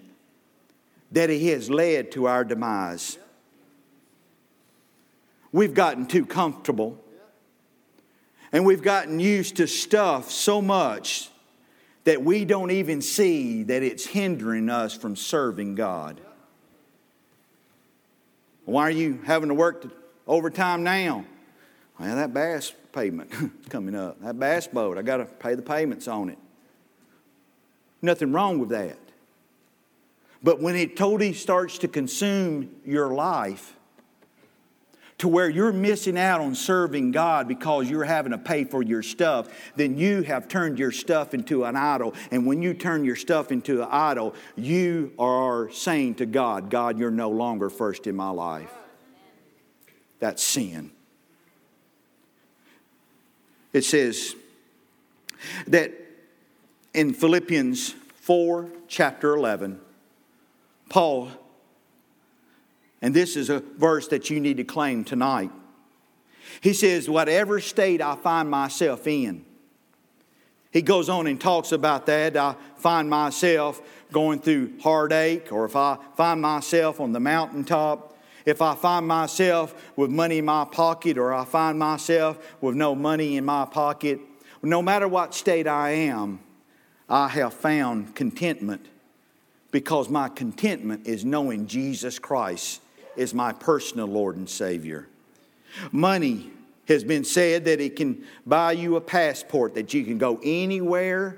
that 1.12 1.30
He 1.30 1.50
has 1.50 1.70
led 1.70 2.12
to 2.14 2.28
our 2.28 2.44
demise. 2.44 3.18
We've 5.52 5.74
gotten 5.74 6.06
too 6.06 6.26
comfortable. 6.26 7.04
And 8.52 8.66
we've 8.66 8.82
gotten 8.82 9.20
used 9.20 9.58
to 9.58 9.68
stuff 9.68 10.32
so 10.32 10.62
much 10.62 11.30
that 12.04 12.24
we 12.24 12.46
don't 12.46 12.72
even 12.72 13.02
see 13.02 13.64
that 13.64 13.84
it's 13.84 14.06
hindering 14.06 14.70
us 14.70 14.96
from 14.96 15.16
serving 15.16 15.76
God. 15.76 16.20
Why 18.66 18.84
are 18.84 18.92
you 18.92 19.20
having 19.26 19.50
to 19.50 19.56
work 19.56 19.86
overtime 20.28 20.84
now? 20.84 21.26
Well, 22.00 22.16
that 22.16 22.34
bass 22.34 22.74
payment 22.94 23.32
coming 23.70 23.96
up. 23.96 24.22
That 24.22 24.40
bass 24.40 24.68
boat, 24.68 24.98
I 24.98 25.02
got 25.02 25.18
to 25.18 25.26
pay 25.26 25.56
the 25.56 25.62
payments 25.62 26.08
on 26.08 26.30
it. 26.30 26.38
Nothing 28.02 28.32
wrong 28.32 28.60
with 28.60 28.70
that. 28.70 28.98
But 30.42 30.62
when 30.62 30.76
it 30.76 30.96
totally 30.96 31.34
starts 31.34 31.78
to 31.80 31.88
consume 31.88 32.70
your 32.86 33.14
life, 33.14 33.76
to 35.20 35.28
where 35.28 35.50
you're 35.50 35.74
missing 35.74 36.18
out 36.18 36.40
on 36.40 36.56
serving 36.56 37.12
God 37.12 37.48
because 37.48 37.90
you're 37.90 38.06
having 38.06 38.32
to 38.32 38.38
pay 38.38 38.64
for 38.64 38.82
your 38.82 39.04
stuff, 39.04 39.50
then 39.76 39.98
you 39.98 40.22
have 40.24 40.48
turned 40.48 40.80
your 40.80 40.94
stuff 40.94 41.34
into 41.34 41.66
an 41.66 41.76
idol. 41.76 42.14
And 42.32 42.46
when 42.46 42.62
you 42.62 42.74
turn 42.74 43.04
your 43.04 43.18
stuff 43.18 43.52
into 43.52 43.82
an 43.84 43.90
idol, 43.92 44.34
you 44.56 45.12
are 45.20 45.70
saying 45.72 46.16
to 46.16 46.26
God, 46.26 46.70
God, 46.70 46.98
you're 46.98 47.12
no 47.12 47.30
longer 47.30 47.70
first 47.70 48.08
in 48.08 48.16
my 48.16 48.30
life. 48.30 48.72
That's 50.20 50.42
sin. 50.42 50.92
It 53.74 53.84
says 53.84 54.36
that 55.68 55.92
in 56.94 57.14
Philippians 57.14 57.92
4, 58.22 58.70
chapter 58.88 59.36
11, 59.36 59.82
Paul 60.90 61.32
and 63.02 63.14
this 63.14 63.36
is 63.36 63.50
a 63.50 63.60
verse 63.78 64.08
that 64.10 64.30
you 64.30 64.40
need 64.40 64.58
to 64.58 64.64
claim 64.64 65.04
tonight. 65.04 65.52
He 66.62 66.74
says, 66.74 67.10
Whatever 67.10 67.60
state 67.60 68.02
I 68.02 68.16
find 68.16 68.50
myself 68.50 69.08
in, 69.08 69.46
he 70.72 70.82
goes 70.82 71.10
on 71.10 71.28
and 71.28 71.40
talks 71.40 71.72
about 71.72 72.06
that. 72.08 72.36
I 72.36 72.56
find 72.76 73.10
myself 73.10 73.82
going 74.12 74.40
through 74.40 74.80
heartache, 74.82 75.52
or 75.52 75.66
if 75.66 75.76
I 75.76 75.98
find 76.16 76.42
myself 76.42 77.00
on 77.00 77.14
the 77.14 77.20
mountaintop, 77.20 78.18
if 78.46 78.62
I 78.62 78.76
find 78.76 79.08
myself 79.08 79.92
with 79.96 80.10
money 80.10 80.40
in 80.40 80.46
my 80.46 80.66
pocket, 80.66 81.18
or 81.18 81.34
I 81.34 81.46
find 81.46 81.80
myself 81.80 82.56
with 82.62 82.76
no 82.76 82.96
money 82.96 83.38
in 83.38 83.46
my 83.46 83.66
pocket, 83.66 84.20
no 84.62 84.82
matter 84.82 85.08
what 85.08 85.34
state 85.34 85.68
I 85.68 85.92
am, 85.92 86.40
I 87.08 87.30
have 87.30 87.54
found 87.54 88.16
contentment 88.16 88.86
because 89.72 90.10
my 90.10 90.30
contentment 90.30 91.08
is 91.08 91.24
knowing 91.24 91.68
Jesus 91.68 92.20
Christ 92.20 92.82
is 93.16 93.34
my 93.34 93.54
personal 93.54 94.08
Lord 94.08 94.38
and 94.38 94.50
Savior. 94.50 95.08
Money 95.92 96.52
has 96.88 97.04
been 97.04 97.24
said 97.24 97.66
that 97.66 97.80
it 97.80 97.96
can 97.96 98.24
buy 98.46 98.72
you 98.72 98.96
a 98.96 99.02
passport 99.02 99.76
that 99.76 99.94
you 99.94 100.04
can 100.04 100.18
go 100.18 100.40
anywhere 100.44 101.38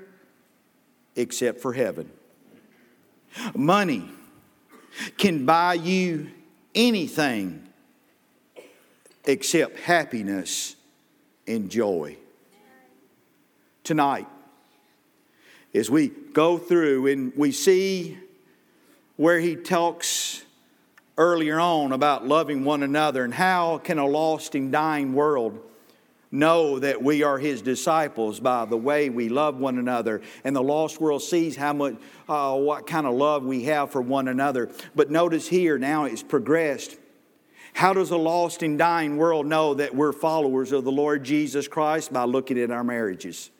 except 1.14 1.60
for 1.60 1.72
heaven. 1.72 2.10
Money 3.54 4.08
can 5.18 5.44
buy 5.44 5.74
you 5.74 6.30
anything 6.74 7.66
except 9.24 9.78
happiness 9.78 10.76
and 11.46 11.70
joy. 11.70 12.16
Tonight, 13.84 14.26
as 15.74 15.90
we 15.90 16.08
go 16.08 16.58
through 16.58 17.06
and 17.06 17.32
we 17.36 17.52
see 17.52 18.18
where 19.16 19.38
he 19.38 19.56
talks 19.56 20.44
earlier 21.16 21.58
on 21.60 21.92
about 21.92 22.26
loving 22.26 22.64
one 22.64 22.82
another 22.82 23.24
and 23.24 23.34
how 23.34 23.78
can 23.78 23.98
a 23.98 24.06
lost 24.06 24.54
and 24.54 24.72
dying 24.72 25.12
world 25.12 25.58
know 26.30 26.78
that 26.78 27.02
we 27.02 27.22
are 27.22 27.38
his 27.38 27.60
disciples 27.60 28.40
by 28.40 28.64
the 28.64 28.76
way 28.76 29.10
we 29.10 29.28
love 29.28 29.58
one 29.58 29.78
another. 29.78 30.22
And 30.44 30.56
the 30.56 30.62
lost 30.62 31.00
world 31.00 31.22
sees 31.22 31.56
how 31.56 31.74
much 31.74 31.96
uh, 32.28 32.56
what 32.56 32.86
kind 32.86 33.06
of 33.06 33.14
love 33.14 33.44
we 33.44 33.64
have 33.64 33.90
for 33.90 34.00
one 34.00 34.28
another. 34.28 34.70
But 34.94 35.10
notice 35.10 35.46
here 35.46 35.78
now 35.78 36.04
it's 36.04 36.22
progressed. 36.22 36.96
How 37.74 37.92
does 37.92 38.10
a 38.10 38.16
lost 38.16 38.62
and 38.62 38.78
dying 38.78 39.18
world 39.18 39.46
know 39.46 39.74
that 39.74 39.94
we're 39.94 40.12
followers 40.12 40.72
of 40.72 40.84
the 40.84 40.92
lord 40.92 41.22
jesus 41.24 41.68
christ? 41.68 42.12
By 42.12 42.24
looking 42.24 42.58
at 42.58 42.70
our 42.70 42.84
marriages 42.84 43.50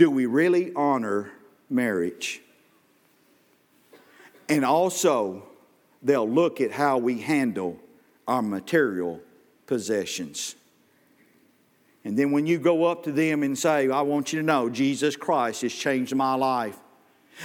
do 0.00 0.10
we 0.10 0.24
really 0.24 0.72
honor 0.74 1.30
marriage 1.68 2.40
and 4.50 4.64
also, 4.64 5.44
they'll 6.02 6.28
look 6.28 6.60
at 6.60 6.72
how 6.72 6.98
we 6.98 7.20
handle 7.20 7.78
our 8.26 8.42
material 8.42 9.20
possessions. 9.66 10.56
And 12.04 12.18
then 12.18 12.32
when 12.32 12.48
you 12.48 12.58
go 12.58 12.86
up 12.86 13.04
to 13.04 13.12
them 13.12 13.44
and 13.44 13.56
say, 13.56 13.88
I 13.88 14.00
want 14.00 14.32
you 14.32 14.40
to 14.40 14.44
know 14.44 14.68
Jesus 14.68 15.14
Christ 15.14 15.62
has 15.62 15.72
changed 15.72 16.16
my 16.16 16.34
life, 16.34 16.76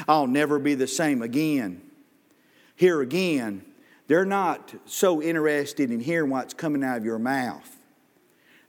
I'll 0.07 0.25
never 0.25 0.57
be 0.57 0.73
the 0.73 0.87
same 0.87 1.21
again. 1.21 1.79
Here 2.75 3.01
again, 3.01 3.63
they're 4.07 4.25
not 4.25 4.73
so 4.85 5.21
interested 5.21 5.91
in 5.91 5.99
hearing 5.99 6.31
what's 6.31 6.55
coming 6.55 6.83
out 6.83 6.97
of 6.97 7.05
your 7.05 7.19
mouth. 7.19 7.77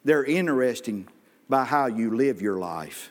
They're 0.04 0.24
interested 0.24 1.06
by 1.48 1.64
how 1.64 1.86
you 1.86 2.14
live 2.14 2.42
your 2.42 2.58
life. 2.58 3.10